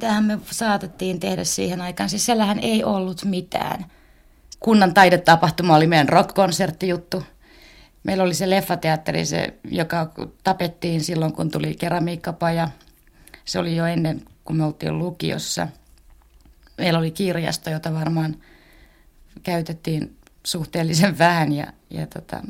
[0.00, 2.10] Tähän me saatettiin tehdä siihen aikaan.
[2.10, 3.86] Siis siellähän ei ollut mitään.
[4.60, 7.22] Kunnan taidetapahtuma oli meidän rock-konserttijuttu.
[8.04, 10.12] Meillä oli se leffateatteri, se, joka
[10.44, 12.68] tapettiin silloin, kun tuli keramiikkapaja.
[13.44, 15.68] Se oli jo ennen, kun me oltiin lukiossa.
[16.78, 18.36] Meillä oli kirjasto, jota varmaan
[19.42, 20.16] käytettiin
[20.46, 21.52] suhteellisen vähän.
[21.52, 22.42] Ja, ja tota,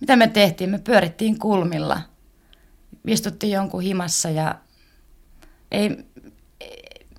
[0.00, 0.70] mitä me tehtiin?
[0.70, 2.00] Me pyörittiin kulmilla.
[3.06, 4.54] Istuttiin jonkun himassa ja
[5.70, 6.04] ei,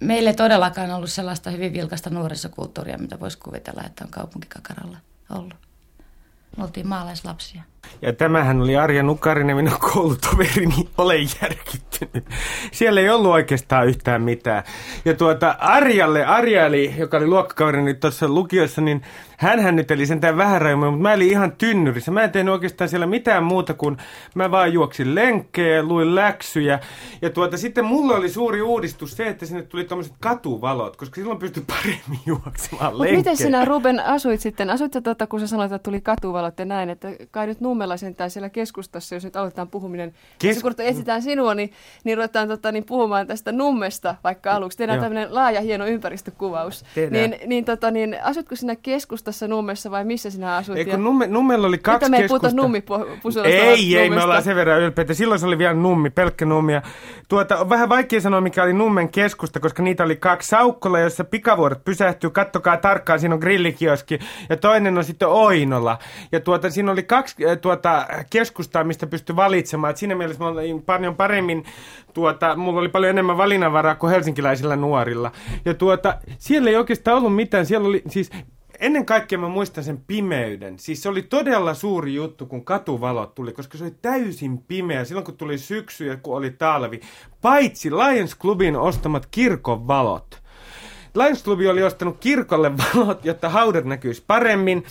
[0.02, 4.98] meille ei todellakaan ollut sellaista hyvin vilkasta nuorisokulttuuria, mitä voisi kuvitella, että on kaupunkikakaralla
[5.30, 5.56] ollut.
[6.58, 7.64] Me oltiin maalaislapsia.
[8.02, 12.26] Ja tämähän oli Arja Nukarinen, minun koulutoverini, ole järkyttynyt.
[12.72, 14.64] Siellä ei ollut oikeastaan yhtään mitään.
[15.06, 19.02] Ja tuota Arjalle, Arja eli, joka oli luokkakaverini tuossa lukiossa, niin
[19.38, 22.12] hän nyt eli sentään vähän rajumme, mutta mä olin ihan tynnyrissä.
[22.12, 23.98] Mä en tehnyt oikeastaan siellä mitään muuta kuin
[24.36, 26.80] mä vaan juoksin lenkkejä ja luin läksyjä.
[27.22, 31.40] Ja tuota, sitten mulla oli suuri uudistus se, että sinne tuli tuommoiset katuvalot, koska silloin
[31.40, 33.18] pystyi paremmin juoksemaan lenkkejä.
[33.18, 34.70] miten sinä Ruben asuit sitten?
[34.70, 37.98] Asuit sä tuota, kun sä sanoit, että tuli katuvalot ja näin, että kai nyt Nummella
[37.98, 40.62] sentään siellä keskustassa, jos nyt aloitetaan puhuminen, Kes...
[40.62, 41.72] kun etsitään sinua, niin,
[42.04, 44.78] niin ruvetaan tota, niin puhumaan tästä Nummesta vaikka aluksi.
[44.78, 46.86] Tehdään tämmöinen laaja, hieno ympäristökuvaus.
[46.96, 47.30] Tehdään.
[47.30, 50.78] Niin, niin, tota, niin asutko sinä keskustassa Nummessa vai missä sinä asut?
[50.78, 52.84] Eikö numme, Nummella oli kaksi Mitä me ei puhuta nummi
[53.44, 55.14] Ei, ei, me ollaan sen verran ylpeitä.
[55.14, 56.74] Silloin se oli vielä nummi, pelkkä nummi.
[56.74, 56.82] Ja
[57.28, 61.24] tuota, on vähän vaikea sanoa, mikä oli Nummen keskusta, koska niitä oli kaksi Saukkola, jossa
[61.24, 62.30] pikavuorot pysähtyy.
[62.30, 64.20] Kattokaa tarkkaan, siinä on grillikioski.
[64.50, 65.98] Ja toinen on sitten Oinola.
[66.32, 69.92] Ja tuota, siinä oli kaksi tuota, keskustaa, mistä pystyi valitsemaan.
[69.92, 71.66] Et siinä mielessä mä olin paljon paremmin,
[72.14, 75.32] tuota, mulla oli paljon enemmän valinnanvaraa kuin helsinkiläisillä nuorilla.
[75.66, 77.66] Ja tuota, siellä ei oikeastaan ollut mitään.
[77.66, 78.30] Siellä oli siis
[78.80, 80.80] ennen kaikkea mä muistan sen pimeyden.
[80.80, 85.26] Siis se oli todella suuri juttu, kun katuvalot tuli, koska se oli täysin pimeä silloin,
[85.26, 87.00] kun tuli syksy ja kun oli talvi.
[87.42, 90.47] Paitsi Lions Clubin ostamat kirkon valot.
[91.18, 94.84] Lions Club oli ostanut kirkolle valot, jotta haudat näkyisi paremmin,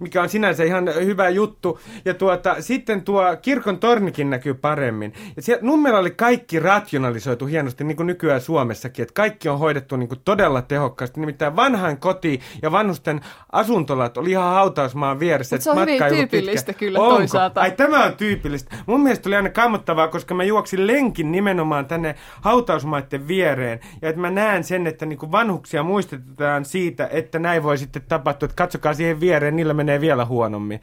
[0.00, 1.80] mikä on sinänsä ihan hyvä juttu.
[2.04, 5.12] Ja tuota, sitten tuo kirkon tornikin näkyy paremmin.
[5.36, 9.96] Ja siellä Nummella oli kaikki rationalisoitu hienosti, niin kuin nykyään Suomessakin, että kaikki on hoidettu
[9.96, 11.20] niin kuin todella tehokkaasti.
[11.20, 13.20] Nimittäin vanhain koti ja vanhusten
[13.52, 15.56] asuntolat oli ihan hautausmaan vieressä.
[15.56, 16.78] Mutta se on hyvin tyypillistä pitkä.
[16.78, 17.16] kyllä Onko?
[17.16, 17.60] toisaalta.
[17.60, 18.76] Ai tämä on tyypillistä.
[18.86, 23.80] Mun mielestä oli aina kammottavaa, koska mä juoksin lenkin nimenomaan tänne hautausmaiden viereen.
[24.02, 27.78] Ja että mä näen sen, että niin kuin vanhuksia lapsia muistetaan siitä, että näin voi
[27.78, 30.80] sitten tapahtua, että katsokaa siihen viereen, niillä menee vielä huonommin.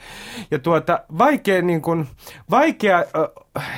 [0.51, 2.07] Ja tuota, vaikea, niin kuin,
[2.49, 3.05] vaikea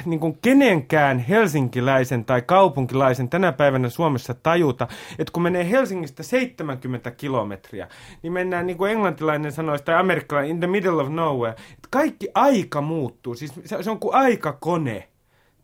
[0.05, 4.87] niin kuin kenenkään helsinkiläisen tai kaupunkilaisen tänä päivänä Suomessa tajuta,
[5.19, 7.87] että kun menee Helsingistä 70 kilometriä,
[8.23, 12.27] niin mennään niin kuin englantilainen sanoisi tai amerikkalainen in the middle of nowhere, että kaikki
[12.35, 13.35] aika muuttuu.
[13.35, 15.10] Siis se on kuin aikakone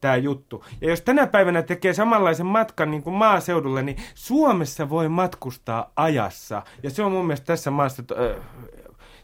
[0.01, 0.65] tämä juttu.
[0.81, 6.61] Ja jos tänä päivänä tekee samanlaisen matkan niin kuin maaseudulle, niin Suomessa voi matkustaa ajassa.
[6.83, 8.03] Ja se on mun mielestä tässä maassa,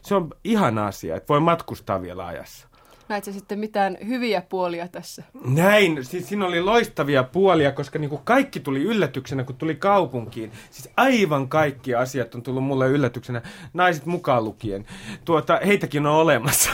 [0.02, 2.68] se on ihana asia, että voi matkustaa vielä ajassa.
[3.08, 5.22] Näit sitten mitään hyviä puolia tässä?
[5.44, 10.52] Näin, siis siinä oli loistavia puolia, koska niin kuin kaikki tuli yllätyksenä, kun tuli kaupunkiin.
[10.70, 13.42] Siis aivan kaikki asiat on tullut mulle yllätyksenä,
[13.72, 14.86] naiset mukaan lukien.
[15.24, 16.70] Tuota, heitäkin on olemassa.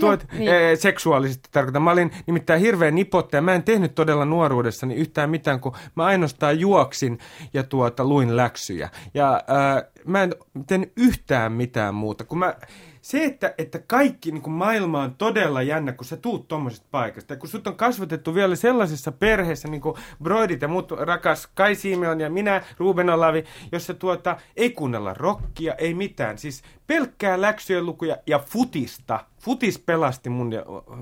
[0.00, 0.48] Tuot, niin.
[0.48, 1.82] e, seksuaalisesti tarkoitan.
[1.82, 3.42] Mä olin nimittäin hirveän nipottaja.
[3.42, 7.18] Mä en tehnyt todella nuoruudessani yhtään mitään, kun mä ainoastaan juoksin
[7.52, 8.88] ja tuota, luin läksyjä.
[9.14, 10.34] Ja ää, mä en
[10.66, 12.24] tehnyt yhtään mitään muuta.
[12.24, 12.54] Kun mä,
[13.02, 17.32] se, että, että kaikki niin maailma on todella jännä, kun sä tuut tuommoisesta paikasta.
[17.32, 21.74] Ja kun sut on kasvatettu vielä sellaisessa perheessä, niin kuin Broidit ja muut rakas Kai
[21.74, 26.38] Simeon ja minä, Ruben Olavi, jossa tuota, ei kuunnella rockia, ei mitään.
[26.38, 29.20] Siis pelkkää läksyjen lukuja ja futista.
[29.40, 30.52] Futis pelasti mun,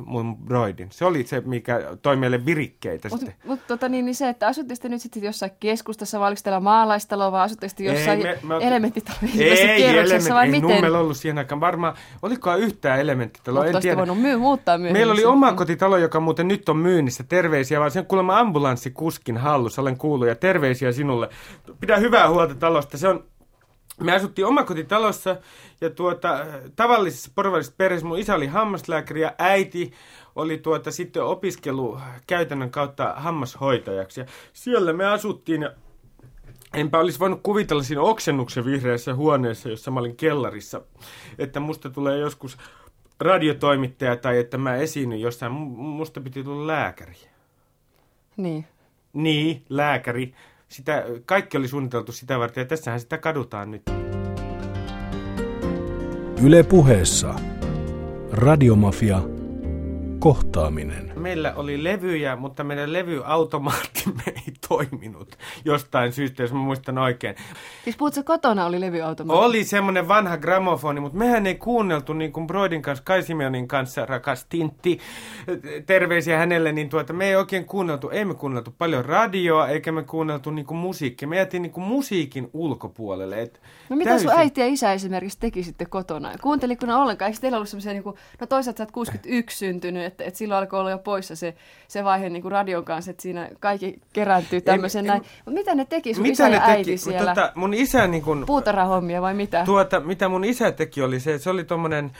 [0.05, 0.89] mun broidin.
[0.91, 3.37] Se oli se, mikä toi meille virikkeitä Mut, sitten.
[3.45, 7.33] Mutta tota, niin, niin se, että asutte nyt sitten jossain keskustassa, vai oliko teillä maalaistaloa,
[7.33, 8.23] vai asutte jossain
[8.61, 9.39] elementtitaloissa
[9.77, 10.71] kerroksessa, vai ei miten?
[10.71, 11.61] Ei meillä ollut siihen aikaan.
[11.61, 13.97] Varmaan, olikohan yhtään elementtitaloa, Mutta en tiedä.
[13.97, 15.01] voinut myy, muuttaa myöhemmin.
[15.01, 17.25] Meillä oli oma kotitalo, joka muuten nyt on myynnissä.
[17.25, 19.83] Terveisiä, vaan sen kuulemma ambulanssikuskin hallussa.
[19.83, 21.29] Olen kuullut ja terveisiä sinulle.
[21.81, 22.99] Pidä hyvää huolta talosta.
[22.99, 23.25] Se on
[24.01, 25.37] me asuttiin omakotitalossa
[25.81, 26.47] ja tuota,
[26.77, 29.93] tavallisessa porvallisessa perheessä mun isä oli hammaslääkäri ja äiti
[30.37, 34.21] oli tuota sitten opiskelu käytännön kautta hammashoitajaksi.
[34.21, 35.73] Ja siellä me asuttiin ja
[36.75, 40.81] enpä olisi voinut kuvitella siinä oksennuksen vihreässä huoneessa, jossa mä olin kellarissa,
[41.39, 42.59] että musta tulee joskus
[43.21, 45.53] radiotoimittaja tai että mä esiinnyn jossain.
[45.53, 47.17] Musta piti tulla lääkäri.
[48.37, 48.67] Niin.
[49.13, 50.35] Niin, lääkäri.
[50.69, 53.83] Sitä, kaikki oli suunniteltu sitä varten ja tässähän sitä kadutaan nyt.
[56.43, 57.35] Yle puheessa.
[58.33, 59.23] Radiomafia.
[60.19, 61.06] Kohtaaminen.
[61.27, 67.37] Meillä oli levyjä, mutta meidän levyautomaattimme ei toiminut jostain syystä, jos mä muistan oikein.
[67.85, 69.45] Siis puhutko kotona oli levyautomaatti?
[69.45, 74.07] Oli semmoinen vanha gramofoni, mutta mehän ei kuunneltu niin kuin Broidin kanssa, Kai Simeonin kanssa,
[74.07, 74.99] rakas Tintti,
[75.87, 80.03] terveisiä hänelle, niin tuota, me ei oikein kuunneltu, ei me kuunneltu paljon radioa, eikä me
[80.03, 81.29] kuunneltu niin kuin musiikkia.
[81.29, 83.43] Me jätiin niin kuin musiikin ulkopuolelle.
[83.43, 84.29] Et no mitä täysin...
[84.29, 86.33] sun äiti ja isä esimerkiksi teki sitten kotona?
[86.43, 87.29] Kuunteliko ne ollenkaan?
[87.29, 90.59] Eikö teillä ollut semmoisia, niin kuin, no toisaalta sä oot 61 syntynyt, että, että silloin
[90.59, 91.55] alkoi olla jo poissa se,
[91.89, 95.23] se vaihe niin kuin radion kanssa, että siinä kaikki kerääntyy tämmöisen näin.
[95.45, 96.99] Mutta mitä ne teki sun mitä isä ja äiti teki?
[96.99, 97.35] siellä?
[97.35, 99.65] Tota, mun isä niin kuin, Puutarhahommia vai mitä?
[99.65, 102.13] Tuota, mitä mun isä teki oli se, se oli tommonen,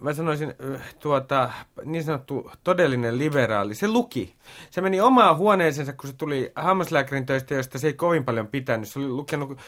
[0.00, 0.54] mä sanoisin,
[1.00, 1.50] tuota,
[1.84, 3.74] niin sanottu todellinen liberaali.
[3.74, 4.34] Se luki.
[4.70, 8.88] Se meni omaan huoneeseensa, kun se tuli hammaslääkärin töistä, josta se ei kovin paljon pitänyt.
[8.88, 9.58] Se oli lukenut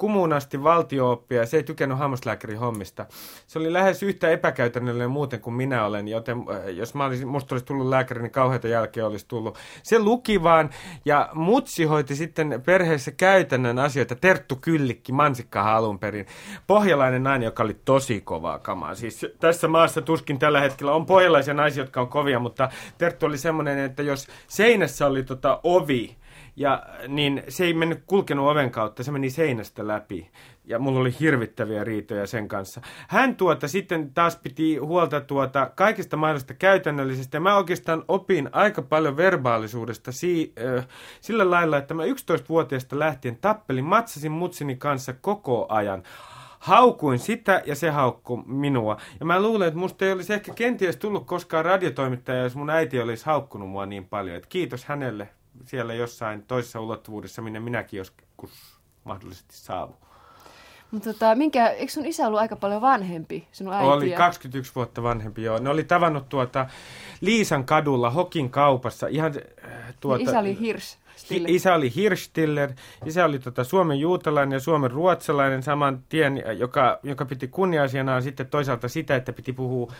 [0.00, 3.06] kumuun asti valtiooppia ja se ei tykännyt hammaslääkärin hommista.
[3.46, 7.54] Se oli lähes yhtä epäkäytännöllinen muuten kuin minä olen, joten äh, jos mä olisin, musta
[7.54, 9.58] olisi tullut lääkäri, niin kauheita jälkeen olisi tullut.
[9.82, 10.70] Se luki vaan
[11.04, 14.14] ja mutsi hoiti sitten perheessä käytännön asioita.
[14.14, 16.26] Terttu Kyllikki, mansikka alun perin.
[16.66, 18.94] Pohjalainen nainen, joka oli tosi kovaa kamaa.
[18.94, 22.68] Siis tässä maassa tuskin tällä hetkellä on pohjalaisia naisia, jotka on kovia, mutta
[22.98, 26.16] Terttu oli semmoinen, että jos seinässä oli tota ovi,
[26.56, 30.30] ja niin se ei mennyt kulkenut oven kautta, se meni seinästä läpi.
[30.64, 32.80] Ja mulla oli hirvittäviä riitoja sen kanssa.
[33.08, 37.36] Hän tuota sitten taas piti huolta tuota kaikista mahdollisista käytännöllisistä.
[37.36, 40.88] Ja mä oikeastaan opin aika paljon verbaalisuudesta si- äh,
[41.20, 46.02] sillä lailla, että mä 11-vuotiaasta lähtien tappelin matsasin mutsini kanssa koko ajan
[46.60, 48.96] haukuin sitä ja se haukkui minua.
[49.20, 53.00] Ja mä luulen, että musta ei olisi ehkä kenties tullut koskaan radiotoimittaja, jos mun äiti
[53.00, 54.36] olisi haukkunut mua niin paljon.
[54.36, 55.28] Et kiitos hänelle
[55.66, 58.50] siellä jossain toisessa ulottuvuudessa, minne minäkin joskus
[59.04, 59.96] mahdollisesti saavun.
[60.90, 63.92] Mutta tota, minkä, eikö sun isä ollut aika paljon vanhempi, sinun äitiä?
[63.92, 65.58] Oli 21 vuotta vanhempi, joo.
[65.58, 66.66] Ne oli tavannut tuota
[67.20, 69.06] Liisan kadulla Hokin kaupassa.
[69.06, 69.32] Ihan,
[69.64, 70.98] äh, tuota, niin isä oli Hirs.
[71.20, 71.50] Stiller.
[71.50, 72.72] Isä oli Hirstiller,
[73.06, 78.46] isä oli tota Suomen juutalainen ja Suomen ruotsalainen saman tien, joka, joka piti kunnia-asianaan sitten
[78.46, 79.92] toisaalta sitä, että piti puhua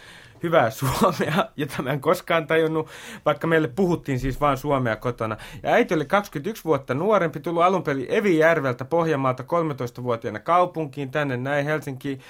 [0.42, 2.88] hyvää suomea, jota mä en koskaan tajunnut,
[3.24, 5.36] vaikka meille puhuttiin siis vain suomea kotona.
[5.62, 11.64] Ja äiti oli 21 vuotta nuorempi, tullut alun perin Evijärveltä Pohjanmaalta 13-vuotiaana kaupunkiin, tänne näin
[11.64, 12.20] Helsinkiin.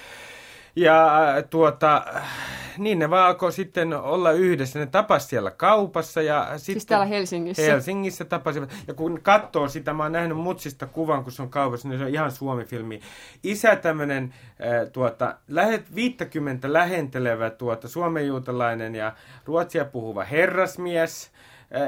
[0.75, 2.05] Ja tuota,
[2.77, 4.79] niin ne vaan alkoi sitten olla yhdessä.
[4.79, 6.21] Ne tapas siellä kaupassa.
[6.21, 7.63] Ja siis sitten täällä Helsingissä?
[7.63, 8.69] Helsingissä tapasivat.
[8.87, 12.05] Ja kun katsoo sitä, mä oon nähnyt mutsista kuvan, kun se on kaupassa, niin se
[12.05, 12.99] on ihan Suomi-filmi.
[13.43, 14.33] Isä tämmöinen
[14.93, 19.13] tuota, lähet, 50 lähentelevä tuota, suomenjuutalainen ja
[19.45, 21.30] ruotsia puhuva herrasmies–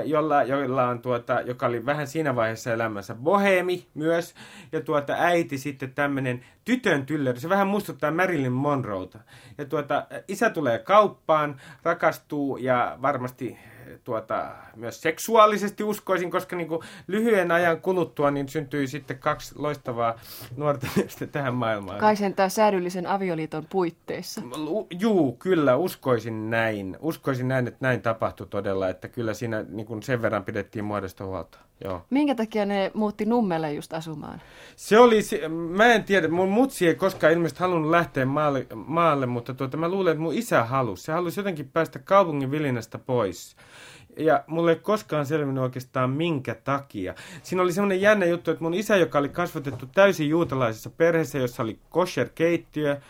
[0.05, 4.35] jolla, jolla on tuota, joka oli vähän siinä vaiheessa elämässä bohemi myös,
[4.71, 7.39] ja tuota, äiti sitten tämmöinen tytön tylleri.
[7.39, 9.19] Se vähän muistuttaa Marilyn Monroeta.
[9.57, 13.57] Ja tuota, isä tulee kauppaan, rakastuu ja varmasti
[14.03, 20.19] tuota, myös seksuaalisesti uskoisin, koska niin kuin lyhyen ajan kuluttua niin syntyi sitten kaksi loistavaa
[20.57, 21.99] nuorta miestä tähän maailmaan.
[21.99, 24.41] Kai sentään säädyllisen avioliiton puitteissa.
[24.99, 26.97] Juu, kyllä, uskoisin näin.
[26.99, 31.25] Uskoisin näin, että näin tapahtui todella, että kyllä siinä niin kuin sen verran pidettiin muodosta
[31.25, 31.59] huolta.
[31.83, 32.01] Joo.
[32.09, 34.41] Minkä takia ne muutti Nummelle just asumaan?
[34.75, 39.53] Se oli, mä en tiedä, mun mutsi ei koskaan ilmeisesti halunnut lähteä maalle, maalle mutta
[39.53, 41.03] tuota, mä luulen, että mun isä halusi.
[41.03, 43.55] Se halusi jotenkin päästä kaupungin vilinästä pois.
[44.17, 47.15] Ja mulle ei koskaan selvinnyt oikeastaan minkä takia.
[47.43, 51.63] Siinä oli semmoinen jännä juttu, että mun isä, joka oli kasvatettu täysin juutalaisessa perheessä, jossa
[51.63, 53.01] oli kosher-keittiö,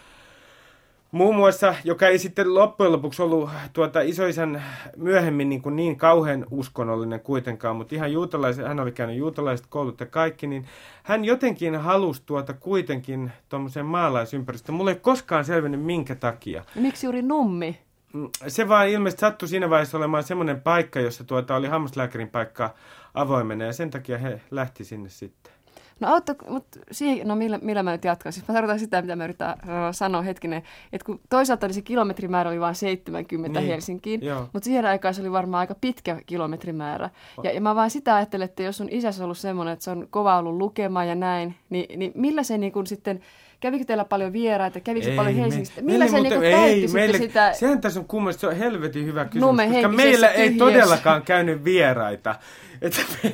[1.14, 4.64] muun muassa, joka ei sitten loppujen lopuksi ollut tuota, isoisän
[4.98, 10.00] myöhemmin niin, kuin niin kauhean uskonnollinen kuitenkaan, mutta ihan juutalaiset, hän oli käynyt juutalaiset koulut
[10.00, 10.66] ja kaikki, niin
[11.04, 14.76] hän jotenkin halusi tuota kuitenkin tuommoiseen maalaisympäristöön.
[14.76, 16.64] Mulle ei koskaan selvinnyt minkä takia.
[16.76, 17.80] Miksi juuri nummi?
[18.14, 22.74] Mm, se vaan ilmeisesti sattui siinä vaiheessa olemaan semmoinen paikka, jossa tuota oli hammaslääkärin paikka
[23.14, 25.53] avoimena ja sen takia he lähti sinne sitten.
[26.00, 28.34] No autto, mutta siihen, no millä, millä mä nyt jatkan?
[28.34, 31.82] Siis mä tarkoitan sitä, mitä mä yritän uh, sanoa hetkinen, että kun toisaalta oli se
[31.82, 34.50] kilometrimäärä oli vain 70 niin, Helsinkiin, joo.
[34.54, 37.10] mutta siihen aikaan se oli varmaan aika pitkä kilometrimäärä.
[37.44, 39.92] Ja, ja mä vaan sitä ajattelen, että jos sun isässä on ollut semmoinen, että se
[39.92, 43.22] on kova ollut lukemaan ja näin, niin, niin millä se niin kun sitten
[43.64, 44.80] Kävikö teillä paljon vieraita?
[44.80, 45.82] Kävikö ei, paljon Helsingistä?
[45.82, 47.54] Millä se muuten, niin ei, meille, sitä?
[47.54, 52.36] Sehän tässä on kummasti, se on helvetin hyvä kysymys, koska meillä ei todellakaan käynyt vieraita.
[52.82, 53.34] Että me,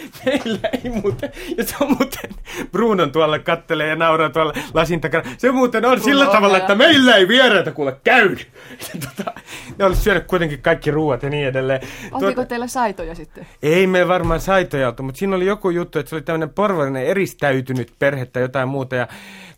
[0.24, 2.30] meillä ei muuten, ja se on muuten,
[2.72, 5.30] Brunon tuolla kattelee ja nauraa tuolla lasin takana.
[5.38, 8.48] Se muuten on Bruno sillä tavalla, että meillä ei vieraita kuule käynyt.
[9.16, 9.32] tota,
[9.78, 11.80] ne olisi syönyt kuitenkin kaikki ruuat ja niin edelleen.
[12.12, 12.48] Oliko Tuot...
[12.48, 13.46] teillä saitoja sitten?
[13.62, 17.06] Ei me varmaan saitoja oltu, mutta siinä oli joku juttu, että se oli tämmöinen porvarinen
[17.06, 18.96] eristäytynyt perhe tai jotain muuta.
[18.96, 19.08] Ja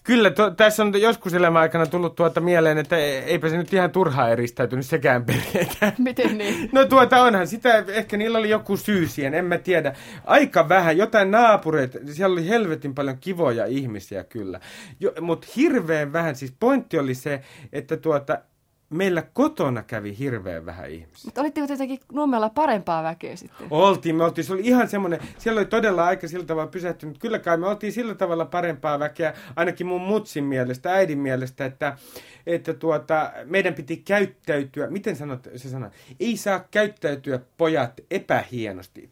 [0.05, 3.91] Kyllä, to, tässä on joskus elämän aikana tullut tuota mieleen, että eipä se nyt ihan
[3.91, 5.93] turhaa eristäytynyt sekään perheitä.
[5.99, 6.69] Miten niin?
[6.73, 9.95] No tuota onhan sitä, ehkä niillä oli joku syy siihen, en mä tiedä.
[10.25, 14.61] Aika vähän, jotain naapureita, siellä oli helvetin paljon kivoja ihmisiä kyllä.
[15.21, 17.43] Mutta hirveän vähän, siis pointti oli se,
[17.73, 18.39] että tuota,
[18.93, 21.23] meillä kotona kävi hirveän vähän ihmisiä.
[21.25, 23.67] Mutta olitteko jotenkin Nummella parempaa väkeä sitten?
[23.71, 27.19] Oltiin, me oltiin, se oli ihan semmoinen, siellä oli todella aika sillä tavalla pysähtynyt.
[27.19, 31.97] Kyllä kai me oltiin sillä tavalla parempaa väkeä, ainakin mun mutsin mielestä, äidin mielestä, että,
[32.47, 39.11] että tuota, meidän piti käyttäytyä, miten sanot se sana, ei saa käyttäytyä pojat epähienosti.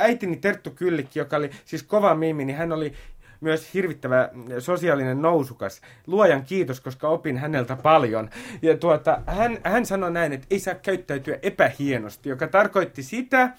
[0.00, 2.92] Äitini Terttu Kyllikki, joka oli siis kova mimi, niin hän oli
[3.40, 5.80] myös hirvittävä sosiaalinen nousukas.
[6.06, 8.30] Luojan kiitos, koska opin häneltä paljon.
[8.62, 13.50] Ja tuota, hän, hän sanoi näin, että ei saa käyttäytyä epähienosti, joka tarkoitti sitä,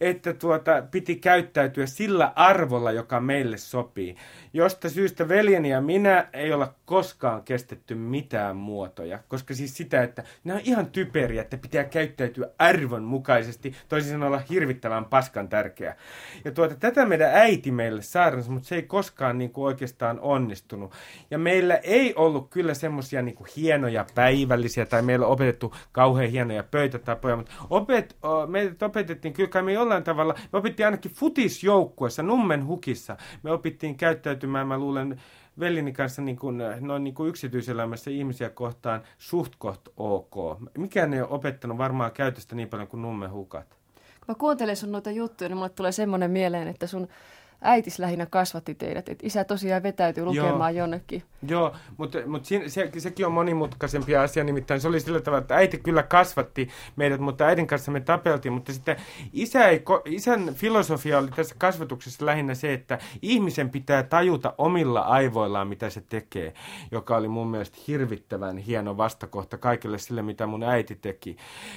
[0.00, 4.16] että tuota, piti käyttäytyä sillä arvolla, joka meille sopii.
[4.52, 9.18] Josta syystä veljeni ja minä ei olla koskaan kestetty mitään muotoja.
[9.28, 14.32] Koska siis sitä, että nämä on ihan typeriä, että pitää käyttäytyä arvon mukaisesti, toisin sanoen
[14.32, 15.96] olla hirvittävän paskan tärkeä.
[16.44, 20.92] Ja tuota, tätä meidän äiti meille saarnasi, mutta se ei koskaan niin kuin oikeastaan onnistunut.
[21.30, 26.62] Ja meillä ei ollut kyllä semmoisia niin hienoja päivällisiä, tai meillä on opetettu kauhean hienoja
[26.62, 28.16] pöytätapoja, mutta opet,
[28.46, 33.96] meidät opetettiin kyllä kai me jollain tavalla, me opittiin ainakin futisjoukkuessa, Nummen hukissa, me opittiin
[33.96, 35.20] käyttäytymään, mä luulen,
[35.58, 40.34] veljeni kanssa niin kuin, noin niin kuin yksityiselämässä ihmisiä kohtaan suht koht ok.
[40.78, 43.66] Mikään ei ole opettanut varmaan käytöstä niin paljon kuin Nummen hukat.
[43.96, 47.08] Kun mä kuuntelen sun noita juttuja, niin mulle tulee semmoinen mieleen, että sun
[47.60, 50.84] äitis lähinnä kasvatti teidät, että isä tosiaan vetäytyi lukemaan Joo.
[50.84, 51.22] jonnekin.
[51.48, 55.56] Joo, mutta, mutta siinä, se, sekin on monimutkaisempi asia, nimittäin se oli sillä tavalla, että
[55.56, 58.96] äiti kyllä kasvatti meidät, mutta äidin kanssa me tapeltiin, mutta sitten
[59.32, 65.68] isä ei, isän filosofia oli tässä kasvatuksessa lähinnä se, että ihmisen pitää tajuta omilla aivoillaan,
[65.68, 66.52] mitä se tekee,
[66.90, 71.36] joka oli mun mielestä hirvittävän hieno vastakohta kaikille sille, mitä mun äiti teki.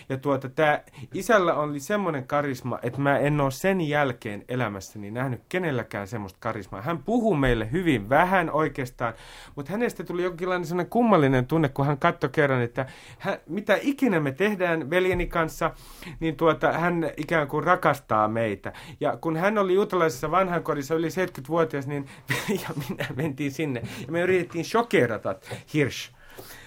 [0.09, 0.81] Ja tuota, tämä
[1.13, 6.81] isällä oli semmoinen karisma, että mä en ole sen jälkeen elämässäni nähnyt kenelläkään semmoista karismaa.
[6.81, 9.13] Hän puhuu meille hyvin vähän oikeastaan,
[9.55, 12.85] mutta hänestä tuli jonkinlainen sellainen kummallinen tunne, kun hän katsoi kerran, että
[13.19, 15.71] hän, mitä ikinä me tehdään veljeni kanssa,
[16.19, 18.73] niin tuota, hän ikään kuin rakastaa meitä.
[18.99, 22.05] Ja kun hän oli juutalaisessa vanhankodissa yli 70-vuotias, niin
[22.63, 25.35] ja minä mentiin sinne ja me yritettiin shokerata
[25.73, 26.11] Hirsch.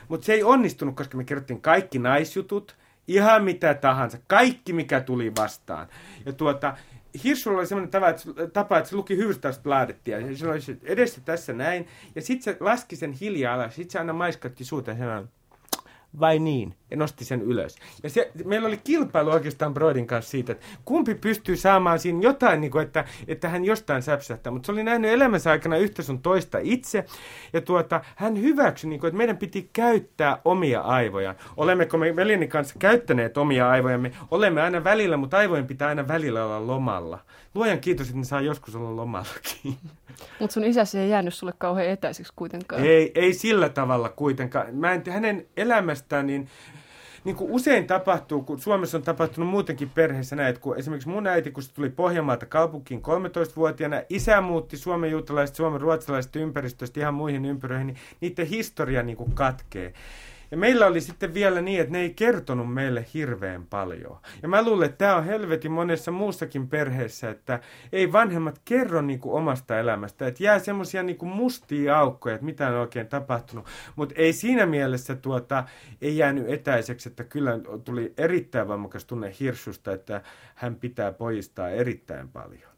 [0.09, 2.77] Mutta se ei onnistunut, koska me kerrottiin kaikki naisjutut,
[3.09, 5.89] ihan mitä tahansa, kaikki mikä tuli vastaan.
[6.27, 6.77] Ja tuota,
[7.25, 10.19] Hirsulla oli sellainen tapa, että, tapa, että se luki Hufvudstadsbladettia.
[10.19, 11.87] Ja se oli edessä tässä näin.
[12.15, 13.75] Ja sitten se laski sen hiljaa alas.
[13.75, 15.25] Sitten se aina maiskatti suuta ja sanoi,
[16.21, 16.75] vai niin?
[16.91, 17.77] Ja nosti sen ylös.
[18.03, 22.61] Ja se, meillä oli kilpailu oikeastaan Broidin kanssa siitä, että kumpi pystyy saamaan siinä jotain,
[22.61, 24.53] niin kuin, että, että hän jostain säpsähtää.
[24.53, 27.05] Mutta se oli nähnyt elämänsä aikana yhtä sun toista itse.
[27.53, 31.35] Ja tuota, hän hyväksyi, niin kuin, että meidän piti käyttää omia aivoja.
[31.57, 34.13] Olemmeko me veljeni kanssa käyttäneet omia aivojamme?
[34.31, 37.19] Olemme aina välillä, mutta aivojen pitää aina välillä olla lomalla.
[37.55, 39.77] Luojan kiitos, että ne saa joskus olla lomallakin.
[40.41, 42.85] Mutta sun isäsi ei jäänyt sulle kauhean etäiseksi kuitenkaan.
[42.85, 44.75] Ei, ei sillä tavalla kuitenkaan.
[44.75, 46.49] Mä en, hänen elämästään, niin
[47.25, 51.27] niin kuin usein tapahtuu, kun Suomessa on tapahtunut muutenkin perheessä näin, että kun esimerkiksi mun
[51.27, 57.15] äiti, kun se tuli Pohjanmaalta kaupunkiin 13-vuotiaana, isä muutti Suomen juutalaiset, Suomen ruotsalaiset ympäristöstä ihan
[57.15, 59.93] muihin ympyröihin, niin niiden historia niin kuin katkee.
[60.53, 64.19] Ja meillä oli sitten vielä niin, että ne ei kertonut meille hirveän paljon.
[64.43, 67.61] Ja mä luulen, että tämä on helvetin monessa muussakin perheessä, että
[67.93, 70.27] ei vanhemmat kerro niin kuin omasta elämästä.
[70.27, 73.67] Että jää semmoisia niin mustia aukkoja, että mitä on oikein tapahtunut.
[73.97, 75.65] Mutta ei siinä mielessä tuota,
[76.03, 80.23] ei jäänyt etäiseksi, että kyllä tuli erittäin voimakas tunne Hirsusta, että
[80.55, 82.73] hän pitää pojistaa erittäin paljon.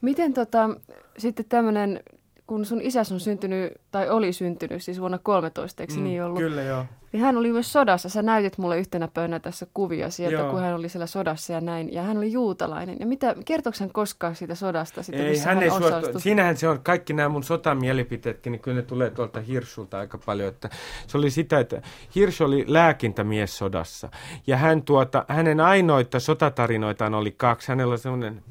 [0.00, 0.70] Miten tota,
[1.18, 2.00] sitten tämmöinen
[2.46, 6.38] kun sun isäs on syntynyt, tai oli syntynyt siis vuonna 13, eikö mm, niin ollut?
[6.38, 6.84] Kyllä joo.
[7.12, 8.08] Niin hän oli myös sodassa.
[8.08, 10.50] Sä näytit mulle yhtenä pöynä tässä kuvia sieltä, joo.
[10.50, 11.92] kun hän oli siellä sodassa ja näin.
[11.92, 12.96] Ja hän oli juutalainen.
[13.00, 15.02] Ja mitä, kertooko hän koskaan siitä sodasta?
[15.02, 16.20] Sitä, ei, hän, hän ei suostu.
[16.20, 20.48] Siinähän se on, kaikki nämä mun sotamielipiteetkin, niin kyllä ne tulee tuolta Hirsulta aika paljon.
[20.48, 20.70] Että
[21.06, 21.82] se oli sitä, että
[22.14, 24.08] Hirs oli lääkintämies sodassa.
[24.46, 27.68] Ja hän tuota, hänen ainoita sotatarinoitaan oli kaksi.
[27.68, 28.42] Hänellä oli semmoinen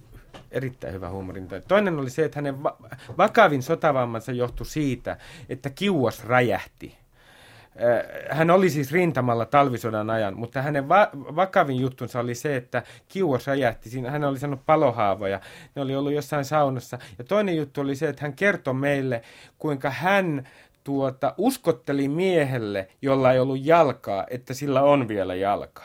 [0.56, 1.62] erittäin hyvä huumorinta.
[1.62, 2.78] Toinen oli se, että hänen va-
[3.18, 5.18] vakavin sotavammansa johtui siitä,
[5.50, 6.98] että kiuas räjähti.
[7.82, 12.84] Äh, hän oli siis rintamalla talvisodan ajan, mutta hänen va- vakavin juttunsa oli se, että
[13.08, 13.90] kiuas räjähti.
[13.90, 15.40] Siinä hän oli saanut palohaavoja.
[15.76, 17.00] Ne oli ollut jossain saunassa.
[17.18, 19.22] Ja toinen juttu oli se, että hän kertoi meille,
[19.60, 20.48] kuinka hän
[20.84, 25.84] tuota, uskotteli miehelle, jolla ei ollut jalkaa, että sillä on vielä jalka.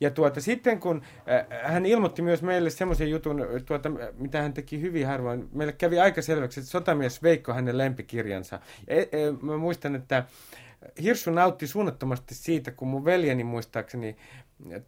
[0.00, 4.80] Ja tuota, sitten kun äh, hän ilmoitti myös meille semmoisen jutun, tuota, mitä hän teki
[4.80, 8.60] hyvin harvoin, meille kävi aika selväksi, että sotamies Veikko hänen lempikirjansa.
[8.88, 9.08] E, e,
[9.42, 10.24] mä muistan, että
[11.02, 14.16] Hirsu nautti suunnattomasti siitä, kun mun veljeni muistaakseni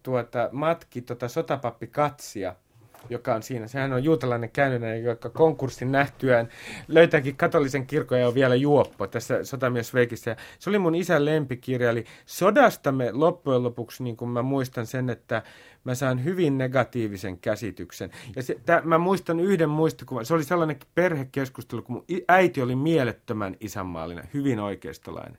[0.03, 2.55] tuota, matki tota sotapappi Katsia–
[3.09, 3.67] joka on siinä.
[3.67, 6.49] Sehän on juutalainen käynninen, joka konkurssin nähtyään
[6.87, 10.35] löytääkin katolisen kirkon ja on vielä juoppo tässä Sotamies Veikissä.
[10.59, 15.09] se oli mun isän lempikirja, eli sodasta me loppujen lopuksi, niin kuin mä muistan sen,
[15.09, 15.41] että
[15.85, 18.09] mä saan hyvin negatiivisen käsityksen.
[18.35, 22.75] Ja se, tää, mä muistan yhden muistikuvan, se oli sellainen perhekeskustelu, kun mun äiti oli
[22.75, 25.37] mielettömän isänmaallinen, hyvin oikeistolainen.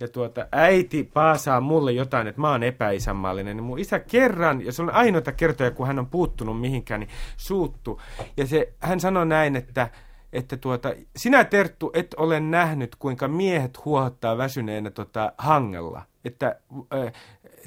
[0.00, 4.72] Ja tuota, äiti paasaa mulle jotain, että mä oon epäisänmaallinen, niin mun isä kerran, ja
[4.72, 8.00] se on ainoita kertoja, kun hän on puuttunut mihinkään, niin suuttu.
[8.36, 9.90] Ja se, hän sanoi näin, että
[10.32, 16.02] että tuota, sinä Terttu et ole nähnyt, kuinka miehet huohottaa väsyneenä tota, hangella.
[16.24, 16.56] Että
[16.94, 17.12] äh,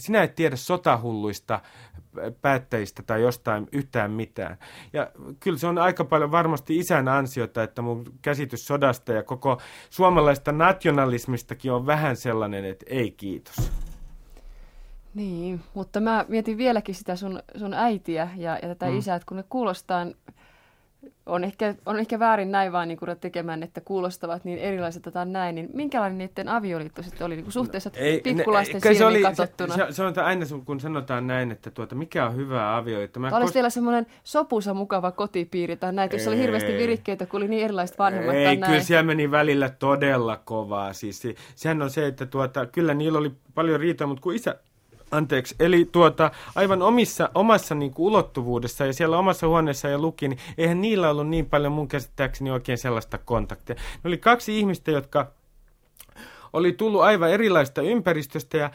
[0.02, 1.60] sinä et tiedä sotahulluista
[2.42, 4.58] päättäjistä tai jostain yhtään mitään.
[4.94, 9.62] Ja kyllä se on aika paljon varmasti isän ansiota, että mun käsitys sodasta ja koko
[9.90, 13.72] suomalaista nationalismistakin on vähän sellainen, että ei kiitos.
[15.14, 18.98] Niin, mutta mä mietin vieläkin sitä sun, sun äitiä ja, ja tätä mm.
[18.98, 20.06] isää, että kun ne kuulostaa
[21.26, 25.56] on ehkä, on ehkä väärin näin vaan niin tekemään, että kuulostavat niin erilaiset tai näin,
[25.56, 29.22] niin minkälainen niiden avioliitto sitten oli niin kuin suhteessa no, ei, pikkulasten ne, se oli,
[29.22, 29.76] katsottuna?
[29.76, 33.20] Se, se, on aina, kun sanotaan näin, että tuota, mikä on hyvä avioliitto.
[33.20, 33.52] Mä Olisi kos...
[33.52, 38.00] teillä semmoinen sopusa mukava kotipiiri tai näitä, jossa oli hirveästi virikkeitä, kun oli niin erilaiset
[38.00, 38.84] vanhemmat Ei, kyllä näin.
[38.84, 40.94] siellä meni välillä todella kovaa.
[40.94, 44.56] Siis, se, sehän on se, että tuota, kyllä niillä oli paljon riitoa, mutta kun isä
[45.12, 50.28] Anteeksi, eli tuota, aivan omissa, omassa niin kuin ulottuvuudessa ja siellä omassa huoneessa ja luki,
[50.28, 53.76] niin eihän niillä ollut niin paljon mun käsittääkseni oikein sellaista kontaktia.
[53.76, 55.32] Ne oli kaksi ihmistä, jotka
[56.54, 58.72] oli tullut aivan erilaista ympäristöstä ja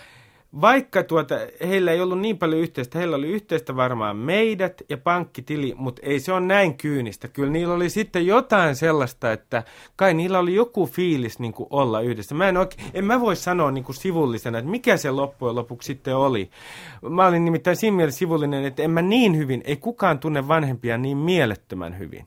[0.60, 1.34] vaikka tuota,
[1.68, 6.20] heillä ei ollut niin paljon yhteistä, heillä oli yhteistä varmaan meidät ja pankkitili, mutta ei
[6.20, 7.28] se ole näin kyynistä.
[7.28, 9.62] Kyllä niillä oli sitten jotain sellaista, että
[9.96, 12.34] kai niillä oli joku fiilis niin kuin olla yhdessä.
[12.34, 15.86] Mä en, oikein, en mä voi sanoa niin kuin sivullisena, että mikä se loppujen lopuksi
[15.86, 16.50] sitten oli.
[17.10, 20.98] Mä olin nimittäin siinä mielessä sivullinen, että en mä niin hyvin, ei kukaan tunne vanhempia
[20.98, 22.26] niin mielettömän hyvin.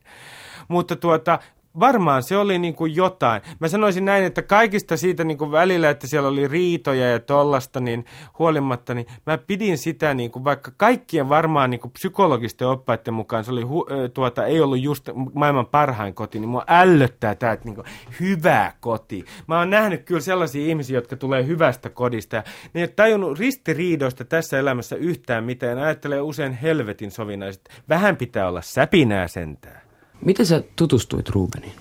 [0.67, 1.39] Mutta tuota,
[1.79, 3.41] varmaan se oli niin kuin jotain.
[3.59, 7.79] Mä sanoisin näin, että kaikista siitä niin kuin välillä, että siellä oli riitoja ja tollasta,
[7.79, 8.05] niin
[8.39, 13.43] huolimatta, niin mä pidin sitä, niin kuin, vaikka kaikkien varmaan niin kuin psykologisten oppaiden mukaan
[13.43, 17.65] se oli, hu, tuota, ei ollut just maailman parhain koti, niin mua ällöttää tämä, että
[17.65, 17.87] niin kuin,
[18.19, 19.25] hyvä koti.
[19.47, 23.39] Mä oon nähnyt kyllä sellaisia ihmisiä, jotka tulee hyvästä kodista ja ne ei ole tajunnut
[23.39, 25.77] ristiriidoista tässä elämässä yhtään mitään.
[25.77, 27.69] Ajattelee usein helvetin sovinaiset.
[27.89, 29.88] Vähän pitää olla säpinää sentään.
[30.25, 31.73] Miten sä tutustuit Rubeniin?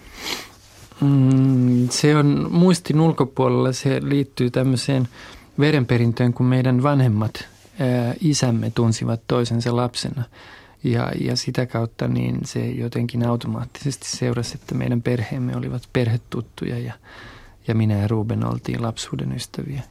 [1.00, 5.08] Mm, se on muistin ulkopuolella, se liittyy tämmöiseen
[5.58, 7.48] verenperintöön, kun meidän vanhemmat
[7.78, 10.24] ää, isämme tunsivat toisensa lapsena.
[10.84, 16.92] Ja, ja sitä kautta niin se jotenkin automaattisesti seurasi, että meidän perheemme olivat perhetuttuja ja,
[17.68, 19.82] ja minä ja Ruben oltiin lapsuuden ystäviä.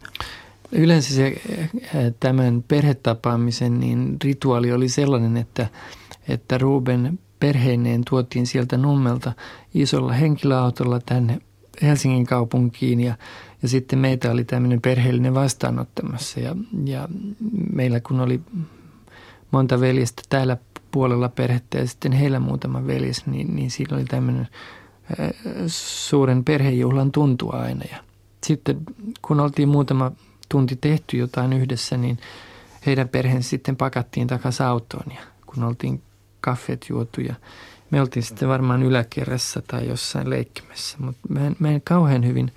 [0.72, 1.42] Yleensä se,
[2.20, 5.68] tämän perhetapaamisen niin rituaali oli sellainen, että,
[6.28, 9.34] että Ruben perheineen tuotiin sieltä Nummelta
[9.74, 11.42] isolla henkilöautolla tänne
[11.82, 13.18] Helsingin kaupunkiin ja,
[13.62, 16.40] ja sitten meitä oli tämmöinen perheellinen vastaanottamassa.
[16.40, 17.08] Ja, ja
[17.74, 18.42] meillä kun oli
[19.52, 20.58] monta veljestä täällä
[20.92, 24.48] puolella perhettä ja sitten heillä muutama veljes, niin, niin siinä oli tämmöinen
[25.20, 25.32] äh,
[25.68, 27.86] suuren perhejuhlan tuntua aina.
[27.92, 27.98] Ja
[28.44, 28.78] sitten
[29.22, 30.12] kun oltiin muutama
[30.50, 32.18] tunti tehty jotain yhdessä, niin
[32.86, 36.02] heidän perheensä sitten pakattiin takaisin autoon ja kun oltiin
[36.42, 37.36] kaffet juotu ja
[37.92, 42.52] me oltiin sitten varmaan yläkerrassa tai jossain leikkimässä, mutta mä en, mä en kauhean hyvin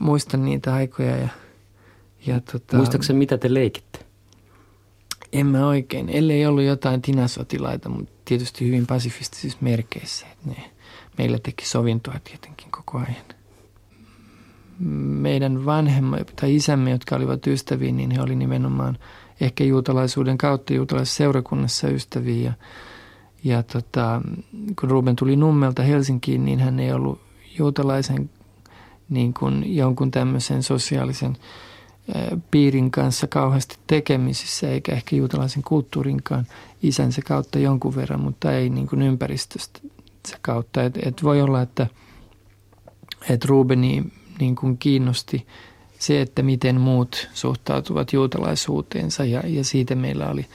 [0.00, 1.16] muista niitä aikoja.
[1.16, 1.28] Ja,
[2.26, 3.98] ja tota, Muistaakseni mitä te leikitte?
[5.32, 10.26] En mä oikein, ellei ollut jotain tinasotilaita, mutta tietysti hyvin pasifistisissa merkeissä.
[10.26, 10.70] Että ne,
[11.18, 13.24] meillä teki sovintoa tietenkin koko ajan.
[15.20, 18.98] Meidän vanhemmat tai isämme, jotka olivat ystäviä, niin he oli nimenomaan–
[19.44, 22.44] ehkä juutalaisuuden kautta juutalaisessa seurakunnassa ystäviä.
[22.44, 22.52] Ja,
[23.44, 24.22] ja tota,
[24.80, 27.20] kun Ruben tuli Nummelta Helsinkiin, niin hän ei ollut
[27.58, 28.30] juutalaisen
[29.08, 31.36] niin kuin jonkun tämmöisen sosiaalisen
[32.50, 36.46] piirin kanssa kauheasti tekemisissä, eikä ehkä juutalaisen kulttuurinkaan
[36.82, 39.80] isänsä kautta jonkun verran, mutta ei niin kuin ympäristöstä
[40.42, 40.82] kautta.
[40.82, 41.86] Et, et voi olla, että
[43.30, 44.04] et Rubeni
[44.40, 45.46] niin kuin kiinnosti
[46.02, 50.46] se, että miten muut suhtautuvat juutalaisuuteensa ja, ja siitä meillä oli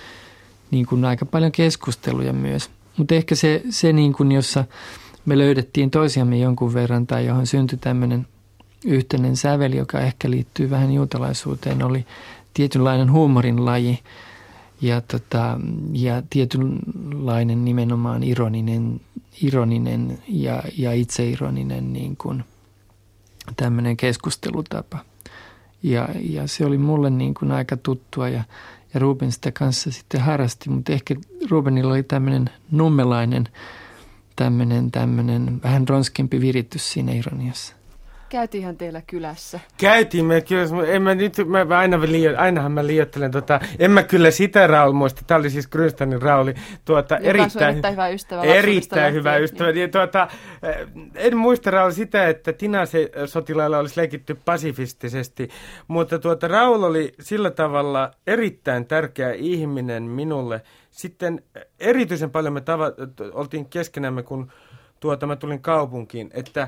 [0.72, 2.70] niin kuin aika paljon keskusteluja myös.
[2.98, 4.66] Mutta ehkä se, se niin kuin, jossa
[5.26, 8.28] me löydettiin toisiamme jonkun verran tai johon syntyi tämmöinen
[8.86, 12.06] yhteinen sävel, joka ehkä liittyy vähän juutalaisuuteen, oli
[12.54, 14.00] tietynlainen huumorin laji
[14.82, 15.60] ja, tota,
[15.94, 19.02] ja tietynlainen nimenomaan ironinen,
[19.42, 22.44] ironinen ja, ja itseironinen niin kuin
[23.56, 24.98] tämmöinen keskustelutapa.
[25.84, 28.44] Ja, ja se oli mulle niin kuin aika tuttua ja,
[28.94, 31.16] ja Ruben sitä kanssa sitten harrasti, mutta ehkä
[31.50, 33.50] Rubenilla oli tämmöinen nummelainen,
[34.36, 37.77] tämmöinen, tämmöinen vähän ronskempi viritys siinä ironiassa.
[38.30, 39.60] Käytiinhän teillä kylässä.
[39.78, 41.34] Käytiin me kyllä, en mä nyt,
[41.68, 45.50] mä aina liio, ainahan mä liioittelen, tota, en mä kyllä sitä Raul muista, tämä oli
[45.50, 46.54] siis Grönstanin Rauli,
[46.86, 48.42] tuota, erittäin, erittäin hyvä ystävä.
[48.44, 49.72] Erittäin hyvä ystävä.
[49.72, 49.92] Niin.
[49.92, 50.28] Tuota,
[50.64, 55.50] eh, en muista Raul sitä, että Tinase sotilailla olisi leikitty pasifistisesti,
[55.88, 60.62] mutta tuota, Raul oli sillä tavalla erittäin tärkeä ihminen minulle.
[60.92, 61.44] Sitten
[61.80, 62.92] erityisen paljon me tava,
[63.34, 64.52] oltiin keskenämme, kun
[65.00, 66.68] tuota, mä tulin kaupunkiin, että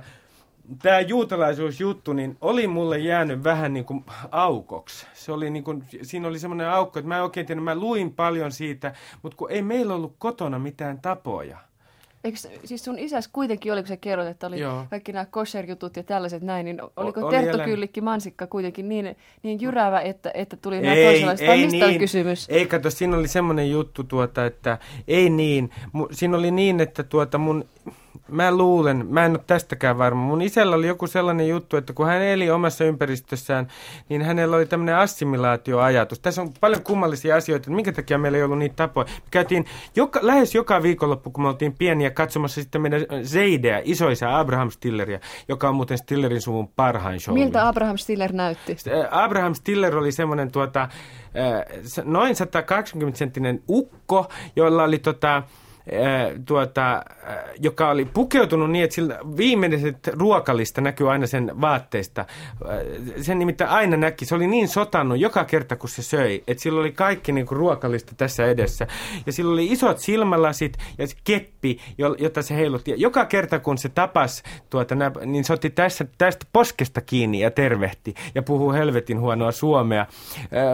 [0.82, 5.08] tämä juutalaisuusjuttu niin oli mulle jäänyt vähän niin kuin aukoksi.
[5.14, 8.14] Se oli niin kuin, siinä oli semmoinen aukko, että mä en oikein tiedä, mä luin
[8.14, 11.70] paljon siitä, mutta kun ei meillä ollut kotona mitään tapoja.
[12.24, 14.86] Eikö, siis sun isäs kuitenkin oli, kun sä kerrot, että oli Joo.
[14.90, 20.02] kaikki nämä kosher-jutut ja tällaiset näin, niin oliko o, Terttokyllikki mansikka kuitenkin niin, niin jyrävä,
[20.02, 22.00] että, että tuli nämä toisenlaiset, ei mistä niin.
[22.00, 22.48] kysymys?
[22.50, 24.78] Ei, kato, siinä oli semmoinen juttu, tuota, että
[25.08, 25.70] ei niin.
[26.12, 27.66] Siinä oli niin, että tuota mun
[28.32, 30.22] mä luulen, mä en ole tästäkään varma.
[30.22, 33.68] Mun isällä oli joku sellainen juttu, että kun hän eli omassa ympäristössään,
[34.10, 36.20] niin hänellä oli tämmöinen assimilaatioajatus.
[36.20, 39.06] Tässä on paljon kummallisia asioita, että minkä takia meillä ei ollut niitä tapoja.
[39.06, 39.66] Me käytiin
[39.96, 45.20] joka, lähes joka viikonloppu, kun me oltiin pieniä, katsomassa sitten meidän Zeideä, isoisa Abraham Stilleria,
[45.48, 47.34] joka on muuten Stillerin suvun parhain show.
[47.34, 48.78] Miltä Abraham Stiller näytti?
[49.12, 50.90] Abraham Stiller oli semmoinen tuota,
[52.04, 55.44] noin 180-senttinen ukko, jolla oli tota,
[56.46, 57.04] tuota,
[57.60, 62.26] joka oli pukeutunut niin, että sillä viimeiset ruokalista näkyy aina sen vaatteista.
[63.22, 66.80] Sen nimittäin aina näki, se oli niin sotannut joka kerta, kun se söi, että sillä
[66.80, 68.88] oli kaikki niin kuin ruokalista tässä edessä.
[69.26, 71.80] Ja sillä oli isot silmälasit ja keppi,
[72.18, 72.94] jota se heilutti.
[72.98, 78.14] Joka kerta, kun se tapas, tuota, niin se otti tästä, tästä poskesta kiinni ja tervehti
[78.36, 80.06] ja puhuu helvetin huonoa suomea.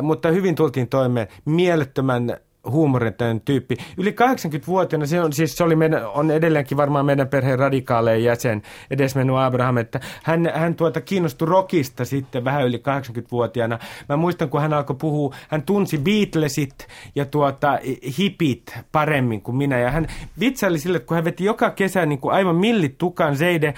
[0.02, 2.38] Mutta hyvin tultiin toimeen mielettömän
[2.72, 3.76] huumorintainen tyyppi.
[3.98, 8.62] Yli 80-vuotiaana, se on, siis se oli meidän, on edelleenkin varmaan meidän perheen radikaaleja jäsen,
[8.92, 13.80] edesmennyt Abraham, että hän, hän tuota kiinnostui rockista sitten vähän yli 80-vuotiaana.
[14.10, 17.80] Mä muistan, kun hän alkoi puhua, hän tunsi Beatlesit ja tuota,
[18.18, 19.80] hipit paremmin kuin minä.
[19.80, 20.08] Ja hän
[20.40, 23.74] vitsaili sille, kun hän veti joka kesä niin kuin aivan millit tukan Zeide,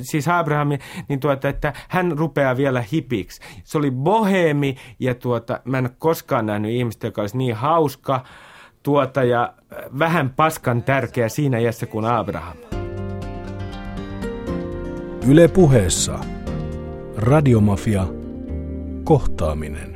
[0.00, 3.40] siis Abrahami, niin tuota, että hän rupeaa vielä hipiksi.
[3.64, 8.24] Se oli boheemi ja tuota, mä en ole koskaan nähnyt ihmistä, joka olisi niin hauska,
[8.82, 9.54] tuota ja
[9.98, 12.56] vähän paskan tärkeä siinä iässä kuin Abraham.
[15.28, 16.18] Yle puheessa.
[17.16, 18.06] Radiomafia.
[19.04, 19.89] Kohtaaminen.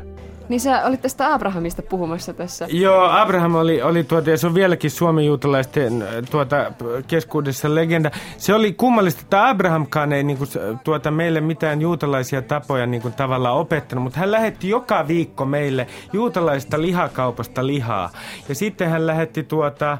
[0.48, 2.66] Niin sä olit tästä Abrahamista puhumassa tässä.
[2.70, 6.72] Joo, Abraham oli, oli tuota, ja se on vieläkin suomen juutalaisten äh, tuota,
[7.06, 8.10] keskuudessa legenda.
[8.36, 10.50] Se oli kummallista, että Abrahamkaan ei niin kuin,
[10.84, 15.86] tuota, meille mitään juutalaisia tapoja niin kuin, tavallaan opettanut, mutta hän lähetti joka viikko meille
[16.12, 18.10] juutalaista lihakaupasta lihaa.
[18.48, 19.98] Ja sitten hän lähetti tuota,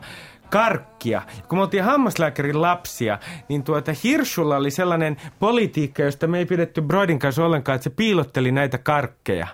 [0.55, 1.23] karkkia.
[1.49, 6.83] Kun me oltiin hammaslääkärin lapsia, niin tuota Hirschulla oli sellainen politiikka, josta me ei pidetty
[6.83, 9.47] Broidin kanssa ollenkaan, että se piilotteli näitä karkkeja.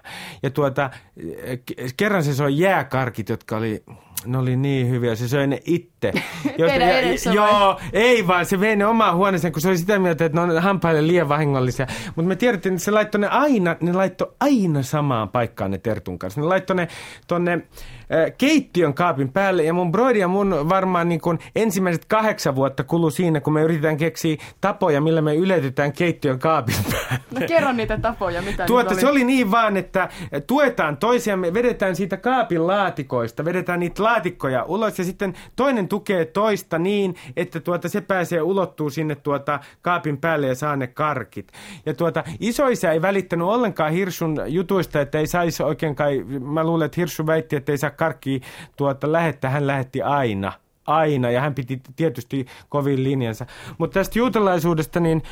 [0.43, 0.91] Ja tuota,
[1.97, 3.85] kerran se soi jääkarkit, jotka oli
[4.27, 6.13] ne oli niin hyviä, se söi ne itse.
[6.59, 10.25] Josta, ja, joo, ei vaan, se vei ne omaan huoneeseen, kun se oli sitä mieltä,
[10.25, 11.87] että ne on hampaille liian vahingollisia.
[12.17, 16.19] Mutta me tiedettiin, että se laittoi ne aina, ne laittoi aina samaan paikkaan ne Tertun
[16.19, 16.41] kanssa.
[16.41, 16.89] Ne laittoi ne
[17.27, 17.63] tonne
[18.39, 23.11] keittiön kaapin päälle ja mun broidi ja mun varmaan niin kun ensimmäiset kahdeksan vuotta kulu
[23.11, 27.21] siinä, kun me yritetään keksiä tapoja, millä me yletetään keittiön kaapin päälle.
[27.41, 29.01] No kerro niitä tapoja, mitä Tuota, oli?
[29.01, 30.09] se oli niin vaan, että
[30.47, 36.79] tuetaan toisiamme, vedetään siitä kaapin laatikoista, vedetään niitä laatikkoja ulos ja sitten toinen tukee toista
[36.79, 41.53] niin, että tuota, se pääsee ulottuu sinne tuota kaapin päälle ja saa ne karkit.
[41.87, 46.87] Ja tuota, isoisä ei välittänyt ollenkaan Hirsun jutuista, että ei saisi oikein kai, mä luulen,
[46.87, 48.41] että Hirsu väitti, että ei saa karkki
[48.77, 50.53] tuota, lähettää, hän lähetti aina.
[50.87, 53.47] Aina, ja hän piti tietysti kovin linjansa.
[53.79, 55.23] Mutta tästä juutalaisuudesta, niin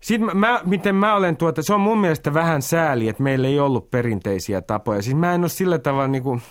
[0.00, 3.60] sitten mä, miten mä olen tuota, se on mun mielestä vähän sääli, että meillä ei
[3.60, 5.02] ollut perinteisiä tapoja.
[5.02, 6.42] Siis mä en ole sillä tavalla niin kuin,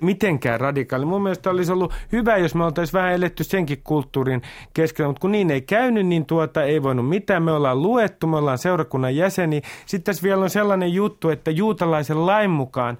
[0.00, 1.04] mitenkään radikaali.
[1.04, 4.42] Mun mielestä olisi ollut hyvä, jos me oltaisiin vähän eletty senkin kulttuurin
[4.74, 7.42] keskellä, mutta kun niin ei käynyt, niin tuota ei voinut mitään.
[7.42, 9.62] Me ollaan luettu, me ollaan seurakunnan jäseni.
[9.86, 12.98] Sitten tässä vielä on sellainen juttu, että juutalaisen lain mukaan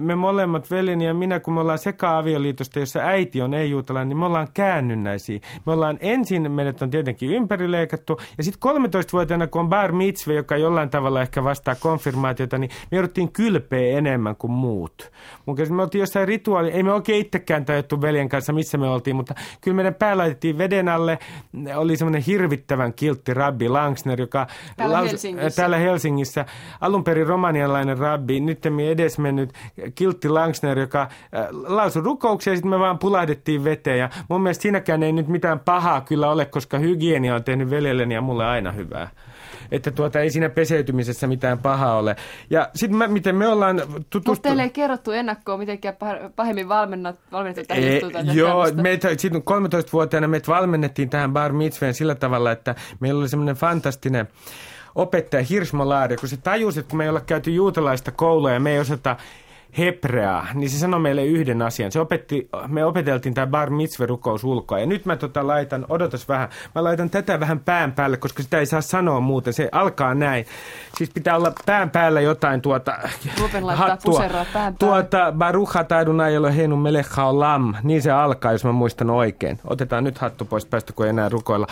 [0.00, 4.26] me molemmat veljeni ja minä, kun me ollaan seka-avioliitosta, jossa äiti on ei-juutalainen, niin me
[4.26, 5.40] ollaan käännynnäisiä.
[5.66, 10.56] Me ollaan ensin, meidät on tietenkin ympärileikattu, ja sitten 13-vuotiaana, kun on bar mitzve, joka
[10.56, 15.10] jollain tavalla ehkä vastaa konfirmaatiota, niin me jouduttiin kylpeä enemmän kuin muut.
[15.46, 19.16] Mun me oltiin jossain rituaali, ei me oikein itsekään tajuttu veljen kanssa, missä me oltiin,
[19.16, 21.18] mutta kyllä meidän pää laitettiin veden alle.
[21.76, 25.62] Oli semmoinen hirvittävän kiltti rabbi Langsner, joka täällä, laus, Helsingissä.
[25.62, 26.44] täällä Helsingissä,
[26.80, 29.52] alun perin romanialainen rabbi, nyt edesmennyt
[29.94, 31.08] kiltti Langsner, joka äh,
[31.50, 33.98] lausui rukouksia ja sitten me vaan pulahdettiin veteen.
[33.98, 38.14] Ja mun mielestä siinäkään ei nyt mitään pahaa kyllä ole, koska hygienia on tehnyt veljelleni
[38.14, 39.08] ja mulle aina hyvää
[39.72, 42.16] että tuota, ei siinä peseytymisessä mitään pahaa ole.
[42.50, 44.30] Ja sitten miten me ollaan tutustu...
[44.30, 45.96] Mutta teille ei kerrottu ennakkoon mitenkään
[46.36, 52.52] pahemmin valmennat, valmennettu tähän e, Joo, meitä, 13-vuotiaana meitä valmennettiin tähän bar mitzveen sillä tavalla,
[52.52, 54.28] että meillä oli semmoinen fantastinen
[54.94, 58.72] opettaja Hirschmolaari, kun se tajusi, että kun me ei olla käyty juutalaista koulua ja me
[58.72, 59.16] ei osata
[59.78, 61.92] hebreaa, niin se sanoi meille yhden asian.
[61.92, 64.78] Se opetti, me opeteltiin tämä bar mitzve-rukous ulkoa.
[64.78, 68.58] Ja nyt mä tota laitan, odotas vähän, mä laitan tätä vähän pään päälle, koska sitä
[68.58, 69.52] ei saa sanoa muuten.
[69.52, 70.46] Se alkaa näin.
[70.96, 72.98] Siis pitää olla pään päällä jotain tuota
[73.74, 74.22] hattua.
[74.52, 77.74] Pään tuota Barucha taidun ole heinu melecha lam.
[77.82, 79.60] Niin se alkaa, jos mä muistan oikein.
[79.64, 81.66] Otetaan nyt hattu pois päästä, kun ei enää rukoilla.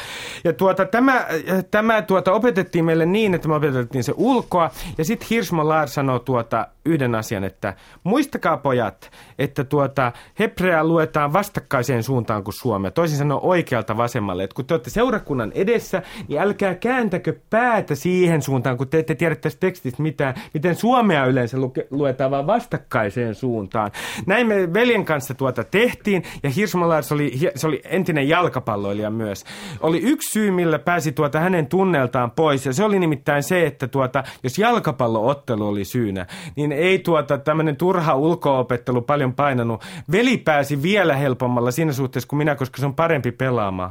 [0.44, 1.26] Ja tuota, tämä,
[1.70, 4.70] tämä tuota, opetettiin meille niin, että me opetettiin se ulkoa.
[4.98, 7.74] Ja sitten Hirschmolar sanoi tuota, yhden asian, että
[8.05, 12.90] muistakaa pojat, että tuota, hebreaa luetaan vastakkaiseen suuntaan kuin suomea.
[12.90, 14.44] Toisin sanoen oikealta vasemmalle.
[14.44, 19.14] Että kun te olette seurakunnan edessä, niin älkää kääntäkö päätä siihen suuntaan, kun te ette
[19.14, 21.57] tiedä tästä tekstistä mitään, miten suomea yleensä
[21.90, 23.90] luetaan vaan vastakkaiseen suuntaan.
[24.27, 29.44] Näin me veljen kanssa tuota tehtiin, ja Hirsmalars oli, se oli entinen jalkapalloilija myös.
[29.81, 33.88] Oli yksi syy, millä pääsi tuota hänen tunneltaan pois, ja se oli nimittäin se, että
[33.88, 39.84] tuota, jos jalkapalloottelu oli syynä, niin ei tuota tämmöinen turha ulkoopettelu paljon painanut.
[40.12, 43.90] Veli pääsi vielä helpommalla siinä suhteessa kuin minä, koska se on parempi pelaamaan.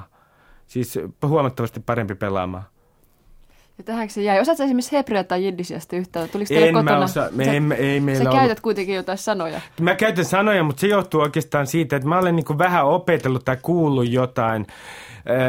[0.67, 2.63] Siis huomattavasti parempi pelaamaan.
[3.77, 4.39] Ja tähän se jäi.
[4.39, 6.29] Osaatko esimerkiksi hebreä tai jiddisiasta yhtään?
[6.29, 6.97] Tuliko teille en kotona?
[6.97, 8.39] Mä osa, me, ei, ei meillä sä ollut...
[8.39, 9.61] käytät kuitenkin jotain sanoja.
[9.81, 13.57] Mä käytän sanoja, mutta se johtuu oikeastaan siitä, että mä olen niin vähän opetellut tai
[13.61, 14.67] kuullut jotain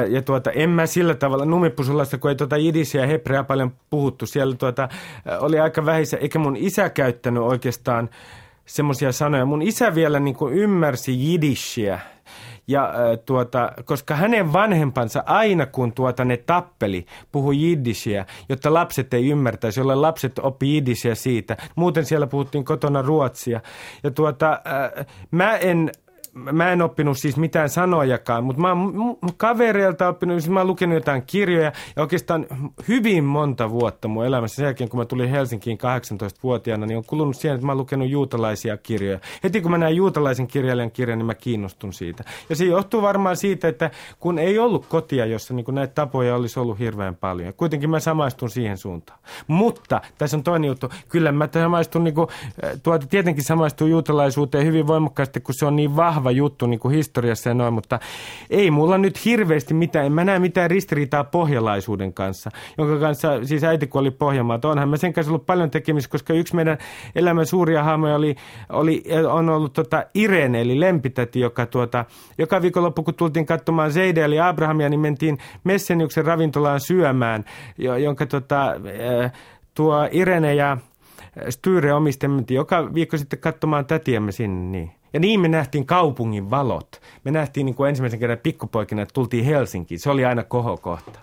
[0.08, 4.26] ja tuota, en mä sillä tavalla, Numipusulassa, kun ei tuota jidisiä ja hebreaa paljon puhuttu,
[4.26, 4.88] siellä tuota,
[5.40, 8.10] oli aika vähissä, eikä mun isä käyttänyt oikeastaan
[8.66, 9.44] semmoisia sanoja.
[9.44, 12.00] Mun isä vielä niin kuin ymmärsi jidishiä,
[12.68, 12.92] ja
[13.26, 19.80] tuota, koska hänen vanhempansa aina kun tuota ne tappeli, puhui jiddisiä, jotta lapset ei ymmärtäisi,
[19.80, 21.56] jolle lapset oppi jiddisiä siitä.
[21.76, 23.60] Muuten siellä puhuttiin kotona ruotsia.
[24.02, 25.90] Ja tuota, äh, mä en
[26.52, 30.94] mä en oppinut siis mitään sanojakaan, mutta mä oon kavereilta oppinut, siis mä oon lukenut
[30.94, 32.46] jotain kirjoja ja oikeastaan
[32.88, 37.36] hyvin monta vuotta mun elämässä sen jälkeen, kun mä tulin Helsinkiin 18-vuotiaana, niin on kulunut
[37.36, 39.20] siihen, että mä oon lukenut juutalaisia kirjoja.
[39.44, 42.24] Heti kun mä näen juutalaisen kirjailijan kirjan, niin mä kiinnostun siitä.
[42.48, 46.60] Ja se johtuu varmaan siitä, että kun ei ollut kotia, jossa niin näitä tapoja olisi
[46.60, 47.54] ollut hirveän paljon.
[47.54, 49.18] Kuitenkin mä samaistun siihen suuntaan.
[49.46, 50.88] Mutta tässä on toinen juttu.
[51.08, 52.28] Kyllä mä samaistun, niin kuin,
[52.82, 56.94] tuota, tietenkin samaistun juutalaisuuteen hyvin voimakkaasti, kun se on niin vahva vahva juttu niin kuin
[56.94, 57.98] historiassa ja noin, mutta
[58.50, 63.64] ei mulla nyt hirveästi mitään, en mä näe mitään ristiriitaa pohjalaisuuden kanssa, jonka kanssa, siis
[63.64, 66.78] äiti kun oli Pohjanmaata, onhan mä sen kanssa ollut paljon tekemistä, koska yksi meidän
[67.14, 68.36] elämän suuria hahmoja oli,
[68.68, 72.04] oli, on ollut tota Irene, eli lempitäti, joka tuota,
[72.38, 77.44] joka viikonloppu, kun tultiin katsomaan Zeide eli Abrahamia, niin mentiin Messeniuksen ravintolaan syömään,
[77.78, 78.74] jonka tota,
[79.74, 80.76] tuo Irene ja
[81.48, 84.78] Styre omistimme joka viikko sitten katsomaan tätiämme sinne.
[84.78, 84.97] Niin.
[85.12, 87.00] Ja niin me nähtiin kaupungin valot.
[87.24, 90.00] Me nähtiin niin kuin ensimmäisen kerran pikkupoikina, että tultiin Helsinkiin.
[90.00, 91.20] Se oli aina kohokohta.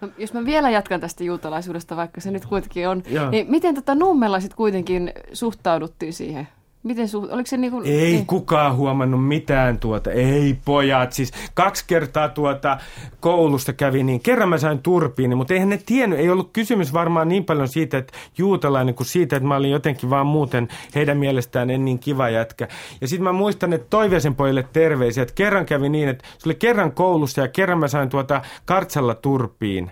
[0.00, 3.30] No, jos mä vielä jatkan tästä juutalaisuudesta, vaikka se nyt kuitenkin on, Joo.
[3.30, 6.48] niin miten tota nummella sitten kuitenkin suhtauduttiin siihen?
[6.84, 8.26] Miten su- oliko se niinku, Ei niin?
[8.26, 11.12] kukaan huomannut mitään tuota, ei pojat.
[11.12, 12.78] Siis kaksi kertaa tuota
[13.20, 17.28] koulusta kävi niin, kerran mä sain turpiin, mutta eihän ne tiennyt, ei ollut kysymys varmaan
[17.28, 21.70] niin paljon siitä, että juutalainen kuin siitä, että mä olin jotenkin vaan muuten heidän mielestään
[21.70, 22.68] en niin kiva jätkä.
[23.00, 26.54] Ja sitten mä muistan, että toiveisen pojille terveisiä, että kerran kävi niin, että se oli
[26.54, 29.90] kerran koulussa ja kerran mä sain tuota kartsalla turpiin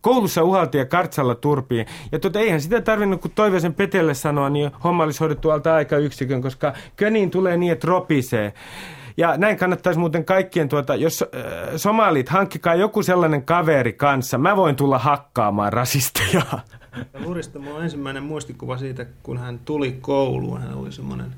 [0.00, 1.86] koulussa uhaltiin ja kartsalla turpiin.
[2.12, 5.96] Ja tuota, eihän sitä tarvinnut, kun Toivoisen Petelle sanoa, niin homma olisi hoidettu alta aika
[5.96, 8.52] yksikön, koska köniin tulee niin, että ropisee.
[9.16, 11.30] Ja näin kannattaisi muuten kaikkien, tuota, jos äh,
[11.76, 14.38] somalit, hankkikaa joku sellainen kaveri kanssa.
[14.38, 16.42] Mä voin tulla hakkaamaan rasisteja.
[17.24, 20.60] Lurista on ensimmäinen muistikuva siitä, kun hän tuli kouluun.
[20.60, 21.34] Hän oli semmoinen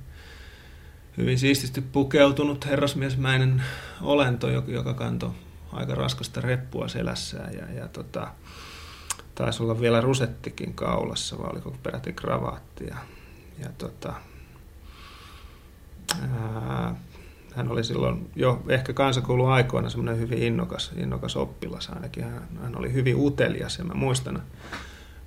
[1.16, 3.62] hyvin siististi pukeutunut herrasmiesmäinen
[4.02, 5.30] olento, joka kantoi
[5.72, 8.28] aika raskasta reppua selässään ja, ja tota,
[9.38, 12.86] taisi olla vielä rusettikin kaulassa, vai oliko peräti kravaatti.
[12.86, 12.96] Ja,
[13.58, 14.12] ja tota,
[17.54, 22.24] hän oli silloin jo ehkä kansakoulun aikoina semmoinen hyvin innokas, innokas oppilas ainakin.
[22.24, 24.42] Hän, hän oli hyvin utelias ja mä muistan,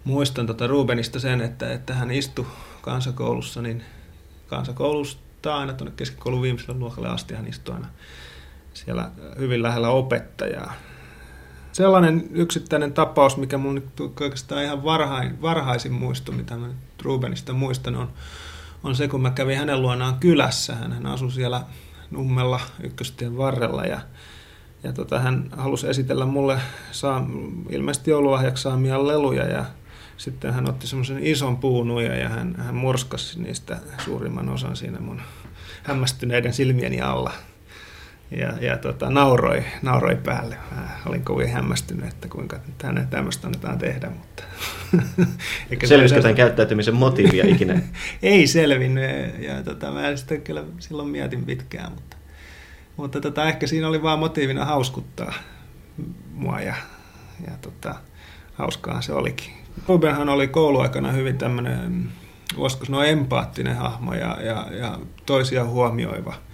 [0.04, 2.45] muistan tota Rubenista sen, että, että hän istui
[2.82, 3.84] kansakoulussa, niin
[4.47, 7.88] kansakoulusta aina tuonne keskikoulun viimeiselle luokalle asti hän istui aina
[8.74, 10.74] siellä hyvin lähellä opettajaa.
[11.71, 17.53] Sellainen yksittäinen tapaus, mikä mun nyt oikeastaan ihan varhain, varhaisin muistu, mitä mä nyt Rubenista
[17.53, 18.10] muistan, on,
[18.84, 20.75] on se, kun mä kävin hänen luonaan kylässä.
[20.75, 21.63] Hän asui siellä
[22.12, 23.99] Nummella ykköstien varrella ja,
[24.84, 26.60] ja tota, hän halusi esitellä mulle
[26.91, 27.27] saa,
[27.69, 29.65] ilmeisesti joululahjaksi saamia leluja ja
[30.17, 35.21] sitten hän otti semmoisen ison puunuja ja hän, hän murskasi niistä suurimman osan siinä mun
[35.84, 37.31] hämmästyneiden silmieni alla
[38.32, 40.58] ja, ja tota, nauroi, nauroi päälle.
[40.76, 44.10] Mä olin kovin hämmästynyt, että kuinka tänne tämmöistä annetaan tehdä.
[44.10, 44.44] Mutta
[45.86, 47.82] Selvisikö tämän käyttäytymisen motiivia ikinä?
[48.22, 52.17] Ei selvinnyt ja tota, mä sitten kyllä silloin mietin pitkään, mutta,
[52.98, 55.34] mutta tota, ehkä siinä oli vaan motiivina hauskuttaa
[56.34, 56.76] mua ja,
[57.48, 57.96] ja tota,
[58.54, 59.54] hauskaahan se olikin.
[59.88, 62.10] Rubenhan oli kouluaikana hyvin tämmöinen,
[62.58, 66.34] voisiko sanoa empaattinen hahmo ja, ja, ja toisia huomioiva–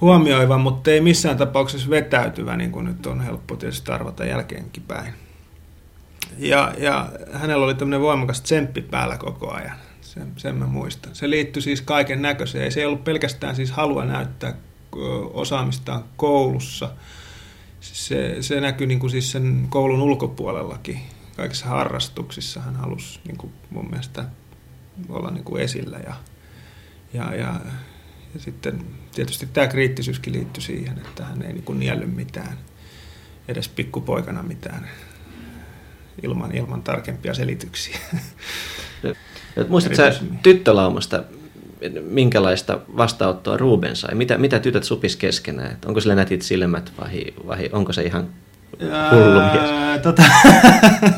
[0.00, 5.14] huomioiva, mutta ei missään tapauksessa vetäytyvä, niin kuin nyt on helppo tietysti arvata jälkeenkin päin.
[6.38, 11.14] Ja, ja hänellä oli tämmöinen voimakas tsemppi päällä koko ajan, sen, sen mä muistan.
[11.14, 12.72] Se liittyi siis kaiken näköiseen.
[12.72, 14.54] Se ei ollut pelkästään siis halua näyttää
[15.32, 16.90] osaamistaan koulussa.
[17.80, 21.00] Se, se näkyi niin kuin siis sen koulun ulkopuolellakin.
[21.36, 24.24] Kaikissa harrastuksissa hän halusi niin kuin mun mielestä
[25.08, 26.14] olla niin kuin esillä ja,
[27.12, 27.54] ja, ja
[28.34, 32.58] ja sitten tietysti tämä kriittisyyskin liittyi siihen, että hän ei niin nielly mitään,
[33.48, 34.88] edes pikkupoikana mitään,
[36.22, 37.98] ilman, ilman tarkempia selityksiä.
[39.68, 40.02] Muistatko
[40.42, 41.24] tyttölaumasta,
[42.00, 44.14] minkälaista vastaanottoa Ruben sai?
[44.14, 45.78] Mitä, mitä tytöt supis keskenään?
[45.86, 48.28] Onko sillä nätit silmät vai, vai onko se ihan
[49.10, 50.00] hullu mies?
[50.02, 50.22] Tota,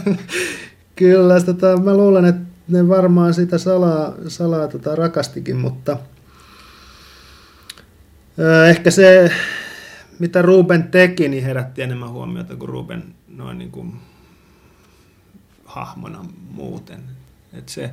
[0.97, 5.97] kyllä, tota, mä luulen, että ne varmaan sitä salaa, salaa tota, rakastikin, mutta–
[8.69, 9.33] Ehkä se,
[10.19, 13.95] mitä Ruben teki, niin herätti enemmän huomiota kuin Ruben noin niin kuin
[15.65, 17.01] hahmona muuten.
[17.53, 17.91] Et se,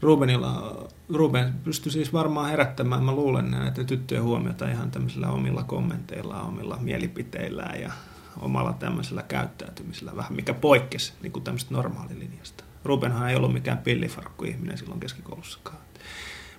[0.00, 6.42] Rubenilla, Ruben pystyi siis varmaan herättämään, mä luulen näitä tyttöjen huomiota ihan tämmöisillä omilla kommenteilla,
[6.42, 7.92] omilla mielipiteillään ja
[8.40, 12.64] omalla tämmöisellä käyttäytymisellä vähän, mikä poikkesi niin kuin tämmöistä normaalilinjasta.
[12.84, 15.78] Rubenhan ei ollut mikään pillifarkku ihminen silloin keskikoulussakaan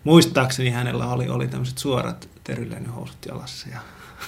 [0.04, 2.29] muistaakseni hänellä oli, oli tämmöiset suorat
[2.96, 3.80] housut jalassa ja,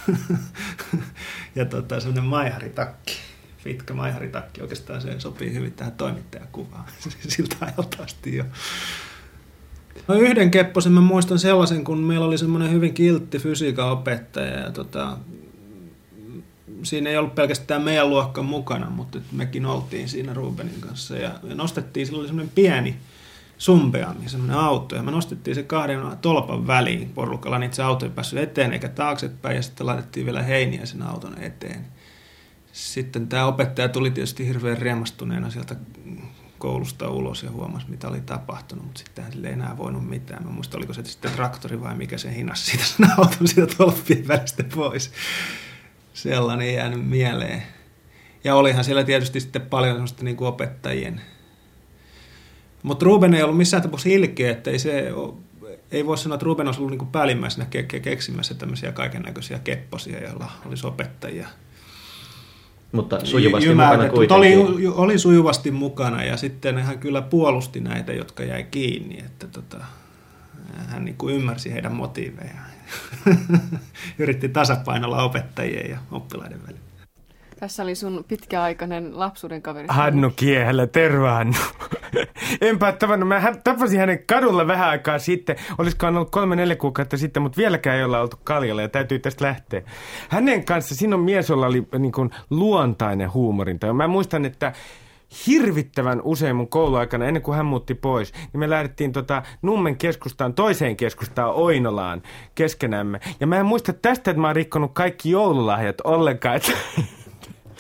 [1.56, 3.17] ja tota, semmoinen maiharitakki,
[3.63, 4.62] pitkä maiharitakki.
[4.62, 6.86] Oikeastaan se sopii hyvin tähän toimittajakuvaan
[7.28, 8.45] siltä ajalta asti jo.
[10.08, 14.71] No yhden kepposen mä muistan sellaisen, kun meillä oli semmoinen hyvin kiltti fysiikan opettaja ja
[14.71, 15.17] tota,
[16.84, 21.56] siinä ei ollut pelkästään meidän luokka mukana, mutta mekin oltiin siinä Rubenin kanssa ja, ja
[21.56, 22.97] nostettiin, sillä oli semmoinen pieni
[23.62, 24.95] sumpeammin semmoinen auto.
[24.95, 28.89] Ja me nostettiin se kahden tolpan väliin porukalla, niin se auto ei päässyt eteen eikä
[28.89, 29.56] taaksepäin.
[29.56, 31.86] Ja sitten laitettiin vielä heiniä sen auton eteen.
[32.71, 35.76] Sitten tämä opettaja tuli tietysti hirveän riemastuneena sieltä
[36.58, 40.43] koulusta ulos ja huomasi, mitä oli tapahtunut, mutta sitten hän ei enää voinut mitään.
[40.43, 44.28] Mä muistan, oliko se sitten traktori vai mikä se hinas siitä sen auton siitä tolppien
[44.28, 45.12] välistä pois.
[46.13, 47.63] Sellainen jäänyt mieleen.
[48.43, 51.21] Ja olihan siellä tietysti sitten paljon semmoista niin opettajien
[52.84, 55.12] mutta Ruben ei ollut missään tapauksessa ilkeä, että ei se
[55.91, 59.60] ei voi sanoa, että Ruben olisi ollut niin päällimmäisenä ke- ke- keksimässä tämmöisiä kaiken näköisiä
[59.60, 61.48] kepposia, joilla olisi opettajia.
[62.91, 64.58] Mutta sujuvasti y- mukana kuitenkin.
[64.60, 69.78] Oli, oli sujuvasti mukana ja sitten hän kyllä puolusti näitä, jotka jäi kiinni, että tota,
[70.88, 72.72] hän niin kuin ymmärsi heidän motiivejaan.
[74.20, 76.91] Yritti tasapainolla opettajien ja oppilaiden välillä.
[77.62, 79.88] Tässä oli sun pitkäaikainen lapsuuden kaveri.
[79.89, 81.54] Hannu Kiehellä, terve Hannu.
[82.62, 87.43] Enpä tavannut, mä tapasin hänen kadulla vähän aikaa sitten, olisikohan ollut kolme neljä kuukautta sitten,
[87.43, 89.82] mutta vieläkään ei olla oltu kaljalla ja täytyy tästä lähteä.
[90.30, 93.93] Hänen kanssa, siinä on mies, jolla oli niin kuin luontainen huumorinta.
[93.93, 94.74] Mä muistan, että
[95.47, 100.54] hirvittävän usein mun kouluaikana, ennen kuin hän muutti pois, niin me lähdettiin tota Nummen keskustaan,
[100.54, 102.21] toiseen keskustaan Oinolaan
[102.56, 103.19] keskenämme.
[103.39, 106.56] Ja mä en muista tästä, että mä oon rikkonut kaikki joululahjat ollenkaan.
[106.56, 106.71] Että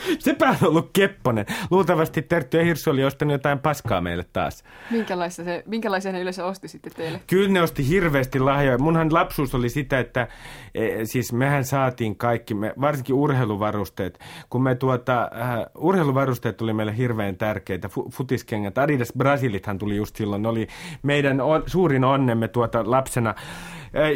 [0.19, 1.45] Sepä on ollut Kepponen.
[1.71, 4.63] Luultavasti Tertty ja Hirsu oli ostanut jotain paskaa meille taas.
[4.91, 7.21] Minkälaisia, se, minkälaisia ne yleensä osti sitten teille?
[7.27, 8.77] Kyllä ne osti hirveästi lahjoja.
[8.77, 10.27] Munhan lapsuus oli sitä, että
[10.75, 14.19] e, siis mehän saatiin kaikki, me, varsinkin urheiluvarusteet.
[14.49, 17.87] Kun me tuota, äh, urheiluvarusteet tuli meille hirveän tärkeitä.
[17.87, 20.41] F- futiskengät, Adidas Brasilithan tuli just silloin.
[20.41, 20.67] Ne oli
[21.03, 23.35] meidän on, suurin onnemme tuota lapsena.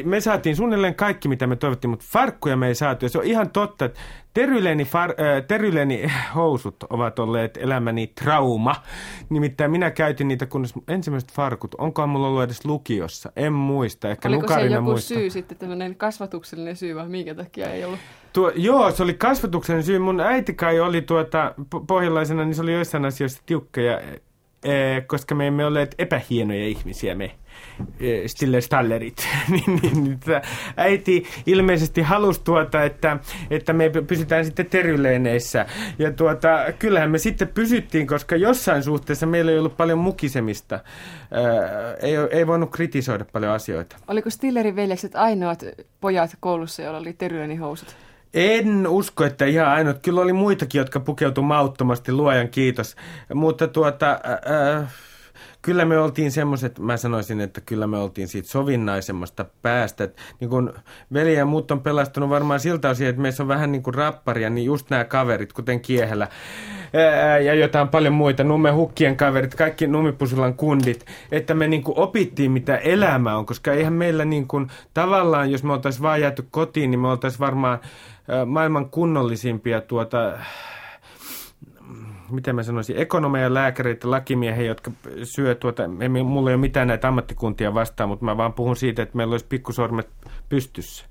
[0.03, 3.05] Me saatiin suunnilleen kaikki, mitä me toivottiin, mutta farkkuja me ei saatu.
[3.05, 3.99] Ja se on ihan totta, että
[4.35, 8.75] Teryleni, far, äh, teryleni housut ovat olleet elämäni trauma.
[9.29, 11.75] Nimittäin minä käytin niitä, kunnes ensimmäiset farkut.
[11.77, 13.31] Onkohan mulla ollut edes lukiossa?
[13.35, 14.09] En muista.
[14.09, 15.07] Ehkä Oliko se joku muista.
[15.07, 17.99] syy sitten, tämmöinen kasvatuksellinen syy vai minkä takia ei ollut?
[18.33, 19.99] Tuo, joo, se oli kasvatuksellinen syy.
[19.99, 21.53] Mun äiti kai oli tuota,
[21.87, 24.01] pohjalaisena, niin se oli joissain asioissa tiukka, ja,
[25.07, 27.31] koska me emme olleet epähienoja ihmisiä me.
[27.99, 30.19] Eh, Stille Stallerit, niin, niin, niin
[30.77, 33.17] äiti ilmeisesti halusi tuota, että,
[33.49, 35.65] että me pysytään sitten teryleeneissä.
[35.99, 40.75] Ja tuota, kyllähän me sitten pysyttiin, koska jossain suhteessa meillä ei ollut paljon mukisemista.
[40.75, 41.43] Ää,
[42.01, 43.95] ei, ei voinut kritisoida paljon asioita.
[44.07, 45.63] Oliko Stillerin veljekset ainoat
[46.01, 47.95] pojat koulussa, joilla oli terylenihousut?
[48.35, 49.99] En usko, että ihan ainoat.
[50.01, 52.95] Kyllä oli muitakin, jotka pukeutu mauttomasti, luojan kiitos.
[53.33, 54.19] Mutta tuota...
[54.45, 54.87] Ää,
[55.61, 60.09] kyllä me oltiin semmoiset, mä sanoisin, että kyllä me oltiin siitä sovinnaisemmasta päästä.
[60.39, 60.73] Niin kun
[61.13, 64.49] veli ja muut on pelastunut varmaan siltä osin, että meissä on vähän niin kuin rapparia,
[64.49, 66.27] niin just nämä kaverit, kuten Kiehellä
[67.45, 72.51] ja jotain paljon muita, Numme Hukkien kaverit, kaikki Numipusulan kundit, että me niin kuin opittiin,
[72.51, 76.91] mitä elämä on, koska eihän meillä niin kuin, tavallaan, jos me oltaisiin vaan jääty kotiin,
[76.91, 77.79] niin me oltaisiin varmaan
[78.45, 80.39] maailman kunnollisimpia tuota,
[82.31, 84.91] miten mä sanoisin, ekonomeja, lääkäreitä, lakimiehiä, jotka
[85.23, 89.01] syö tuota, ei, mulla ei ole mitään näitä ammattikuntia vastaan, mutta mä vaan puhun siitä,
[89.01, 90.09] että meillä olisi pikkusormet
[90.49, 91.05] pystyssä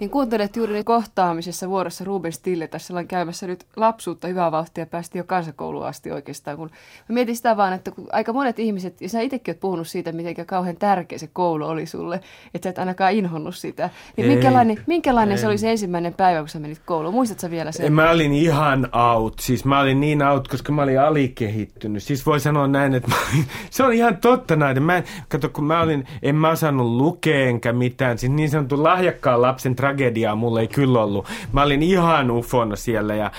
[0.00, 2.68] niin kuuntelet juuri kohtaamisessa vuorossa Ruben Stille.
[2.68, 6.56] Tässä ollaan käymässä nyt lapsuutta hyvää vauhtia, päästi jo kansakouluun asti oikeastaan.
[6.56, 6.70] Kun
[7.08, 10.12] mä mietin sitä vaan, että kun aika monet ihmiset, ja sä itsekin oot puhunut siitä,
[10.12, 12.20] miten kauhean tärkeä se koulu oli sulle,
[12.54, 13.90] että sä et ainakaan inhonnut sitä.
[14.16, 15.38] Niin ei, minkälainen, minkälainen ei.
[15.38, 17.14] se oli se ensimmäinen päivä, kun sä menit kouluun?
[17.14, 17.92] Muistatko vielä sen?
[17.92, 19.38] Mä olin ihan out.
[19.38, 22.02] Siis mä olin niin out, koska mä olin alikehittynyt.
[22.02, 24.82] Siis voi sanoa näin, että olin, se on ihan totta näin.
[24.82, 28.18] Mä, kato, kun mä olin, en mä osannut lukea enkä mitään.
[28.18, 31.26] Siis niin sanottu lahjakkaan lapsen tragediaa mulla ei kyllä ollut.
[31.52, 33.30] Mä olin ihan ufona siellä ja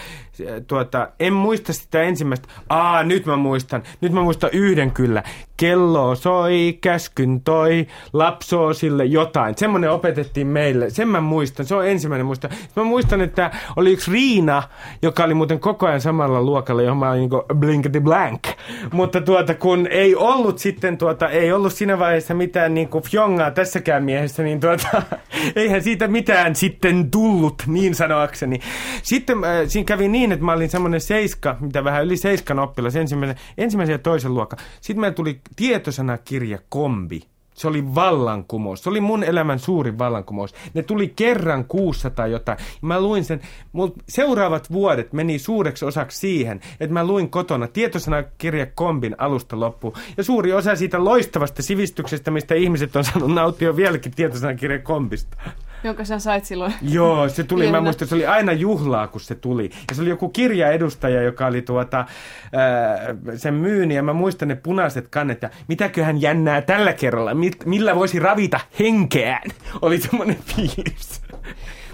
[0.67, 2.47] tuota, en muista sitä ensimmäistä.
[2.69, 3.83] Aa, nyt mä muistan.
[4.01, 5.23] Nyt mä muistan yhden kyllä.
[5.63, 9.57] Kello soi, käskyn toi, lapsoo sille jotain.
[9.57, 10.89] Semmoinen opetettiin meille.
[10.89, 11.65] Sen mä muistan.
[11.65, 12.49] Se on ensimmäinen muista.
[12.75, 14.63] Mä muistan, että oli yksi Riina,
[15.01, 18.43] joka oli muuten koko ajan samalla luokalla, johon mä olin niin blinkety blank.
[18.91, 23.51] Mutta tuota, kun ei ollut sitten, tuota, ei ollut siinä vaiheessa mitään niin kuin fjongaa
[23.51, 25.01] tässäkään miehessä, niin tuota,
[25.55, 28.59] eihän siitä mitään sitten tullut, niin sanoakseni.
[29.03, 32.95] Sitten äh, siinä kävi niin, että mä olin semmoinen seiska, mitä vähän yli seiskan oppilas,
[32.95, 34.59] ensimmäisen, ensimmäisen ja toisen luokan.
[34.81, 37.21] Sitten meillä tuli tietosanakirja kombi.
[37.53, 38.83] Se oli vallankumous.
[38.83, 40.53] Se oli mun elämän suuri vallankumous.
[40.73, 42.57] Ne tuli kerran kuussa tai jotain.
[42.81, 43.41] Mä luin sen.
[43.71, 49.93] Mul seuraavat vuodet meni suureksi osaksi siihen, että mä luin kotona tietosanakirja kombin alusta loppuun.
[50.17, 55.37] Ja suuri osa siitä loistavasta sivistyksestä, mistä ihmiset on saanut nauttia vieläkin tietosanakirja kombista.
[55.83, 56.73] Jonka sä sait silloin.
[56.81, 59.69] Joo, se tuli, mä muistan, se oli aina juhlaa, kun se tuli.
[59.89, 62.05] Ja se oli joku kirjaedustaja, joka oli tuota,
[62.53, 62.97] ää,
[63.35, 67.31] sen myyni, ja mä muistan ne punaiset kannet, ja mitäköhän jännää tällä kerralla,
[67.65, 71.22] millä voisi ravita henkeään, oli semmoinen fiilis.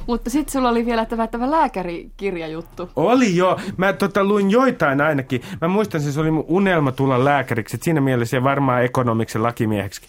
[0.10, 2.89] Mutta sitten sulla oli vielä tämä, tämä lääkärikirjajuttu.
[2.95, 3.60] Oli joo.
[3.78, 5.41] Mä tota, luin joitain ainakin.
[5.62, 7.76] Mä muistan, se oli mun unelma tulla lääkäriksi.
[7.76, 10.01] Et siinä mielessä ja varmaan ekonomiksi ja lakimieheksi.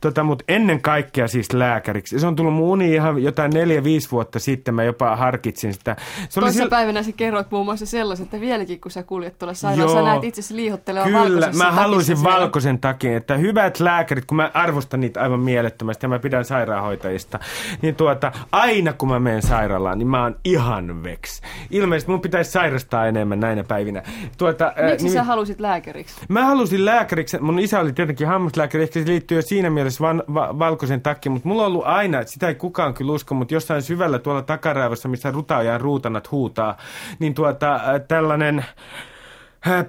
[0.00, 2.20] Tota, Mutta ennen kaikkea siis lääkäriksi.
[2.20, 4.74] Se on tullut mun uni ihan jotain neljä, viisi vuotta sitten.
[4.74, 5.96] Mä jopa harkitsin sitä.
[6.28, 6.68] Se oli sillä...
[6.68, 10.24] päivänä sä kerroit muun muassa sellaisen, että vieläkin kun sä kuljet tuolla sairaalassa, sä näet
[10.24, 15.40] itse liihottelevan Kyllä, mä haluaisin valkoisen takia, että hyvät lääkärit, kun mä arvostan niitä aivan
[15.40, 17.38] mielettömästi ja mä pidän sairaanhoitajista,
[17.82, 21.42] niin tuota, aina kun mä menen sairaalaan, niin mä oon ihan veks.
[21.70, 24.02] Ilmeisesti mun pitäisi sairastaa enemmän näinä päivinä.
[24.38, 26.20] Tuota, Miksi niin, sä halusit lääkäriksi?
[26.28, 27.38] Mä halusin lääkäriksi.
[27.38, 31.32] Mun isä oli tietenkin hammaslääkäri, ehkä se liittyy jo siinä mielessä van, va, valkoisen takia,
[31.32, 34.42] mutta mulla on ollut aina, että sitä ei kukaan kyllä usko, mutta jossain syvällä tuolla
[34.42, 36.76] takaraivassa, missä rutaojan ruutanat huutaa,
[37.18, 38.64] niin tuota, tällainen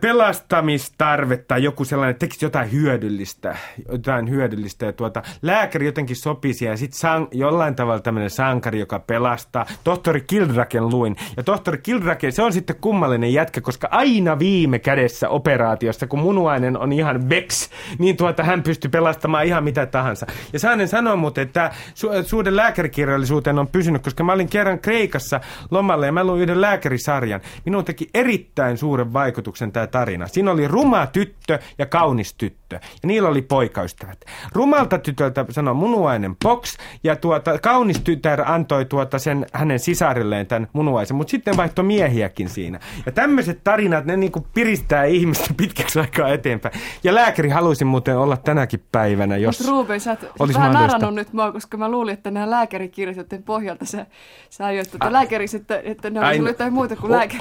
[0.02, 3.58] pelastamistarve tai joku sellainen, tekisi jotain hyödyllistä,
[3.92, 9.66] jotain hyödyllistä ja tuota, lääkäri jotenkin sopisi ja sitten jollain tavalla tämmöinen sankari, joka pelastaa.
[9.84, 15.30] Tohtori Kildraken luin ja tohtori Kildraken, se on sitten kummallinen jätkä, koska aina viime kädessä
[15.30, 17.70] operaatiossa, kun munuainen on ihan veks,
[18.00, 20.26] niin tuota, hän pystyy pelastamaan ihan mitä tahansa.
[20.54, 25.42] Ja saanen sanoa muuten, että su- suuden lääkärikirjallisuuteen on pysynyt, koska mä olin kerran Kreikassa
[25.72, 27.42] lomalle ja mä luin yhden lääkärisarjan.
[27.66, 30.28] Minun teki erittäin suuren vaikutuksen tämä tarina.
[30.28, 32.67] Siinä oli ruma tyttö ja kaunis tyttö.
[32.76, 34.26] Ja niillä oli poikaystävät.
[34.52, 40.68] Rumalta tytöltä sanoi munuainen Box ja tuota, kaunis tytär antoi tuota sen hänen sisarilleen tämän
[40.74, 41.18] munuaisen.
[41.18, 42.80] Mutta sitten vaihtoi miehiäkin siinä.
[43.06, 46.80] Ja tämmöiset tarinat, ne niinku piristää ihmistä pitkäksi aikaa eteenpäin.
[47.04, 51.34] Ja lääkäri halusi muuten olla tänäkin päivänä, jos Mutta Ruben, sä oot vähän narannut nyt
[51.34, 54.06] mua, koska mä luulin, että nämä lääkärikirjat, joiden pohjalta sä,
[54.50, 57.40] sä ajoit tätä lääkäri sitten, että ne oli jotain muuta kuin lääkäri.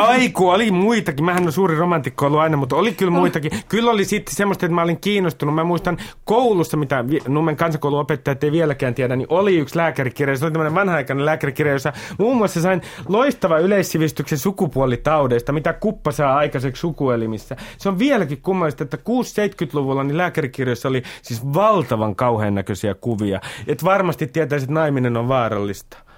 [0.00, 1.24] Ai kun oli muitakin.
[1.24, 3.52] Mähän on suuri romantikko ollut aina, mutta oli kyllä muitakin.
[3.68, 5.54] Kyllä oli sitten semmoista, että mä olin kiinnostunut.
[5.54, 10.36] Mä muistan koulussa, mitä Nummen kansakouluopettajat ei vieläkään tiedä, niin oli yksi lääkärikirja.
[10.36, 16.36] Se oli tämmöinen vanha-aikainen lääkärikirja, jossa muun muassa sain loistava yleissivistyksen sukupuolitaudeista, mitä kuppa saa
[16.36, 17.56] aikaiseksi sukuelimissä.
[17.78, 23.40] Se on vieläkin kummallista, että 6-70-luvulla niin lääkärikirjoissa oli siis valtavan kauhean näköisiä kuvia.
[23.66, 26.11] Et varmasti tietäisi, että naiminen on vaarallista.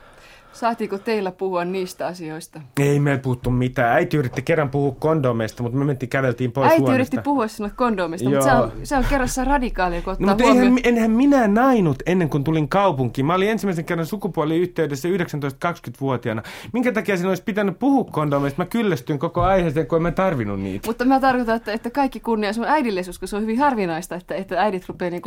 [0.55, 2.61] Saatiinko teillä puhua niistä asioista?
[2.81, 3.93] Ei meillä puhuttu mitään.
[3.97, 6.95] Äiti yritti kerran puhua kondomeista, mutta me mentiin käveltiin pois Äiti huoneesta.
[6.95, 10.45] yritti puhua sinulle kondomeista, mutta se on, se on kerrassa radikaalia, kun ottaa no, mutta
[10.45, 10.79] huomioon.
[10.85, 13.27] eihän, enhän minä nainut ennen kuin tulin kaupunkiin.
[13.27, 16.43] Mä olin ensimmäisen kerran sukupuoliyhteydessä 19-20-vuotiaana.
[16.73, 18.63] Minkä takia sinä olisi pitänyt puhua kondomeista?
[18.63, 20.89] Mä kyllästyin koko aiheeseen, kun en mä tarvinnut niitä.
[20.89, 24.35] Mutta mä tarkoitan, että, että kaikki kunnia sun äidillisyys, koska se on hyvin harvinaista, että,
[24.35, 25.23] että äidit rupeaa niin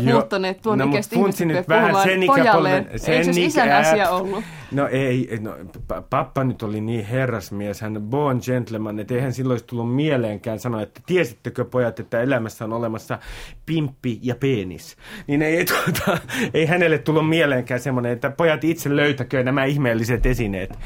[0.00, 0.12] Joo.
[0.18, 2.84] muuttuneet tuon No, ikäiset ihmiset vähän sen pojalleen.
[2.86, 4.44] ikäpolven- sen Eikö se isän asia ollut?
[4.72, 5.56] No ei, no,
[5.92, 10.58] pa- pappa nyt oli niin herrasmies, hän born gentleman, että eihän silloin olisi tullut mieleenkään
[10.58, 13.18] sanoa, että tiesittekö pojat, että elämässä on olemassa
[13.66, 14.96] pimppi ja penis.
[15.26, 16.18] Niin ei, tuota,
[16.54, 20.78] ei hänelle tullut mieleenkään semmoinen, että pojat itse löytäkö nämä ihmeelliset esineet.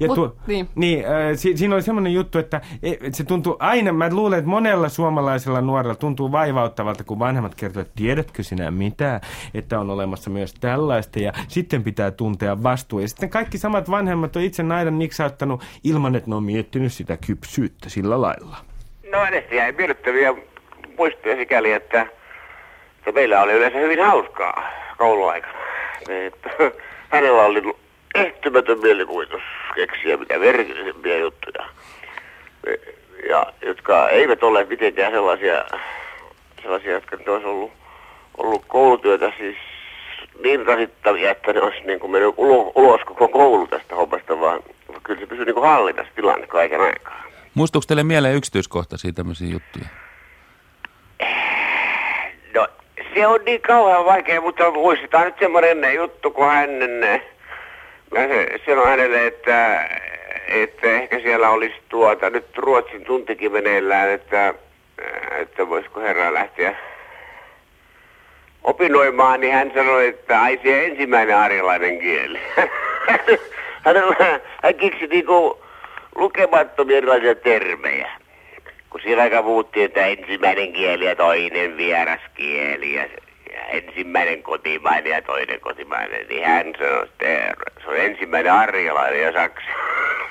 [0.00, 0.68] Ja mut- tuo, niin.
[0.74, 4.50] niin, äh, si, siinä oli semmoinen juttu, että e, se tuntuu aina, mä luulen, että
[4.50, 9.20] monella suomalaisella nuorella tuntuu vaivauttavalta, kun vanhemmat kertovat, että tiedätkö sinä mitä,
[9.54, 12.98] että on olemassa myös tällaista ja sitten pitää tuntea vastuu.
[12.98, 17.16] Ja sitten kaikki samat vanhemmat on itse naidan niksauttanut ilman, että ne on miettinyt sitä
[17.26, 18.56] kypsyyttä sillä lailla.
[19.10, 20.34] No hänestä jäi miellyttäviä
[20.98, 22.06] muistoja sikäli, että,
[22.98, 25.58] että meillä oli yleensä hyvin hauskaa kouluaikana.
[26.08, 26.50] Että,
[27.14, 27.62] hänellä oli
[28.14, 29.42] ehtymätön mielikuvitus
[29.74, 31.66] keksiä mitä merkillisempiä juttuja.
[33.28, 35.64] Ja jotka eivät ole mitenkään sellaisia,
[36.62, 37.72] sellaisia jotka olisi ollut,
[38.38, 39.56] ollut koulutyötä siis
[40.42, 44.60] niin rasittavia, että ne olisi niin kuin mennyt ulo, ulos koko koulu tästä hommasta, vaan
[45.02, 47.24] kyllä se pysyy niin kuin hallinnassa tilanne kaiken aikaa.
[47.54, 49.84] Muistuuko teille mieleen yksityiskohtaisia tämmöisiä juttuja?
[52.54, 52.68] No,
[53.14, 56.70] se on niin kauhean vaikea, mutta muistetaan nyt semmoinen juttu, kun hän,
[58.14, 59.88] se- sanoin hänelle, että,
[60.48, 64.54] että ehkä siellä olisi tuota, nyt Ruotsin tuntikin meneillään, että,
[65.38, 66.76] että voisiko herra lähteä
[68.64, 72.40] opinoimaan, niin hän sanoi, että ai se ensimmäinen arjalainen kieli.
[73.84, 74.16] Hänellä,
[74.62, 75.64] hän keksi niinku
[76.14, 78.10] lukemattomia erilaisia termejä.
[78.90, 83.02] Kun siinä aika puhuttiin, että ensimmäinen kieli ja toinen vieras kieli ja,
[83.52, 89.32] ja ensimmäinen kotimainen ja toinen kotimainen, niin hän sanoi, että se on ensimmäinen arjalainen ja
[89.32, 89.68] saksa.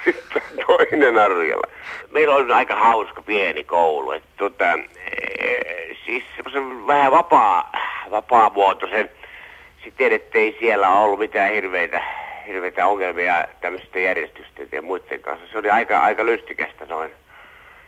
[0.04, 1.80] Sitten toinen arjalainen.
[2.12, 6.24] Meillä on aika hauska pieni koulu, että tota, eh, siis
[6.88, 7.72] vähän vapaa,
[8.12, 9.10] vapaamuotoisen
[9.84, 12.04] siten, ettei siellä ollut mitään hirveitä,
[12.48, 15.48] hirveitä ongelmia tämmöisten järjestysten ja muiden kanssa.
[15.52, 17.12] Se oli aika, aika lystikästä noin.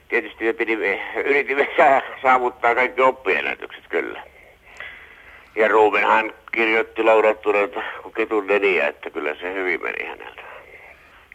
[0.07, 4.24] Tietysti me pidimme, yritimme saa- saavuttaa kaikki oppiennätykset kyllä.
[5.55, 10.41] Ja Ruumenhan kirjoitti laudattuneelta kuin ketun neniä, että kyllä se hyvin meni häneltä.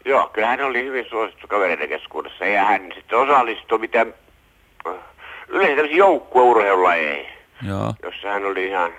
[0.05, 4.05] Joo, kyllä hän oli hyvin suosittu kavereiden keskuudessa ja hän sitten osallistui mitä
[5.47, 7.93] yleensä tämmöisiin joukkueurheilulajeihin, Joo.
[8.03, 8.91] jossa hän oli ihan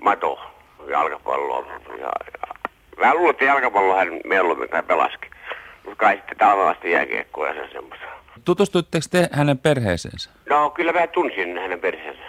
[0.00, 0.40] mato
[0.88, 1.66] jalkapalloa.
[1.88, 2.54] Ja, ja,
[2.98, 5.30] mä luulen, että jalkapallo hän mieluummin kai pelaskin.
[5.84, 8.06] Mutta kai sitten talvella jääkiekkoa ja sen semmoista.
[8.44, 10.30] Tutustuitteko te hänen perheeseensä?
[10.50, 12.22] No kyllä mä tunsin hänen perheensä.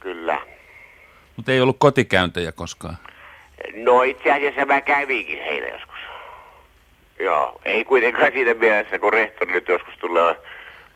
[0.00, 0.40] Kyllä.
[1.36, 2.96] Mutta ei ollut kotikäyntejä koskaan.
[3.74, 5.98] No itse asiassa mä kävinkin heillä joskus.
[7.20, 10.36] Joo, ei kuitenkaan siinä mielessä, kun rehtori nyt joskus tulee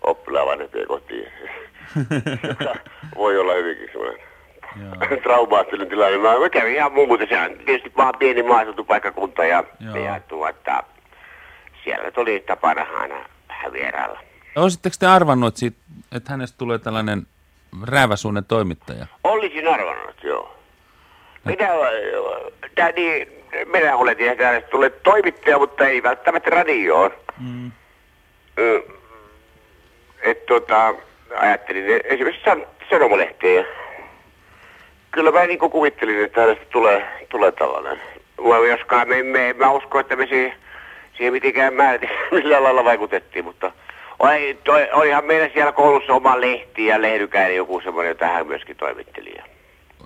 [0.02, 1.32] oppilaan vanhempien kotiin.
[3.16, 3.90] Voi olla hyvinkin
[5.22, 6.18] traumaattinen tilanne.
[6.18, 9.96] Mä, mä kävin ihan muuten, se on tietysti vaan pieni maaseutupaikkakunta ja, Joo.
[9.96, 10.84] ja tuota,
[11.84, 13.14] siellä tuli tapana aina
[13.48, 14.20] vähän vierailla.
[14.56, 15.76] Olisitteko te arvannut, että, siitä,
[16.12, 17.26] että hänestä tulee tällainen
[17.86, 19.06] rääväsuunnen toimittaja?
[19.24, 20.54] Olisin arvannut, joo.
[21.44, 21.68] Minä,
[22.74, 23.28] tää niin,
[23.66, 27.10] minä oletin, että hänestä tulee toimittaja, mutta ei välttämättä radioon.
[27.40, 27.72] Mm.
[28.58, 28.82] Ö,
[30.22, 30.94] Et tota,
[31.36, 33.56] ajattelin esimerkiksi san, sanomalehteen.
[33.56, 33.64] ja
[35.10, 38.00] Kyllä mä niin kuvittelin, että hänestä tulee, tulee tällainen.
[38.70, 40.52] Joskaan me, me, mä usko, että me siihen,
[41.16, 43.72] siihen mitenkään määritin millään lailla vaikutettiin, mutta
[44.18, 48.76] Oli, toi, olihan meillä siellä koulussa oma lehti ja lehdykäinen joku semmoinen, jota hän myöskin
[48.76, 49.34] toimitteli.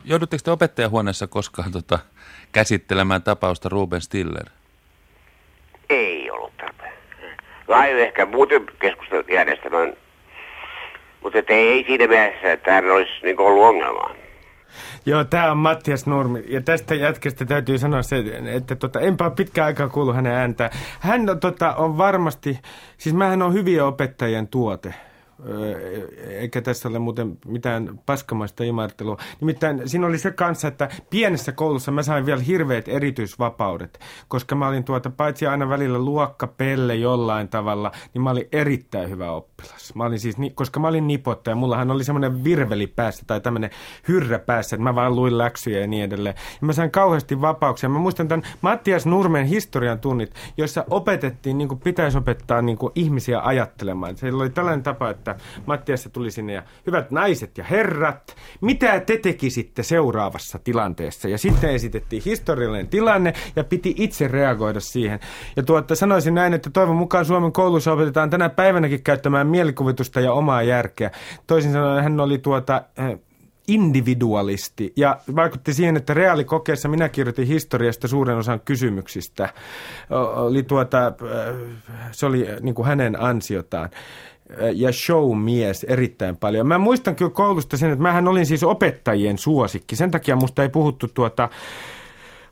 [0.05, 1.99] Joudutteko te opettajahuoneessa koskaan tota,
[2.53, 4.47] käsittelemään tapausta Ruben Stiller?
[5.91, 6.93] Ei ollut tarpeen.
[7.69, 9.97] Vai ehkä muuten keskustelut järjestämään,
[11.23, 14.15] mutta ei, ei siinä mielessä, että hän olisi niin ollut ongelmaa.
[15.07, 16.45] Joo, tämä on Mattias Nurmi.
[16.49, 20.71] Ja tästä jätkästä täytyy sanoa se, että tota, enpä pitkään aikaa kuullut hänen ääntään.
[21.01, 22.61] Hän tota, on varmasti,
[22.99, 24.95] siis mähän on hyviä opettajien tuote
[26.29, 29.17] eikä tässä ole muuten mitään paskamaista imartelua.
[29.41, 34.69] Nimittäin siinä oli se kanssa, että pienessä koulussa mä sain vielä hirveät erityisvapaudet, koska mä
[34.69, 39.95] olin tuota, paitsi aina välillä luokkapelle jollain tavalla, niin mä olin erittäin hyvä oppilas.
[39.95, 43.71] Mä olin siis, koska mä olin nipottaja, mullahan oli semmoinen virveli päässä tai tämmöinen
[44.09, 46.35] hyrrä päässä, että mä vaan luin läksyjä ja niin edelleen.
[46.61, 47.89] Ja mä sain kauheasti vapauksia.
[47.89, 52.93] Mä muistan tämän Mattias Nurmen historian tunnit, joissa opetettiin, niin kuin pitäisi opettaa niin kuin
[52.95, 54.17] ihmisiä ajattelemaan.
[54.17, 59.01] Se oli tällainen tapa, että että Mattiassa tuli sinne ja hyvät naiset ja herrat, mitä
[59.01, 61.29] te tekisitte seuraavassa tilanteessa?
[61.29, 65.21] Ja sitten esitettiin historiallinen tilanne ja piti itse reagoida siihen.
[65.57, 70.33] Ja tuotta sanoisin näin, että toivon mukaan Suomen koulussa opetetaan tänä päivänäkin käyttämään mielikuvitusta ja
[70.33, 71.11] omaa järkeä.
[71.47, 73.19] Toisin sanoen hän oli tuota eh,
[73.69, 79.49] individualisti ja vaikutti siihen, että reaalikokeessa minä kirjoitin historiasta suuren osan kysymyksistä.
[80.35, 81.13] Oli tuota,
[82.11, 83.91] se oli niin kuin hänen ansiotaan
[84.75, 86.67] ja showmies erittäin paljon.
[86.67, 89.97] Mä muistan kyllä koulusta sen, että mähän olin siis opettajien suosikki.
[89.97, 91.49] Sen takia musta ei puhuttu tuota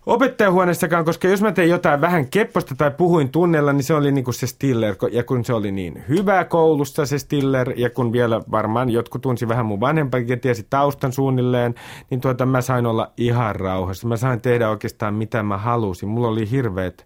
[0.07, 4.25] opettajahuoneessakaan, koska jos mä tein jotain vähän kepposta tai puhuin tunnella, niin se oli niin
[4.25, 4.95] kuin se Stiller.
[5.13, 9.49] Ja kun se oli niin hyvä koulussa se Stiller, ja kun vielä varmaan jotkut tunsi
[9.49, 11.75] vähän mun vanhempakin ja tiesi taustan suunnilleen,
[12.11, 14.09] niin tuota mä sain olla ihan rauhassa.
[14.09, 16.09] Mä sain tehdä oikeastaan mitä mä halusin.
[16.09, 17.05] Mulla oli hirveät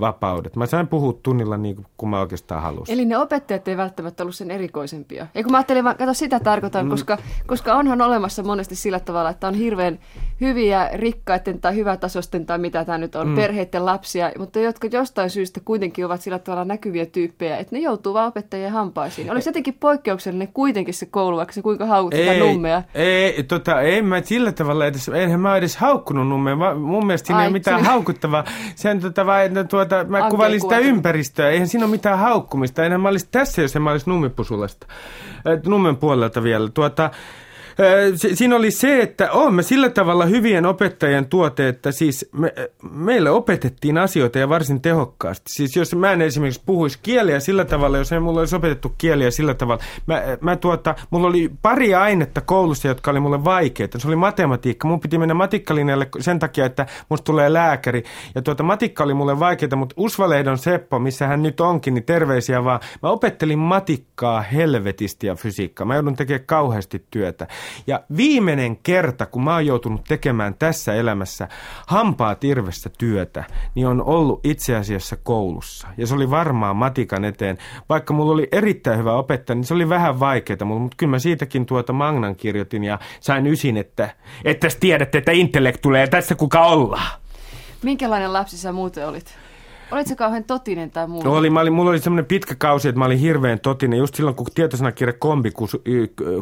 [0.00, 0.56] vapaudet.
[0.56, 2.94] Mä sain puhua tunnilla niin kuin mä oikeastaan halusin.
[2.94, 5.26] Eli ne opettajat ei välttämättä ollut sen erikoisempia.
[5.34, 6.90] Ja kun mä ajattelin vaan, kato sitä tarkoitan, mm.
[6.90, 9.98] koska, koska onhan olemassa monesti sillä tavalla, että on hirveän
[10.40, 13.34] hyviä rikkaiden tai hyvätasoisten tai mitä tämä nyt on, mm.
[13.34, 18.14] perheiden lapsia, mutta jotka jostain syystä kuitenkin ovat sillä tavalla näkyviä tyyppejä, että ne joutuu
[18.14, 19.30] vaan opettajien hampaisiin.
[19.30, 22.82] Olisi jotenkin poikkeuksellinen kuitenkin se koulu, vaikka se kuinka haukut sitä nummea.
[22.94, 26.74] Ei, tota, ei mä sillä tavalla edes, enhän mä edes haukkunut nummea.
[26.74, 27.90] Mun mielestä siinä Ai, ei ole mitään sinä...
[27.90, 28.44] haukuttavaa.
[28.74, 31.50] Sen, tota, vai, no, tuota, mä kuvailin sitä ympäristöä.
[31.50, 32.84] Eihän siinä ole mitään haukkumista.
[32.84, 34.86] Enhän mä olisi tässä, jos en mä olisi nummipusulasta.
[35.66, 36.68] Nummen puolelta vielä.
[36.68, 37.10] Tuota,
[38.34, 42.54] Siinä oli se, että olemme sillä tavalla hyvien opettajien tuote, että siis me,
[42.90, 45.52] meille opetettiin asioita ja varsin tehokkaasti.
[45.52, 49.30] Siis jos mä en esimerkiksi puhuisi kieliä sillä tavalla, jos ei mulla olisi opetettu kieliä
[49.30, 49.82] sillä tavalla.
[50.06, 53.98] Mä, mä tuota, mulla oli pari ainetta koulussa, jotka oli mulle vaikeita.
[53.98, 54.88] Se oli matematiikka.
[54.88, 58.04] Mun piti mennä matikkalinjalle sen takia, että musta tulee lääkäri.
[58.34, 62.64] Ja tuota, matikka oli mulle vaikeita, mutta Usvalehdon Seppo, missä hän nyt onkin, niin terveisiä
[62.64, 62.80] vaan.
[63.02, 65.86] Mä opettelin matikkaa helvetisti ja fysiikkaa.
[65.86, 67.46] Mä joudun tekemään kauheasti työtä.
[67.86, 71.48] Ja viimeinen kerta, kun mä oon joutunut tekemään tässä elämässä
[71.86, 73.44] hampaa tirvessä työtä,
[73.74, 75.88] niin on ollut itse asiassa koulussa.
[75.96, 77.58] Ja se oli varmaan matikan eteen.
[77.88, 81.66] Vaikka mulla oli erittäin hyvä opettaja, niin se oli vähän vaikeaa, mutta kyllä mä siitäkin
[81.66, 84.14] tuota Magnan kirjoitin ja sain ysin, että,
[84.44, 87.20] että tiedätte, että intellektuleja tässä kuka ollaan.
[87.82, 89.47] Minkälainen lapsi sä muuten olit?
[89.90, 91.22] Olitko kauhean totinen tai muu?
[91.24, 93.98] Oli, mä olin, mulla oli semmoinen pitkä kausi, että mä olin hirveän totinen.
[93.98, 95.82] Just silloin, kun tietosanakirja kombi kusu,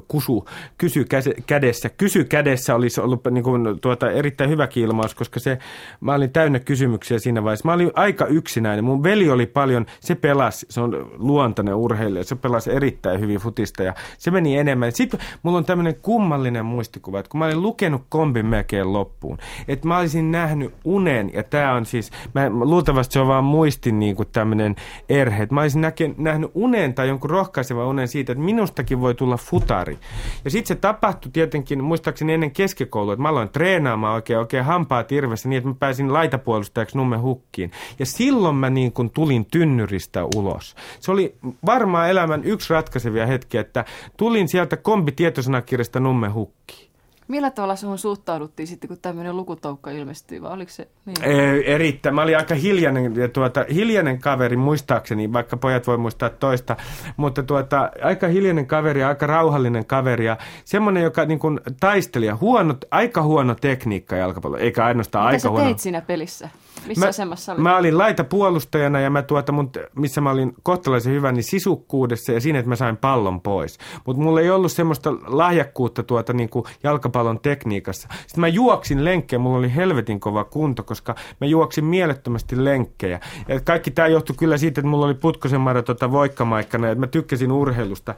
[0.08, 1.06] kusu, kysy
[1.46, 1.88] kädessä.
[1.88, 5.58] Kysy kädessä olisi ollut niin kuin, tuota, erittäin hyvä ilmaus, koska se,
[6.00, 7.68] mä olin täynnä kysymyksiä siinä vaiheessa.
[7.68, 8.84] Mä olin aika yksinäinen.
[8.84, 13.82] Mun veli oli paljon, se pelasi, se on luontainen urheilija, se pelasi erittäin hyvin futista
[13.82, 14.92] ja se meni enemmän.
[14.92, 19.38] Sitten mulla on tämmöinen kummallinen muistikuva, että kun mä olin lukenut kombin melkein loppuun,
[19.68, 23.98] että mä olisin nähnyt unen, ja tämä on siis, mä, luultavasti se on vaan muistin
[23.98, 24.76] niin kuin tämmöinen
[25.08, 25.48] erhe.
[25.50, 29.98] Mä olisin näke, nähnyt unen tai jonkun rohkaisevan unen siitä, että minustakin voi tulla futari.
[30.44, 35.04] Ja sitten se tapahtui tietenkin, muistaakseni ennen keskikoulua, että mä aloin treenaamaan oikein, oikein hampaa
[35.04, 37.70] tirvessä niin, että mä pääsin laitapuolustajaksi Numme Hukkiin.
[37.98, 40.74] Ja silloin mä niin kuin tulin tynnyristä ulos.
[41.00, 41.34] Se oli
[41.66, 43.84] varmaan elämän yksi ratkaisevia hetkiä, että
[44.16, 46.95] tulin sieltä kombitietosanakirjasta Numme Hukkiin.
[47.28, 51.22] Millä tavalla sun suhtauduttiin sitten, kun tämmöinen lukutoukka ilmestyi, vai oliko se niin?
[51.64, 52.14] Erittäin.
[52.14, 56.76] Mä olin aika hiljainen, ja tuota, hiljainen kaveri muistaakseni, vaikka pojat voi muistaa toista,
[57.16, 62.36] mutta tuota, aika hiljainen kaveri ja aika rauhallinen kaveri ja semmoinen, joka niin kuin taistelija,
[62.36, 65.64] huono, aika huono tekniikka jalkapallo, eikä ainoastaan Mitä aika huono.
[65.64, 66.48] teit siinä pelissä?
[66.86, 67.62] Missä mä, asemassa olit?
[67.62, 72.40] Mä olin laitapuolustajana ja mä tuota, mun, missä mä olin kohtalaisen hyvä, niin sisukkuudessa ja
[72.40, 73.78] siinä, että mä sain pallon pois.
[74.06, 78.08] Mutta mulla ei ollut semmoista lahjakkuutta tuota niin kuin jalkapallon tekniikassa.
[78.12, 83.20] Sitten mä juoksin lenkkejä, mulla oli helvetin kova kunto, koska mä juoksin mielettömästi lenkkejä.
[83.48, 87.06] Ja kaikki tämä johtui kyllä siitä, että mulla oli Putkosen Mara tota voikkamaikkana, että mä
[87.06, 88.14] tykkäsin urheilusta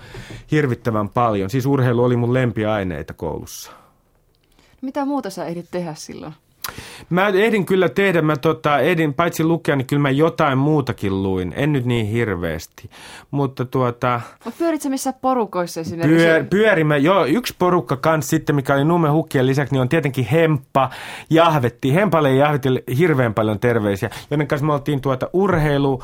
[0.50, 1.50] hirvittävän paljon.
[1.50, 3.72] Siis urheilu oli mun lempiaineita koulussa.
[4.82, 6.34] Mitä muuta sä ehdit tehdä silloin?
[7.10, 11.52] Mä ehdin kyllä tehdä, mä tota, ehdin paitsi lukea, niin kyllä mä jotain muutakin luin.
[11.56, 12.90] En nyt niin hirveästi,
[13.30, 14.20] mutta tuota...
[14.44, 16.26] Mut pyörit sä missä porukoissa esimerkiksi?
[16.26, 20.24] Pyör, pyörimme, joo, yksi porukka kans sitten, mikä oli Numme Hukkien lisäksi, niin on tietenkin
[20.24, 20.90] Hemppa,
[21.30, 21.94] Jahvetti.
[21.94, 26.02] Hempalle ja Jahvetille hirveän paljon terveisiä, joiden kanssa me oltiin tuota urheilu,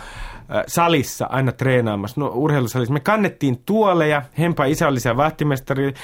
[0.66, 2.94] salissa aina treenaamassa, no urheilusalissa.
[2.94, 5.94] Me kannettiin tuoleja, Hempa isä oli se vahtimestari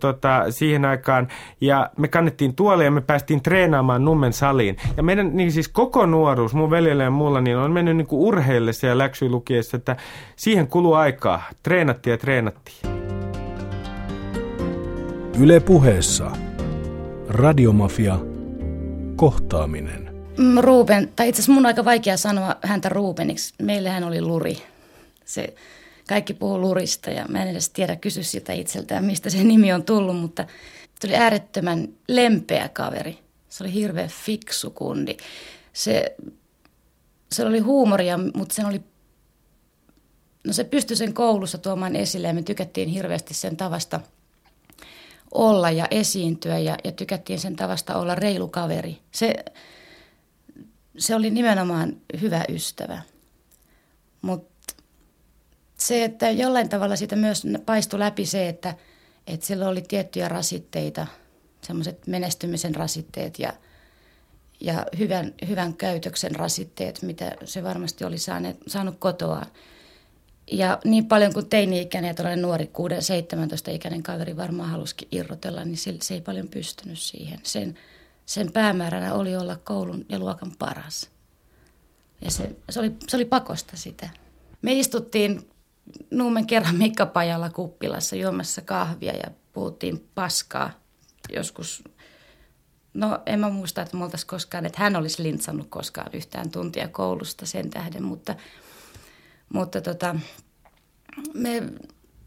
[0.00, 1.28] tota, siihen aikaan,
[1.60, 4.76] ja me kannettiin tuoleja ja me päästiin treenaamaan Nummen saliin.
[4.96, 8.86] Ja meidän niin siis koko nuoruus, mun veljellä ja mulla, niin on mennyt niin urheillessa
[8.86, 9.96] ja läksylukiessa, että
[10.36, 11.42] siihen kuluu aikaa.
[11.62, 12.94] Treenattiin ja treenattiin.
[15.40, 16.30] Yle puheessa.
[17.28, 18.18] Radiomafia.
[19.16, 20.03] Kohtaaminen.
[20.36, 23.54] Mm, Ruben, tai itse asiassa mun on aika vaikea sanoa häntä Rubeniksi.
[23.62, 24.62] Meillähän oli Luri.
[25.24, 25.54] Se,
[26.08, 29.84] kaikki puhuu Lurista ja mä en edes tiedä kysy sitä itseltään, mistä se nimi on
[29.84, 30.46] tullut, mutta
[31.04, 33.18] oli äärettömän lempeä kaveri.
[33.48, 35.16] Se oli hirveän fiksu kundi.
[35.72, 36.16] Se,
[37.32, 38.80] se oli huumoria, mutta sen oli
[40.46, 44.00] No se pystyi sen koulussa tuomaan esille ja me tykättiin hirveästi sen tavasta
[45.34, 48.98] olla ja esiintyä ja, ja tykättiin sen tavasta olla reilu kaveri.
[49.12, 49.34] Se,
[50.98, 53.02] se oli nimenomaan hyvä ystävä.
[54.22, 54.74] Mutta
[55.78, 58.74] se, että jollain tavalla siitä myös paistui läpi se, että,
[59.26, 61.06] että sillä oli tiettyjä rasitteita,
[61.62, 63.52] semmoiset menestymisen rasitteet ja,
[64.60, 69.46] ja hyvän, hyvän käytöksen rasitteet, mitä se varmasti oli saanut, saanut kotoa.
[70.52, 75.94] Ja niin paljon kuin teini-ikäinen ja tällainen nuori 6-17-ikäinen kaveri varmaan halusikin irrotella, niin se,
[76.02, 77.40] se ei paljon pystynyt siihen.
[77.42, 77.78] Sen,
[78.26, 81.10] sen päämääränä oli olla koulun ja luokan paras.
[82.20, 84.08] Ja se, se, oli, se oli pakosta sitä.
[84.62, 85.50] Me istuttiin
[86.10, 90.70] Nuumen kerran Mikkapajalla kuppilassa juomassa kahvia ja puhuttiin paskaa.
[91.32, 91.84] Joskus,
[92.94, 97.46] no en mä muista, että me koskaan, että hän olisi lintsannut koskaan yhtään tuntia koulusta
[97.46, 98.34] sen tähden, mutta,
[99.52, 100.16] mutta tota,
[101.34, 101.62] me,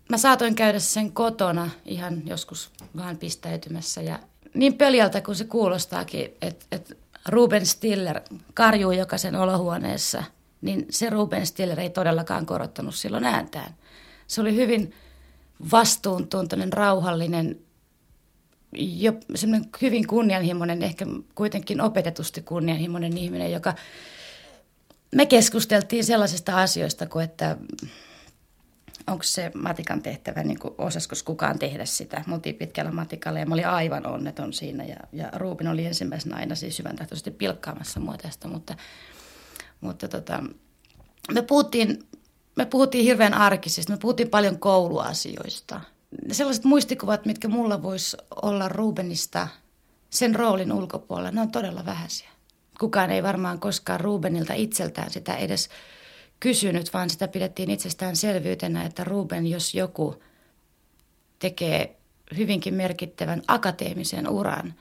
[0.10, 4.20] mä saatoin käydä sen kotona ihan joskus vaan pistäytymässä ja
[4.54, 6.96] niin pöljältä kuin se kuulostaakin, että, että
[7.28, 8.22] Ruben Stiller
[8.54, 10.24] karjuu jokaisen olohuoneessa,
[10.62, 13.76] niin se Ruben Stiller ei todellakaan korottanut silloin ääntään.
[14.28, 14.94] Se oli hyvin
[15.72, 17.60] vastuuntuntoinen, rauhallinen,
[18.76, 23.74] jo semmoinen hyvin kunnianhimoinen, ehkä kuitenkin opetetusti kunnianhimoinen ihminen, joka
[25.16, 27.58] me keskusteltiin sellaisista asioista kuin, että
[29.08, 32.24] onko se matikan tehtävä, niin kuin, osasko kukaan tehdä sitä.
[32.28, 36.36] Me oltiin pitkällä matikalla ja mä olin aivan onneton siinä ja, ja Ruubin oli ensimmäisenä
[36.36, 38.76] aina siis hyvän tahtoisesti pilkkaamassa mua tästä, mutta,
[39.82, 40.44] mutta tota,
[41.34, 42.00] me, puhuttiin,
[42.56, 45.82] me puhuttiin hirveän arkisista, me puhuttiin paljon kouluasioista.
[46.32, 49.48] Sellaiset muistikuvat, mitkä mulla voisi olla Rubenista
[50.10, 52.30] sen roolin ulkopuolella, ne on todella vähäisiä.
[52.80, 55.70] Kukaan ei varmaan koskaan Rubenilta itseltään sitä edes
[56.40, 60.24] kysynyt, vaan sitä pidettiin itsestäänselvyytenä, että Ruben, jos joku
[61.40, 61.96] tekee
[62.38, 64.74] hyvinkin merkittävän akateemisen uran,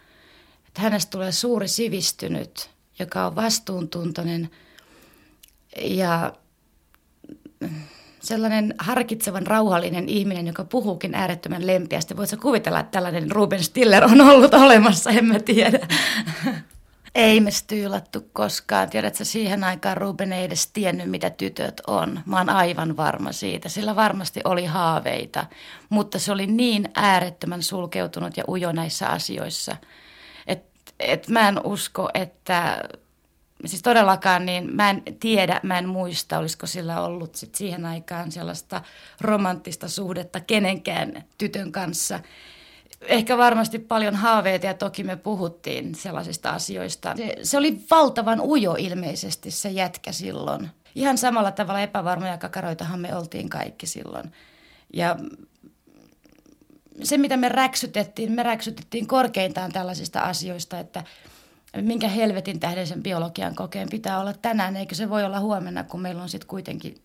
[0.66, 4.50] että hänestä tulee suuri sivistynyt, joka on vastuuntuntoinen
[5.80, 6.32] ja
[8.20, 12.16] sellainen harkitsevan rauhallinen ihminen, joka puhuukin äärettömän lempeästi.
[12.16, 15.88] Voitko kuvitella, että tällainen Ruben Stiller on ollut olemassa, en mä tiedä.
[17.16, 18.90] Ei me styylattu koskaan.
[18.90, 22.20] Tiedätkö, siihen aikaan Ruben ei edes tiennyt, mitä tytöt on.
[22.26, 23.68] Mä oon aivan varma siitä.
[23.68, 25.46] Sillä varmasti oli haaveita,
[25.88, 29.76] mutta se oli niin äärettömän sulkeutunut ja ujo näissä asioissa.
[30.46, 32.84] Että et mä en usko, että
[33.64, 38.32] siis todellakaan niin mä en tiedä, mä en muista, olisiko sillä ollut sit siihen aikaan
[38.32, 38.82] sellaista
[39.20, 42.20] romanttista suhdetta kenenkään tytön kanssa–
[43.00, 47.14] ehkä varmasti paljon haaveita ja toki me puhuttiin sellaisista asioista.
[47.16, 50.70] Se, se oli valtavan ujo ilmeisesti se jätkä silloin.
[50.94, 54.32] Ihan samalla tavalla epävarmoja kakaroitahan me oltiin kaikki silloin.
[54.92, 55.16] Ja
[57.02, 61.04] se, mitä me räksytettiin, me räksytettiin korkeintaan tällaisista asioista, että
[61.80, 66.00] minkä helvetin tähden sen biologian kokeen pitää olla tänään, eikö se voi olla huomenna, kun
[66.00, 67.02] meillä on sitten kuitenkin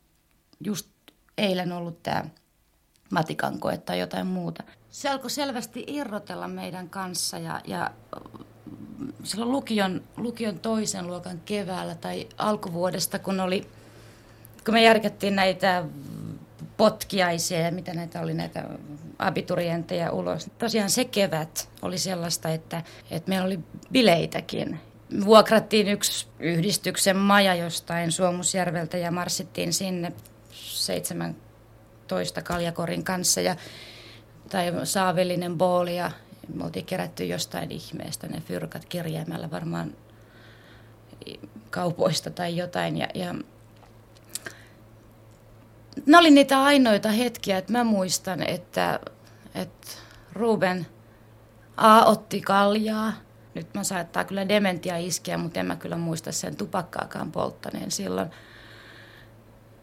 [0.65, 0.87] just
[1.37, 2.25] eilen ollut tämä
[3.12, 4.64] matikan tai jotain muuta.
[4.89, 7.91] Se alkoi selvästi irrotella meidän kanssa ja, ja
[9.24, 13.68] silloin lukion, lukion toisen luokan keväällä tai alkuvuodesta, kun oli,
[14.66, 15.84] kun me järkättiin näitä
[16.78, 18.66] potkiaisia ja mitä näitä oli näitä
[19.20, 20.49] abiturienteja ulos.
[20.57, 23.59] Tosiaan se kevät oli sellaista, että, että meillä oli
[23.91, 24.80] bileitäkin.
[25.26, 30.14] Vuokrattiin yksi yhdistyksen maja jostain Suomusjärveltä ja marssittiin sinne
[32.16, 33.55] 17 kaljakorin kanssa ja,
[34.49, 36.12] tai saavellinen booli ja
[36.53, 39.93] me oltiin kerätty jostain ihmeestä ne fyrkat kirjaimella varmaan
[41.70, 43.36] kaupoista tai jotain ja, ja
[46.05, 48.99] ne oli niitä ainoita hetkiä, että mä muistan, että,
[49.55, 49.88] että
[50.34, 50.88] Ruben
[51.78, 53.14] A otti kaljaa.
[53.53, 58.30] Nyt mä saattaa kyllä dementia iskeä, mutta en mä kyllä muista sen tupakkaakaan polttaneen silloin.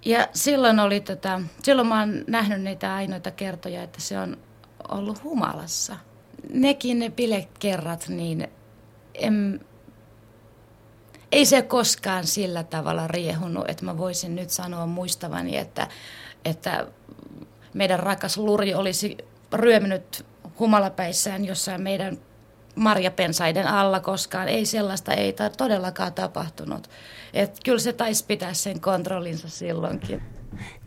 [0.08, 4.36] Ja silloin oli tota, silloin mä oon nähnyt niitä ainoita kertoja, että se on
[4.88, 5.96] ollut humalassa.
[6.52, 8.48] Nekin ne bilekerrat, niin
[9.14, 9.60] en,
[11.32, 15.88] ei se koskaan sillä tavalla riehunut, että mä voisin nyt sanoa muistavani, että,
[16.44, 16.86] että
[17.74, 19.16] meidän rakas Luri olisi
[19.52, 20.26] ryöminyt
[20.58, 22.18] humalapäissään jossain meidän
[22.74, 24.48] marjapensaiden alla koskaan.
[24.48, 26.90] Ei sellaista ei todellakaan tapahtunut.
[27.34, 30.22] Et kyllä se taisi pitää sen kontrollinsa silloinkin.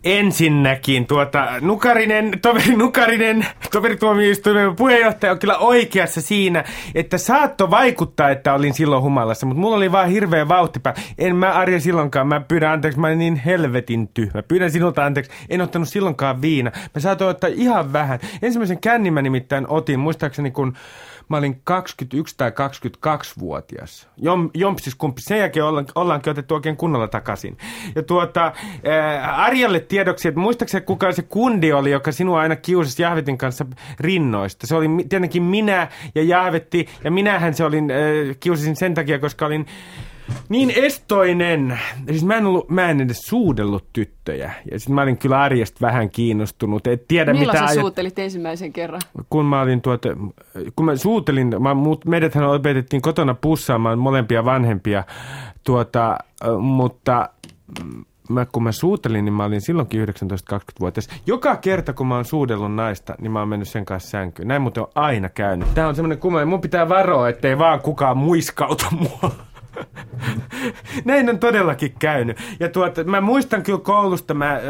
[0.04, 6.64] Ensinnäkin tuota, Nukarinen, toveri Nukarinen, toverituomioistuimen puheenjohtaja on kyllä oikeassa siinä,
[6.94, 10.94] että saatto vaikuttaa, että olin silloin humalassa, mutta mulla oli vaan hirveä vauhtipä.
[11.18, 14.42] En mä Arja silloinkaan, mä pyydän anteeksi, mä olin niin helvetin tyhmä.
[14.42, 16.72] Pyydän sinulta anteeksi, en ottanut silloinkaan viina.
[16.94, 18.18] Mä saatoin ottaa ihan vähän.
[18.42, 20.76] Ensimmäisen kännin mä nimittäin otin, muistaakseni kun
[21.28, 24.08] mä olin 21 tai 22-vuotias.
[24.16, 25.22] Jom, jompsis kumpi.
[25.22, 27.58] Sen jälkeen olla, ollaankin otettu oikein kunnolla takaisin.
[27.94, 28.52] Ja tuota,
[28.84, 33.66] ää, Arjalle tiedoksi, että muistaakseni kuka se kundi oli, joka sinua aina kiusasi Jahvetin kanssa
[34.00, 34.66] rinnoista.
[34.66, 37.98] Se oli tietenkin minä ja Jahvetti, ja minähän se olin, ää,
[38.40, 39.66] kiusasin sen takia, koska olin
[40.48, 41.78] niin estoinen.
[42.10, 44.52] Siis mä en, ollut, mä en edes suudellut tyttöjä.
[44.70, 46.86] Ja sitten mä olin kyllä arjesta vähän kiinnostunut.
[46.86, 47.80] Et tiedä, Milloin mitä sä ajat...
[47.80, 49.00] suutelit ensimmäisen kerran?
[49.30, 50.08] Kun mä olin tuota,
[50.76, 55.04] kun mä suutelin, mä, meidäthän opetettiin kotona pussaamaan molempia vanhempia,
[55.64, 56.18] tuota,
[56.58, 57.28] mutta
[58.28, 61.08] mä, kun mä suutelin, niin mä olin silloinkin 19-20-vuotias.
[61.26, 64.48] Joka kerta, kun mä oon suudellut naista, niin mä oon mennyt sen kanssa sänkyyn.
[64.48, 65.74] Näin muuten on aina käynyt.
[65.74, 69.30] Tää on semmoinen kumma, mun pitää varoa, ettei vaan kukaan muiskauta mua.
[71.04, 72.38] Näin on todellakin käynyt.
[72.60, 74.60] Ja tuota, mä muistan kyllä koulusta, mä,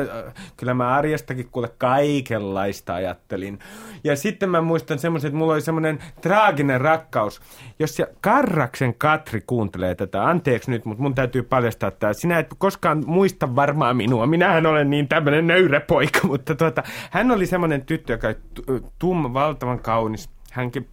[0.56, 3.58] kyllä mä arjestakin kuule kaikenlaista ajattelin.
[4.04, 7.40] Ja sitten mä muistan semmoisen, että mulla oli semmoinen traaginen rakkaus.
[7.78, 12.12] Jos se Karraksen Katri kuuntelee tätä, anteeksi nyt, mutta mun täytyy paljastaa tämä.
[12.12, 14.26] Sinä et koskaan muista varmaan minua.
[14.26, 19.34] Minähän olen niin tämmöinen nöyrä poika, mutta tuota, hän oli semmoinen tyttö, joka oli tumma,
[19.34, 20.30] valtavan kaunis.
[20.52, 20.88] Hänkin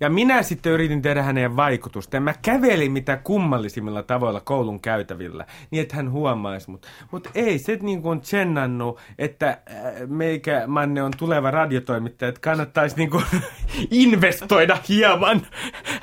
[0.00, 2.16] ja minä sitten yritin tehdä hänen vaikutusta.
[2.16, 6.86] Ja mä kävelin mitä kummallisimmilla tavoilla koulun käytävillä, niin että hän huomaisi mut.
[7.10, 9.58] Mutta ei se niin kuin tsennannut, että äh,
[10.06, 13.24] meikä Manne on tuleva radiotoimittaja, että kannattaisi niin kuin
[13.90, 15.46] investoida hieman.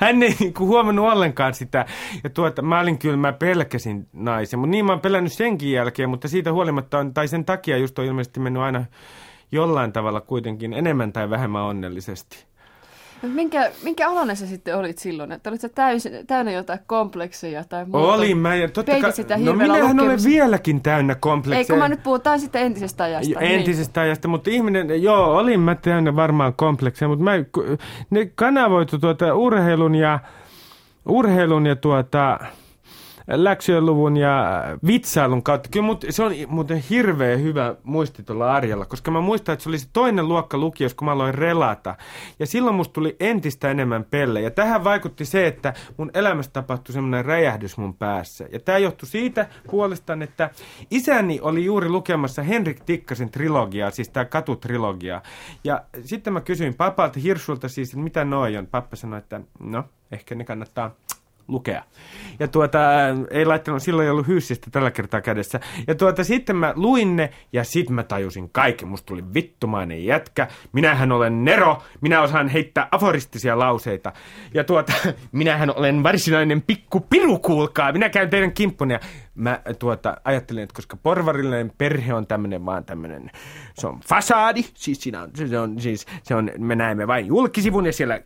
[0.00, 1.86] Hän ei niin kuin huomannut ollenkaan sitä.
[2.24, 4.58] Ja tuota, mä olin kyllä, mä pelkäsin naisen.
[4.58, 7.98] Mutta niin mä oon pelännyt senkin jälkeen, mutta siitä huolimatta on, tai sen takia just
[7.98, 8.84] on ilmeisesti mennyt aina
[9.52, 12.51] jollain tavalla kuitenkin enemmän tai vähemmän onnellisesti.
[13.22, 15.32] Minkä, minkä oloinen sä sitten olit silloin?
[15.32, 18.14] Että olit sä täys, täynnä jotain komplekseja tai muuta?
[18.14, 18.54] Olin mä.
[18.54, 21.58] Ja totta ka- sitä no minähän olen vieläkin täynnä komplekseja.
[21.58, 23.40] Ei, kun mä nyt puhutaan sitten entisestä ajasta.
[23.40, 23.52] Niin.
[23.52, 24.04] Entisestä niin.
[24.04, 27.32] ajasta, mutta ihminen, joo, olin mä täynnä varmaan komplekseja, mutta mä,
[28.10, 30.18] ne kanavoitu tuota urheilun ja,
[31.08, 32.38] urheilun ja tuota,
[33.28, 35.68] läksyjen ja vitsailun kautta.
[35.72, 39.68] Kyllä mut, se on muuten hirveän hyvä muisti tuolla Arjalla, koska mä muistan, että se
[39.68, 41.94] oli se toinen luokka lukios, kun mä aloin relata.
[42.38, 44.40] Ja silloin musta tuli entistä enemmän pelle.
[44.40, 48.46] Ja tähän vaikutti se, että mun elämässä tapahtui semmoinen räjähdys mun päässä.
[48.52, 50.50] Ja tämä johtui siitä puolestaan, että
[50.90, 55.22] isäni oli juuri lukemassa Henrik Tikkasen trilogiaa, siis tämä katutrilogiaa.
[55.64, 58.66] Ja sitten mä kysyin papalta Hirsulta siis, että mitä noi on.
[58.66, 60.94] Pappa sanoi, että no, ehkä ne kannattaa
[61.48, 61.82] lukea.
[62.40, 62.78] Ja tuota,
[63.30, 65.60] ei laittanut, silloin ei ollut hyysistä tällä kertaa kädessä.
[65.86, 68.88] Ja tuota, sitten mä luin ne, ja sitten mä tajusin kaiken.
[68.88, 70.48] Musta tuli vittumainen jätkä.
[70.72, 74.12] Minähän olen Nero, minä osaan heittää aforistisia lauseita.
[74.54, 74.92] Ja tuota,
[75.32, 77.92] minähän olen varsinainen pikku piru, kuulkaa.
[77.92, 78.94] Minä käyn teidän kimppunne.
[78.94, 79.00] Ja
[79.34, 83.30] mä tuota, ajattelin, että koska porvarillinen perhe on tämmöinen vaan tämmöinen,
[83.74, 87.86] se on fasaadi, siis siinä on, se on, siis, se on, me näemme vain julkisivun
[87.86, 88.20] ja siellä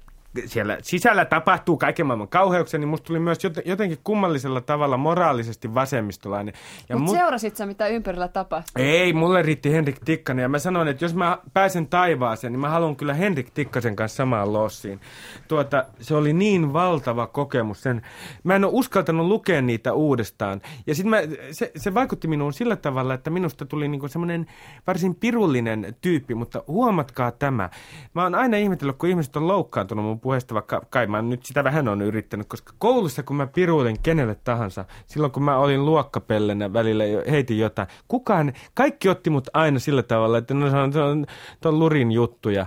[0.45, 6.55] siellä sisällä tapahtuu kaiken maailman kauheuksia, niin musta tuli myös jotenkin kummallisella tavalla moraalisesti vasemmistolainen.
[6.89, 7.17] Mutta mut...
[7.17, 8.85] seurasit sä, mitä ympärillä tapahtuu?
[8.85, 12.69] Ei, mulle riitti Henrik Tikkanen ja mä sanoin, että jos mä pääsen taivaaseen, niin mä
[12.69, 15.01] haluan kyllä Henrik Tikkasen kanssa samaan lossiin.
[15.49, 17.83] Tuota, se oli niin valtava kokemus.
[17.83, 18.03] Sen,
[18.45, 20.61] mä en ole uskaltanut lukea niitä uudestaan.
[20.87, 24.47] Ja sitten se, se vaikutti minuun sillä tavalla, että minusta tuli niinku semmoinen
[24.87, 27.71] varsin pirullinen tyyppi, mutta huomatkaa tämä.
[28.15, 31.65] Mä oon aina ihmetellyt, kun ihmiset on loukkaantunut mun puheesta, vaikka kai mä nyt sitä
[31.65, 36.73] vähän on yrittänyt, koska koulussa kun mä piruilin kenelle tahansa, silloin kun mä olin luokkapellenä
[36.73, 41.27] välillä heitin jotain, kukaan, kaikki otti mut aina sillä tavalla, että no se on, on,
[41.65, 42.67] on lurin juttuja.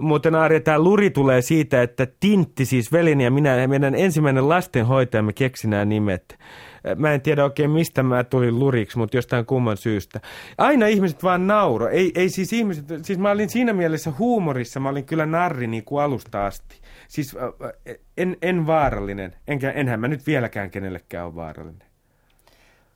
[0.00, 5.32] Muuten Arja, tämä luri tulee siitä, että Tintti, siis velini ja minä, meidän ensimmäinen lastenhoitajamme
[5.32, 6.38] keksi nämä nimet.
[6.96, 10.20] Mä en tiedä oikein mistä mä tulin luriksi, mutta jostain kumman syystä.
[10.58, 11.88] Aina ihmiset vaan nauro.
[11.88, 15.84] Ei, ei siis ihmiset, siis mä olin siinä mielessä huumorissa, mä olin kyllä narri niin
[15.84, 16.81] kuin alusta asti.
[17.12, 17.36] Siis
[18.16, 21.91] en, en vaarallinen, enkä, enhän mä nyt vieläkään kenellekään ole vaarallinen.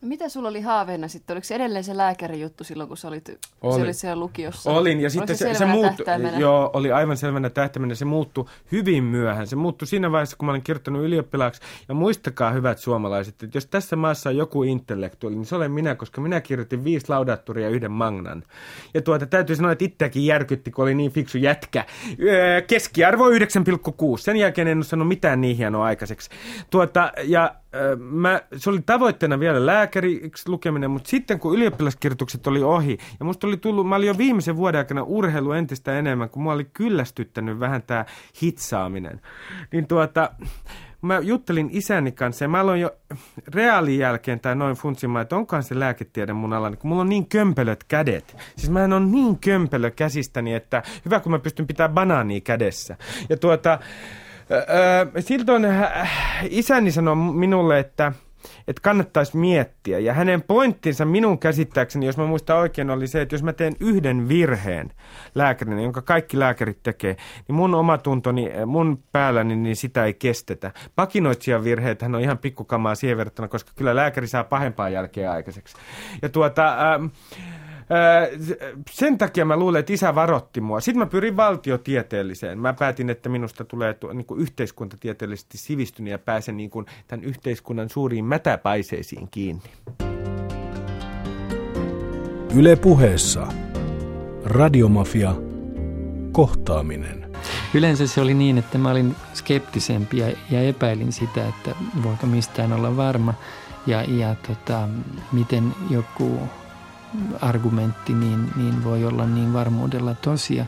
[0.07, 1.35] Mitä sulla oli haaveena sitten?
[1.35, 3.29] Oliko se edelleen se lääkärijuttu silloin, kun sä olit,
[3.63, 3.83] oli.
[3.83, 4.71] olit siellä lukiossa?
[4.71, 6.07] Olin, ja sitten se, se, se muuttui,
[6.39, 7.95] joo, oli aivan selvänä tähtäimenä.
[7.95, 9.47] Se muuttui hyvin myöhään.
[9.47, 11.61] Se muuttui siinä vaiheessa, kun mä olin kirjoittanut ylioppilaaksi.
[11.89, 15.95] Ja muistakaa, hyvät suomalaiset, että jos tässä maassa on joku intellektuaali, niin se olen minä,
[15.95, 18.43] koska minä kirjoitin viisi laudatturia ja yhden magnan.
[18.95, 21.85] Ja tuota, täytyy sanoa, että itseäkin järkytti, kun oli niin fiksu jätkä.
[22.23, 23.39] Öö, keskiarvo 9,6.
[24.19, 26.31] Sen jälkeen en ole sanonut mitään niin hienoa aikaiseksi.
[26.71, 27.55] Tuota, ja
[27.99, 33.47] mä, se oli tavoitteena vielä lääkäriksi lukeminen, mutta sitten kun ylioppilaskirjoitukset oli ohi, ja musta
[33.47, 37.61] oli tullut, mä olin jo viimeisen vuoden aikana urheilu entistä enemmän, kun mua oli kyllästyttänyt
[37.61, 38.05] vähän tämä
[38.43, 39.21] hitsaaminen,
[39.73, 40.31] niin tuota,
[41.03, 42.91] mä juttelin isäni kanssa ja mä aloin jo
[43.55, 47.29] reaalin jälkeen tai noin funtsimaan, että onkaan se lääketiede mun alani, kun mulla on niin
[47.29, 48.37] kömpelöt kädet.
[48.57, 52.97] Siis mä en ole niin kömpelö käsistäni, että hyvä kun mä pystyn pitämään banaania kädessä.
[53.29, 53.79] Ja tuota,
[55.21, 56.11] silloin äh,
[56.51, 58.13] isäni sanoi minulle, että,
[58.69, 59.99] että kannattaisi miettiä.
[59.99, 63.73] Ja hänen pointtinsa minun käsittääkseni, jos mä muistan oikein, oli se, että jos mä teen
[63.81, 64.93] yhden virheen
[65.35, 67.17] lääkärinä, jonka kaikki lääkärit tekee,
[67.49, 70.73] niin mun omatuntoni, mun päälläni, niin sitä ei kestetä.
[70.97, 75.77] Pakinoitsijan virheet hän on ihan pikkukamaa siihen verrattuna, koska kyllä lääkäri saa pahempaa jälkeä aikaiseksi.
[76.23, 76.93] Ja tuota...
[76.95, 77.07] Ähm,
[78.91, 80.81] sen takia mä luulen, että isä varotti mua.
[80.81, 82.59] Sitten mä pyrin valtiotieteelliseen.
[82.59, 87.25] Mä päätin, että minusta tulee tuo, niin kuin yhteiskuntatieteellisesti sivistynyt ja pääsen niin kuin, tämän
[87.25, 89.63] yhteiskunnan suuriin mätäpaiseisiin kiinni.
[92.55, 93.47] Yle puheessa.
[94.45, 95.35] Radiomafia.
[96.33, 97.31] Kohtaaminen.
[97.75, 102.73] Yleensä se oli niin, että mä olin skeptisempi ja, ja epäilin sitä, että voiko mistään
[102.73, 103.35] olla varma.
[103.87, 104.89] Ja, ja tota,
[105.33, 106.41] miten joku
[107.41, 110.67] argumentti niin, niin voi olla niin varmuudella tosia.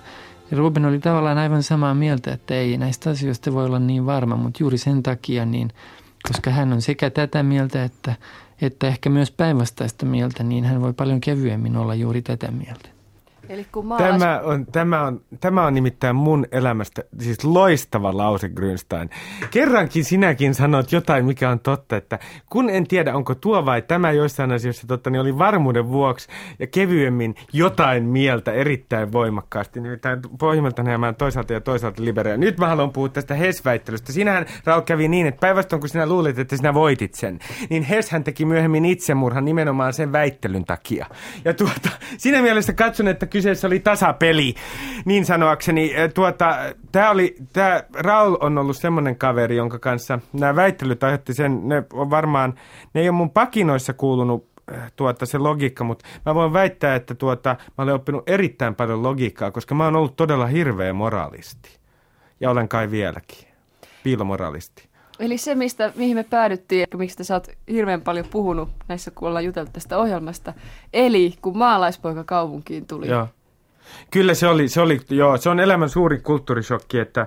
[0.51, 4.37] Ja Ruben oli tavallaan aivan samaa mieltä, että ei näistä asioista voi olla niin varma,
[4.37, 5.71] mutta juuri sen takia, niin,
[6.29, 8.15] koska hän on sekä tätä mieltä että,
[8.63, 12.98] että ehkä myös päinvastaista mieltä, niin hän voi paljon kevyemmin olla juuri tätä mieltä.
[13.49, 14.13] Eli kun maalais...
[14.13, 19.09] tämä, on, tämä, on, tämä on nimittäin mun elämästä siis loistava lause, Grünstein.
[19.51, 22.19] Kerrankin sinäkin sanot jotain, mikä on totta, että
[22.51, 26.29] kun en tiedä, onko tuo vai tämä joissain asioissa totta, niin oli varmuuden vuoksi
[26.59, 29.81] ja kevyemmin jotain mieltä erittäin voimakkaasti.
[29.81, 32.37] Nimittäin pohjimmiltaan nämä toisaalta ja toisaalta liberia.
[32.37, 34.13] Nyt mä haluan puhua tästä Hes-väittelystä.
[34.13, 37.39] Sinähän, Raul, kävi niin, että päinvastoin kun sinä luulit, että sinä voitit sen,
[37.71, 41.07] niin Heshän teki myöhemmin itsemurhan nimenomaan sen väittelyn takia.
[41.45, 44.55] Ja tuota, siinä mielessä katson, että kyseessä oli tasapeli,
[45.05, 45.93] niin sanoakseni.
[46.15, 46.57] Tuota,
[46.93, 51.85] tämä oli, tämä Raul on ollut semmoinen kaveri, jonka kanssa nämä väittelyt aiheutti sen, ne
[51.93, 52.55] on varmaan,
[52.95, 54.49] ne ei ole mun pakinoissa kuulunut
[54.97, 59.51] tuota, se logiikka, mutta mä voin väittää, että tuota, mä olen oppinut erittäin paljon logiikkaa,
[59.51, 61.79] koska mä oon ollut todella hirveä moraalisti.
[62.41, 63.49] Ja olen kai vieläkin.
[64.03, 64.88] Piilomoraalisti.
[65.19, 69.29] Eli se, mistä, mihin me päädyttiin, ja miksi sä oot hirveän paljon puhunut näissä, kun
[69.29, 70.53] ollaan juteltu tästä ohjelmasta.
[70.93, 73.09] Eli kun maalaispoika kaupunkiin tuli.
[73.09, 73.29] Joo.
[74.11, 77.27] Kyllä se oli, se oli, joo, se on elämän suuri kulttuurishokki, että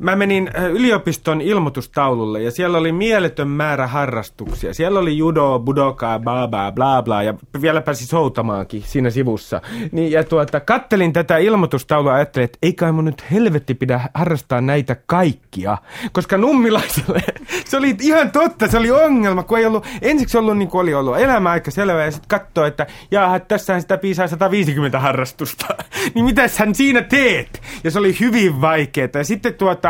[0.00, 4.74] Mä menin äh, yliopiston ilmoitustaululle ja siellä oli mieletön määrä harrastuksia.
[4.74, 9.60] Siellä oli judo, budoka, bla bla bla bla ja vielä pääsi soutamaankin siinä sivussa.
[9.92, 14.00] Niin, ja tuota, kattelin tätä ilmoitustaulua ja ajattelin, että ei kai mun nyt helvetti pidä
[14.14, 15.78] harrastaa näitä kaikkia.
[16.12, 17.22] Koska nummilaiselle
[17.68, 20.94] se oli ihan totta, se oli ongelma, kun ei ollut, ensiksi ollut niin kuin oli
[20.94, 25.66] ollut elämä aika selvä ja sitten katsoi, että jaha, tässähän sitä piisaa 150 harrastusta.
[26.14, 27.62] niin mitä hän siinä teet?
[27.84, 29.08] Ja se oli hyvin vaikeaa.
[29.14, 29.89] Ja sitten tuota,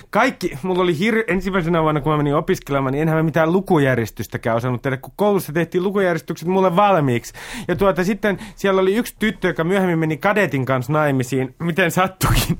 [0.11, 4.57] kaikki, mulla oli hir- ensimmäisenä vuonna, kun mä menin opiskelemaan, niin enhän mä mitään lukujärjestystäkään
[4.57, 7.33] osannut tehdä, kun koulussa tehtiin lukujärjestykset mulle valmiiksi.
[7.67, 12.57] Ja tuota sitten siellä oli yksi tyttö, joka myöhemmin meni kadetin kanssa naimisiin, miten sattukin.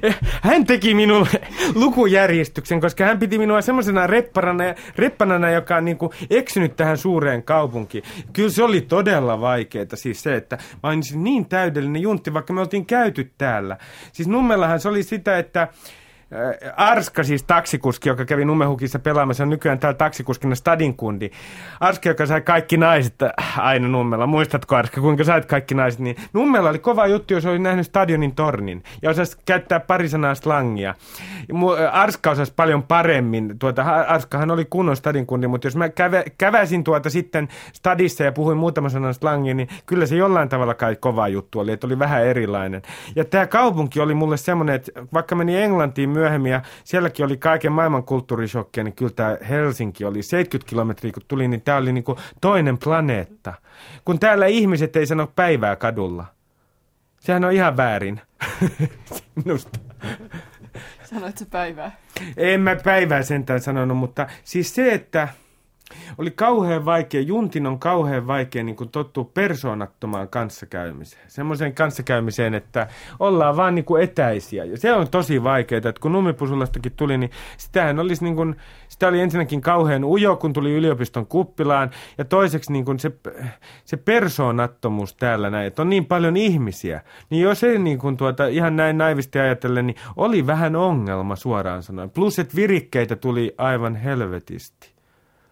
[0.42, 1.40] hän teki minulle
[1.74, 4.64] lukujärjestyksen, koska hän piti minua semmoisena repparana,
[4.96, 8.04] reppanana, joka on niin kuin eksynyt tähän suureen kaupunkiin.
[8.32, 12.60] Kyllä se oli todella vaikeaa, siis se, että mä olin niin täydellinen juntti, vaikka me
[12.60, 13.76] oltiin käyty täällä.
[14.12, 15.68] Siis Nummellahan se oli sitä, että
[16.76, 21.30] Arska, siis taksikuski, joka kävi Numehukissa pelaamassa, on nykyään täällä taksikuskina Stadin kundi.
[21.80, 23.14] Arska, joka sai kaikki naiset
[23.56, 24.26] aina Nummella.
[24.26, 26.00] Muistatko Arska, kuinka sait kaikki naiset?
[26.00, 30.34] Niin Nummella oli kova juttu, jos oli nähnyt stadionin tornin ja osasi käyttää pari sanaa
[30.34, 30.90] slangia.
[30.90, 33.58] Äh, Arska osasi paljon paremmin.
[33.58, 38.32] Tuota, Arskahan oli kunnon Stadin kundi, mutta jos mä kävä, käväsin tuota sitten stadissa ja
[38.32, 41.98] puhuin muutama sanan slangia, niin kyllä se jollain tavalla kai kova juttu oli, että oli
[41.98, 42.82] vähän erilainen.
[43.16, 47.72] Ja tämä kaupunki oli mulle semmoinen, että vaikka meni Englantiin myöhemmin ja sielläkin oli kaiken
[47.72, 52.04] maailman kulttuurishokkia, niin kyllä tämä Helsinki oli 70 kilometriä kun tuli, niin tämä oli niin
[52.04, 53.54] kuin toinen planeetta.
[54.04, 56.24] Kun täällä ihmiset ei sano päivää kadulla.
[57.20, 58.20] Sehän on ihan väärin.
[59.44, 59.78] Minusta.
[61.04, 61.92] Sanoit se päivää?
[62.36, 65.28] En mä päivää sentään sanonut, mutta siis se, että
[66.18, 71.22] oli kauhean vaikea, Juntin on kauhean vaikea niin tottua persoonattomaan kanssakäymiseen.
[71.28, 72.86] Semmoiseen kanssakäymiseen, että
[73.20, 74.64] ollaan vaan niin etäisiä.
[74.64, 78.56] Ja se on tosi vaikeaa, että kun Nummipusulastakin tuli, niin sitähän olisi niin kuin,
[78.88, 81.90] sitä oli ensinnäkin kauhean ujo, kun tuli yliopiston kuppilaan.
[82.18, 83.12] Ja toiseksi niin kuin se,
[83.84, 87.00] se persoonattomuus täällä näin, että on niin paljon ihmisiä.
[87.30, 91.82] Niin jos ei niin kuin tuota, ihan näin naivisti ajatellen, niin oli vähän ongelma suoraan
[91.82, 92.10] sanoen.
[92.10, 94.91] Plus, että virikkeitä tuli aivan helvetisti.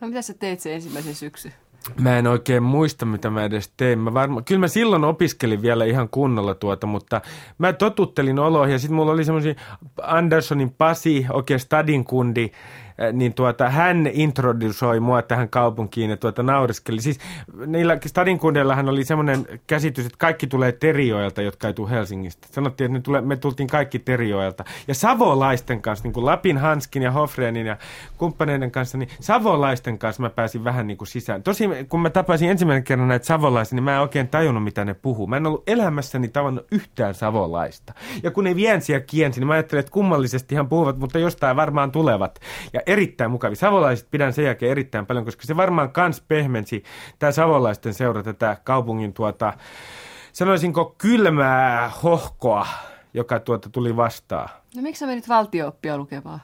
[0.01, 1.53] No mitä sä teit se ensimmäisen syksy?
[2.01, 3.99] Mä en oikein muista, mitä mä edes tein.
[3.99, 7.21] Mä varma, kyllä mä silloin opiskelin vielä ihan kunnolla tuota, mutta
[7.59, 9.55] mä totuttelin oloihin ja sitten mulla oli semmoisia
[10.03, 12.51] Andersonin Pasi, oikein stadin kundi,
[13.13, 17.01] niin tuota, hän introdusoi mua tähän kaupunkiin ja tuota, nauriskeli.
[17.01, 17.19] Siis
[17.67, 22.49] niillä stadinkundeillahan oli semmoinen käsitys, että kaikki tulee Terioilta, jotka ei tule Helsingistä.
[22.51, 24.65] Sanottiin, että ne tule, me tultiin kaikki Terioilta.
[24.89, 27.77] Ja savolaisten kanssa, niin kuin Lapin Hanskin ja Hofreenin ja
[28.19, 31.43] kumppaneiden kanssa, niin savolaisten kanssa mä pääsin vähän niin kuin sisään.
[31.43, 34.95] Tosi, kun mä tapasin ensimmäinen kerran näitä savolaisia, niin mä en oikein tajunnut, mitä ne
[34.95, 35.27] puhuu.
[35.27, 37.93] Mä en ollut elämässäni tavannut yhtään savolaista.
[38.23, 41.93] Ja kun ne viensiä kiensi, niin mä ajattelin, että kummallisesti ihan puhuvat, mutta jostain varmaan
[41.93, 42.41] tulevat.
[42.73, 43.57] Ja erittäin mukavia.
[43.57, 46.83] Savolaiset pidän sen jälkeen erittäin paljon, koska se varmaan kans pehmensi
[47.19, 49.53] tämä savolaisten seura tätä kaupungin tuota,
[50.33, 52.67] sanoisinko kylmää hohkoa,
[53.15, 54.49] joka tuota tuli vastaan.
[54.77, 56.41] No miksi sä menit valtiooppia lukemaan?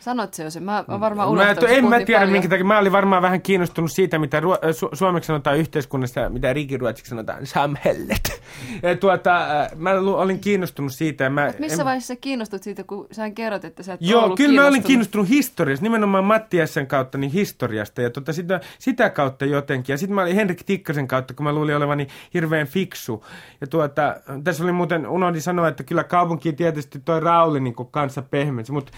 [0.00, 0.60] Sanoit se jo se.
[0.60, 1.70] Mä oon varmaan unohtanut.
[1.70, 2.32] Mä, en mä tiedä, paljon.
[2.32, 2.64] minkä takia.
[2.64, 7.46] Mä olin varmaan vähän kiinnostunut siitä, mitä ruo- su- suomeksi sanotaan yhteiskunnassa, mitä rikiruotsiksi sanotaan
[7.46, 8.30] samhellet.
[8.82, 9.46] Ja tuota,
[9.76, 11.30] mä olin kiinnostunut siitä.
[11.30, 11.86] Mä, Mut missä en...
[11.86, 15.82] vaiheessa kiinnostut siitä, kun sä kerrot, että sä et Joo, kyllä mä olin kiinnostunut historiasta,
[15.82, 19.92] nimenomaan Mattiasen kautta niin historiasta ja tuota, sitä, sitä kautta jotenkin.
[19.92, 23.24] Ja sitten mä olin Henrik Tikkasen kautta, kun mä luulin olevani hirveän fiksu.
[23.60, 28.22] Ja tuota, tässä oli muuten, unohdin sanoa, että kyllä kaupunki tietysti toi Rauli niin kanssa
[28.22, 28.92] pehmensi, mutta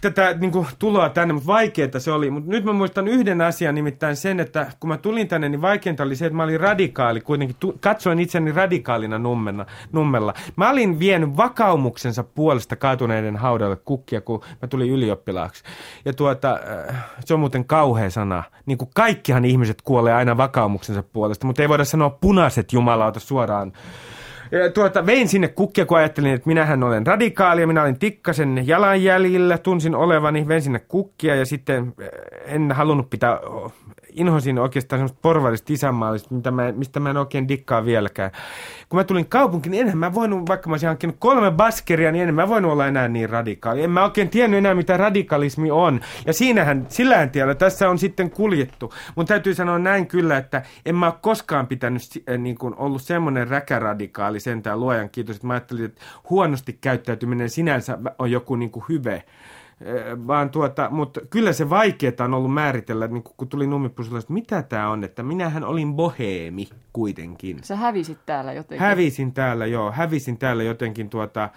[0.00, 2.30] tätä niin kuin, tuloa tänne, mutta vaikeaa se oli.
[2.30, 6.02] Mutta nyt mä muistan yhden asian, nimittäin sen, että kun mä tulin tänne, niin vaikeinta
[6.02, 7.56] oli se, että mä olin radikaali kuitenkin.
[7.60, 10.34] Tu- katsoin itseni radikaalina nummena, nummella.
[10.56, 15.64] Mä olin vienyt vakaumuksensa puolesta kaatuneiden haudalle kukkia, kun mä tulin ylioppilaaksi.
[16.04, 18.42] Ja tuota, äh, se on muuten kauhea sana.
[18.66, 23.72] Niin kuin kaikkihan ihmiset kuolee aina vakaumuksensa puolesta, mutta ei voida sanoa punaiset jumalauta suoraan
[24.74, 29.58] tuota, vein sinne kukkia, kun ajattelin, että minähän olen radikaali ja minä olin tikkasen jalanjäljillä,
[29.58, 31.94] tunsin olevani, vein sinne kukkia ja sitten
[32.46, 33.38] en halunnut pitää
[34.18, 38.30] inhosin oikeastaan semmoista porvarista isänmaallista, mitä mä, mistä mä en oikein dikkaa vieläkään.
[38.88, 42.28] Kun mä tulin kaupunkiin, niin enhän mä voinut, vaikka mä olisin hankkinut kolme baskeria, niin
[42.28, 43.82] en mä voinut olla enää niin radikaali.
[43.82, 46.00] En mä oikein tiennyt enää, mitä radikalismi on.
[46.26, 48.94] Ja siinähän, sillähän tiellä tässä on sitten kuljettu.
[49.14, 53.02] Mun täytyy sanoa näin kyllä, että en mä ole koskaan pitänyt äh, niin kuin ollut
[53.02, 56.00] semmoinen räkäradikaali sentään luojan kiitos, että mä ajattelin, että
[56.30, 59.24] huonosti käyttäytyminen sinänsä on joku niin kuin hyve
[60.26, 64.62] vaan tuota, mutta kyllä se vaikeaa on ollut määritellä, niin kun tuli Nummipusilla, että mitä
[64.62, 67.58] tämä on, että minähän olin boheemi kuitenkin.
[67.62, 68.86] Sä hävisit täällä jotenkin.
[68.86, 71.48] Hävisin täällä, joo, hävisin täällä jotenkin tuota,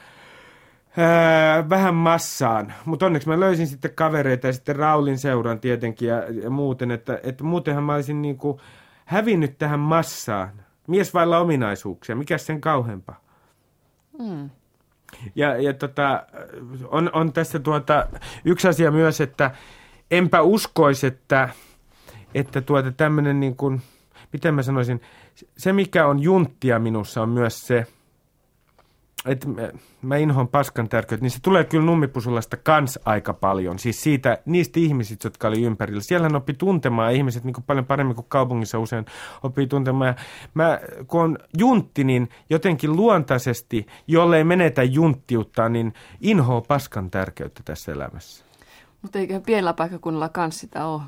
[0.97, 6.23] ää, vähän massaan, mutta onneksi mä löysin sitten kavereita ja sitten Raulin seuran tietenkin ja,
[6.43, 8.59] ja muuten, että, että muutenhan mä olisin niin kuin
[9.05, 10.49] hävinnyt tähän massaan.
[10.87, 13.21] Mies vailla ominaisuuksia, mikä sen kauheampaa?
[14.19, 14.49] Mm.
[15.35, 16.23] Ja, ja tota,
[16.87, 18.07] on, on tässä tuota,
[18.45, 19.51] yksi asia myös, että
[20.11, 21.49] enpä uskoisi, että,
[22.35, 23.55] että tuota tämmöinen niin
[24.33, 25.01] miten mä sanoisin,
[25.57, 27.87] se mikä on junttia minussa on myös se,
[29.25, 29.47] että
[30.01, 33.79] mä inhoan paskan tärkeyttä, niin se tulee kyllä nummipusulasta kans aika paljon.
[33.79, 36.01] Siis siitä, niistä ihmisistä, jotka oli ympärillä.
[36.01, 39.05] Siellä oppi tuntemaan ihmiset niin kuin paljon paremmin kuin kaupungissa usein
[39.43, 40.07] oppii tuntemaan.
[40.07, 40.15] Ja
[40.53, 47.91] mä, kun on juntti, niin jotenkin luontaisesti, jollei menetä junttiutta, niin inhoa paskan tärkeyttä tässä
[47.91, 48.45] elämässä.
[49.01, 51.01] Mutta eikö pienellä paikkakunnalla kans sitä ole?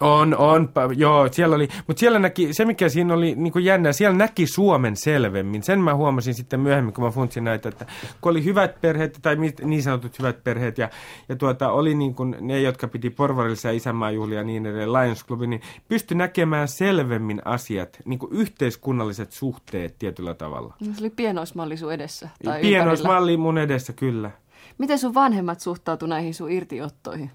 [0.00, 3.92] On, on, joo, siellä oli, mutta siellä näki, se mikä siinä oli niin kuin jännä,
[3.92, 5.62] siellä näki Suomen selvemmin.
[5.62, 7.86] Sen mä huomasin sitten myöhemmin, kun mä funtsin näitä, että
[8.20, 10.90] kun oli hyvät perheet, tai niin sanotut hyvät perheet, ja,
[11.28, 15.40] ja tuota, oli niin kuin ne, jotka piti porvarillisia isänmaajuhlia ja niin edelleen, Lions Club,
[15.40, 20.74] niin pystyi näkemään selvemmin asiat, niin kuin yhteiskunnalliset suhteet tietyllä tavalla.
[20.82, 22.28] Se oli pienoismalli sun edessä?
[22.44, 24.30] Tai pienoismalli mun edessä, kyllä.
[24.78, 27.30] Miten sun vanhemmat suhtautuivat näihin sun irtiottoihin?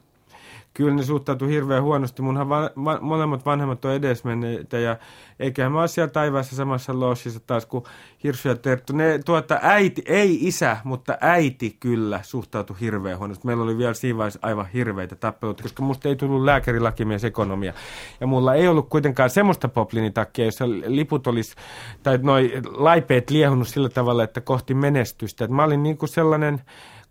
[0.79, 2.21] Kyllä ne suhtautui hirveän huonosti.
[2.21, 4.97] Munhan va- va- molemmat vanhemmat on edesmenneitä ja
[5.39, 7.83] eiköhän mä ole siellä taivaassa samassa lossissa taas kuin
[8.23, 8.93] Hirsu ja Terttu.
[8.93, 13.47] Ne, tuota, äiti, ei isä, mutta äiti kyllä suhtautui hirveän huonosti.
[13.47, 17.73] Meillä oli vielä siinä vaiheessa aivan hirveitä tappeluita, koska musta ei tullut lääkärilakimies ekonomia.
[18.19, 21.55] Ja mulla ei ollut kuitenkaan semmoista poplinitakkia, jossa liput olisi,
[22.03, 25.45] tai noi laipeet liehunut sillä tavalla, että kohti menestystä.
[25.45, 26.61] Et mä olin niin kuin sellainen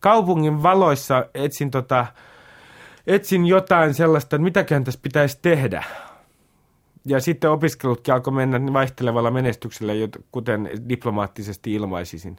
[0.01, 2.07] kaupungin valoissa etsin tota,
[3.09, 5.85] etsin jotain sellaista, että mitäköhän tässä pitäisi tehdä.
[7.07, 9.93] Ja sitten opiskelutkin alkoi mennä vaihtelevalla menestyksellä,
[10.33, 12.37] kuten diplomaattisesti ilmaisisin.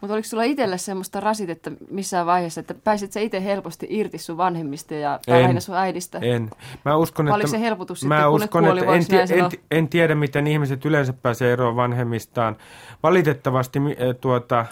[0.00, 4.36] Mutta oliko sulla itsellä semmoista rasitetta missään vaiheessa, että pääsit sä itse helposti irti sun
[4.36, 6.18] vanhemmista ja lähinnä sun äidistä?
[6.22, 6.50] En.
[6.84, 10.14] Mä uskon, että, se helpotus mä sitten, uskon, kuoli, että en, tie, en, en, tiedä,
[10.14, 12.56] miten ihmiset yleensä pääsee eroon vanhemmistaan.
[13.02, 13.78] Valitettavasti
[14.20, 14.66] tuota,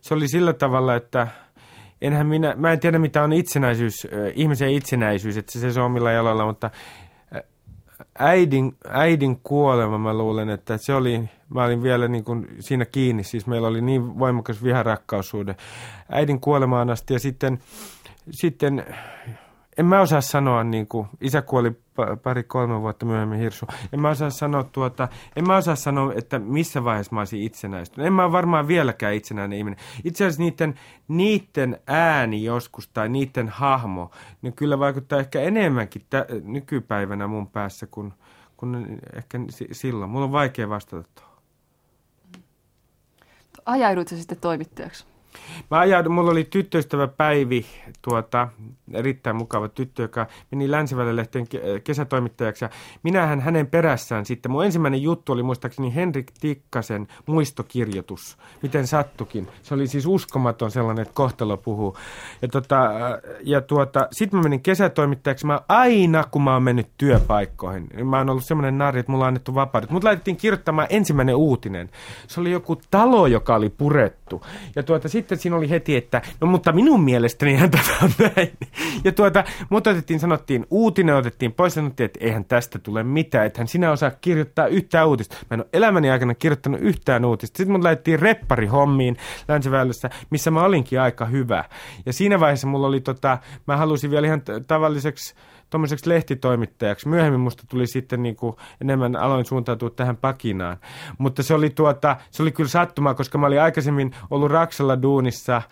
[0.00, 1.28] se oli sillä tavalla, että
[2.02, 6.10] enhän minä, mä en tiedä mitä on itsenäisyys, ihmisen itsenäisyys, että se se on omilla
[6.10, 6.70] jaloilla, mutta
[8.18, 13.24] äidin, äidin kuolema mä luulen, että se oli, mä olin vielä niin kuin siinä kiinni,
[13.24, 15.56] siis meillä oli niin voimakas viharakkaussuhde.
[16.12, 17.58] Äidin kuolemaan asti ja sitten,
[18.30, 18.86] sitten
[19.78, 21.72] en mä osaa sanoa, niin kuin, isä kuoli
[22.22, 23.66] pari-kolme vuotta myöhemmin Hirsu.
[23.92, 28.06] En mä osaa sanoa, tuota, en mä osaa sanoa, että missä vaiheessa mä olisin itsenäistynyt.
[28.06, 29.78] En mä ole varmaan vieläkään itsenäinen ihminen.
[30.04, 30.74] Itse asiassa niiden,
[31.08, 34.10] niiden ääni joskus tai niiden hahmo,
[34.42, 38.12] niin kyllä vaikuttaa ehkä enemmänkin tä- nykypäivänä mun päässä kuin,
[38.56, 39.38] kuin ehkä
[39.72, 40.10] silloin.
[40.10, 41.38] Mulla on vaikea vastata tuohon.
[43.66, 45.06] Ajaudutko sitten toimittajaksi?
[45.70, 47.66] Mä ajaudun, mulla oli tyttöystävä Päivi,
[48.02, 48.48] tuota,
[48.92, 51.46] erittäin mukava tyttö, joka meni Länsivälilehteen
[51.84, 52.64] kesätoimittajaksi.
[52.64, 52.70] Ja
[53.02, 59.48] minähän hänen perässään sitten, mun ensimmäinen juttu oli muistaakseni Henrik Tikkasen muistokirjoitus, miten sattukin.
[59.62, 61.96] Se oli siis uskomaton sellainen, että kohtalo puhuu.
[62.42, 62.90] Ja, tota,
[63.42, 65.46] ja tuota, sitten mä menin kesätoimittajaksi.
[65.46, 69.24] Mä aina, kun mä oon mennyt työpaikkoihin, niin mä oon ollut semmoinen nari, että mulla
[69.24, 69.90] on annettu vapaudet.
[69.90, 71.90] Mut laitettiin kirjoittamaan ensimmäinen uutinen.
[72.26, 74.42] Se oli joku talo, joka oli purettu.
[74.76, 78.52] Ja tuota, sitten siinä oli heti, että no mutta minun mielestäni hän tätä on näin.
[79.04, 83.60] Ja tuota, mut otettiin, sanottiin, uutinen otettiin pois, sanottiin, että eihän tästä tule mitään, että
[83.60, 85.36] hän sinä osaa kirjoittaa yhtään uutista.
[85.50, 87.56] Mä en ole elämäni aikana kirjoittanut yhtään uutista.
[87.56, 89.16] Sitten mut laitettiin reppari hommiin
[89.48, 91.64] länsiväylässä, missä mä olinkin aika hyvä.
[92.06, 95.34] Ja siinä vaiheessa mulla oli tota, mä halusin vielä ihan tavalliseksi
[95.70, 97.08] tuommoiseksi lehtitoimittajaksi.
[97.08, 100.76] Myöhemmin musta tuli sitten niin kuin enemmän aloin suuntautua tähän pakinaan.
[101.18, 105.62] Mutta se oli, tuota, se oli kyllä sattumaa, koska mä olin aikaisemmin ollut Raksalla duunissa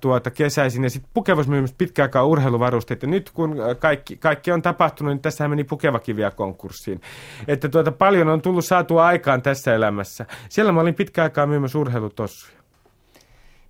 [0.00, 3.02] tuota, kesäisin ja sitten Pukevas myymässä pitkään aikaa urheiluvarusteet.
[3.02, 7.00] Ja nyt kun kaikki, kaikki on tapahtunut, niin tässä meni Pukevakin vielä konkurssiin.
[7.48, 10.26] Että tuota, paljon on tullut saatua aikaan tässä elämässä.
[10.48, 12.58] Siellä mä olin pitkään aikaa myymässä urheilutossuja.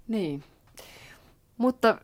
[0.09, 0.43] Niin.
[1.59, 1.99] Mutta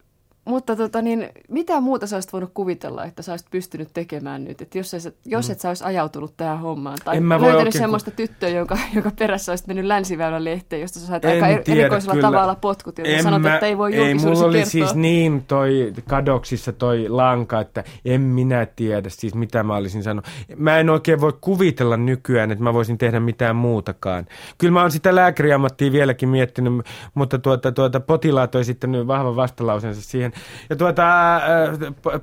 [0.45, 4.63] mutta tota, niin, mitä muuta sä olisit voinut kuvitella, että sä olisit pystynyt tekemään nyt?
[4.63, 5.53] Että jos, et, jos mm.
[5.53, 8.17] et sä olisi ajautunut tähän hommaan tai en löytänyt oikein, semmoista kun...
[8.17, 12.29] tyttöä, jonka, joka perässä olisit mennyt länsiväylän lehteen, josta sä sait aika tiedä, erikoisella kyllä.
[12.29, 14.71] tavalla potkut, ja sanot, mä, että ei voi Ei, mulla oli kertoa.
[14.71, 20.27] siis niin toi kadoksissa toi lanka, että en minä tiedä siis mitä mä olisin sanonut.
[20.57, 24.27] Mä en oikein voi kuvitella nykyään, että mä voisin tehdä mitään muutakaan.
[24.59, 26.73] Kyllä mä oon sitä lääkäriammattia vieläkin miettinyt,
[27.15, 30.30] mutta tuota, tuota, potilaat on sitten vahvan vastalausensa siihen,
[30.71, 31.43] ja tuota, äh,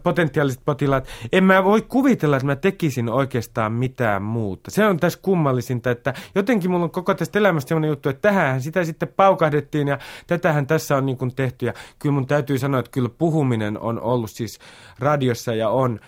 [0.03, 4.71] potentiaaliset potilaat, en mä voi kuvitella, että mä tekisin oikeastaan mitään muuta.
[4.71, 8.61] Se on tässä kummallisinta, että jotenkin mulla on koko tästä elämästä sellainen juttu, että tähän
[8.61, 11.65] sitä sitten paukahdettiin ja tätähän tässä on niin kuin tehty.
[11.65, 14.59] Ja kyllä mun täytyy sanoa, että kyllä puhuminen on ollut siis
[14.99, 15.99] radiossa ja on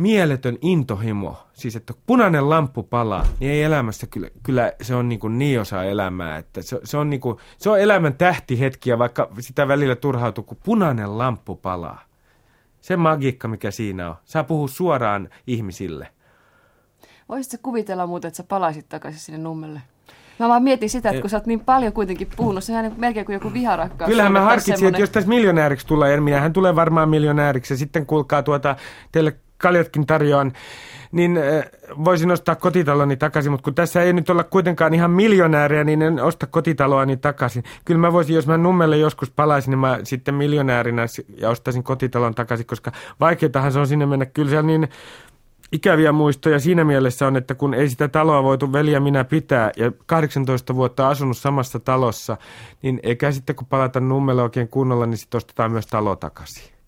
[0.00, 5.20] mieletön intohimo, siis että punainen lamppu palaa, niin ei elämässä kyllä, kyllä se on niin,
[5.20, 9.28] kuin niin osa elämää, että se, se, on niin kuin, se on elämän tähtihetkiä, vaikka
[9.40, 12.02] sitä välillä turhautuu, kun punainen lamppu palaa.
[12.80, 14.16] Se magiikka, mikä siinä on.
[14.24, 16.08] Saa puhua suoraan ihmisille.
[17.28, 19.80] Voisitko kuvitella muuten, että sä palaisit takaisin sinne nummelle?
[20.38, 23.26] Mä vaan mietin sitä, että kun sä oot niin paljon kuitenkin puhunut, sehän on melkein
[23.26, 24.08] kuin joku viharakkaus.
[24.08, 24.94] Kyllähän mä harkitsin, semmoinen...
[24.94, 28.76] että jos tässä miljonääriksi tulee, niin hän tulee varmaan miljonääriksi ja sitten kuulkaa tuota,
[29.12, 30.52] teille kaljatkin tarjoan
[31.12, 31.38] niin
[32.04, 36.22] voisin ostaa kotitaloni takaisin, mutta kun tässä ei nyt olla kuitenkaan ihan miljonääriä, niin en
[36.22, 37.64] osta kotitaloani takaisin.
[37.84, 41.06] Kyllä mä voisin, jos mä nummelle joskus palaisin, niin mä sitten miljonäärinä
[41.36, 44.26] ja ostaisin kotitalon takaisin, koska vaikeutahan se on sinne mennä.
[44.26, 44.88] Kyllä siellä niin
[45.72, 49.92] ikäviä muistoja siinä mielessä on, että kun ei sitä taloa voitu veli minä pitää ja
[50.06, 52.36] 18 vuotta asunut samassa talossa,
[52.82, 56.79] niin eikä sitten kun palata nummelle oikein kunnolla, niin sitten ostetaan myös talo takaisin.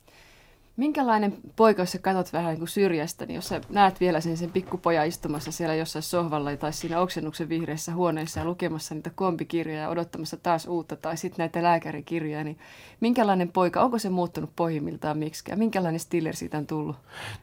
[0.76, 4.36] Minkälainen poika, jos sä katsot vähän niin kuin syrjästä, niin jos sä näet vielä sen,
[4.36, 9.80] sen pikkupoja istumassa siellä jossain sohvalla tai siinä oksennuksen vihreässä huoneessa ja lukemassa niitä kompikirjoja
[9.80, 12.58] ja odottamassa taas uutta tai sitten näitä lääkärikirjoja, niin
[13.00, 15.58] minkälainen poika, onko se muuttunut pohjimmiltaan miksikään?
[15.58, 16.96] Minkälainen Stiller siitä on tullut?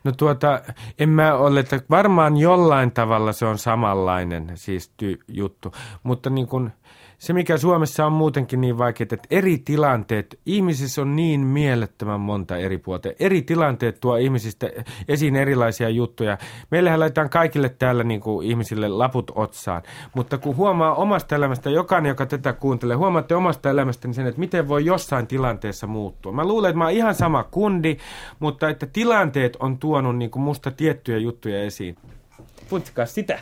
[0.04, 0.62] No tuota,
[1.00, 5.72] en mä ole, että varmaan jollain tavalla se on samanlainen siis ty- juttu,
[6.04, 6.72] mutta niin kuin
[7.20, 12.58] se, mikä Suomessa on muutenkin niin vaikeaa, että eri tilanteet, ihmisissä on niin mielettömän monta
[12.58, 13.10] eri puolta.
[13.20, 14.70] Eri tilanteet tuo ihmisistä
[15.08, 16.38] esiin erilaisia juttuja.
[16.72, 19.82] Meillähän laitetaan kaikille täällä niin kuin ihmisille laput otsaan,
[20.16, 24.68] mutta kun huomaa omasta elämästä, jokainen, joka tätä kuuntelee, huomaatte omasta elämästäni sen, että miten
[24.68, 26.32] voi jossain tilanteessa muuttua.
[26.32, 27.98] Mä luulen, että mä oon ihan sama kundi,
[28.40, 31.96] mutta että tilanteet on tuonut niin kuin musta tiettyjä juttuja esiin.
[32.68, 33.40] Funtsikaa sitä.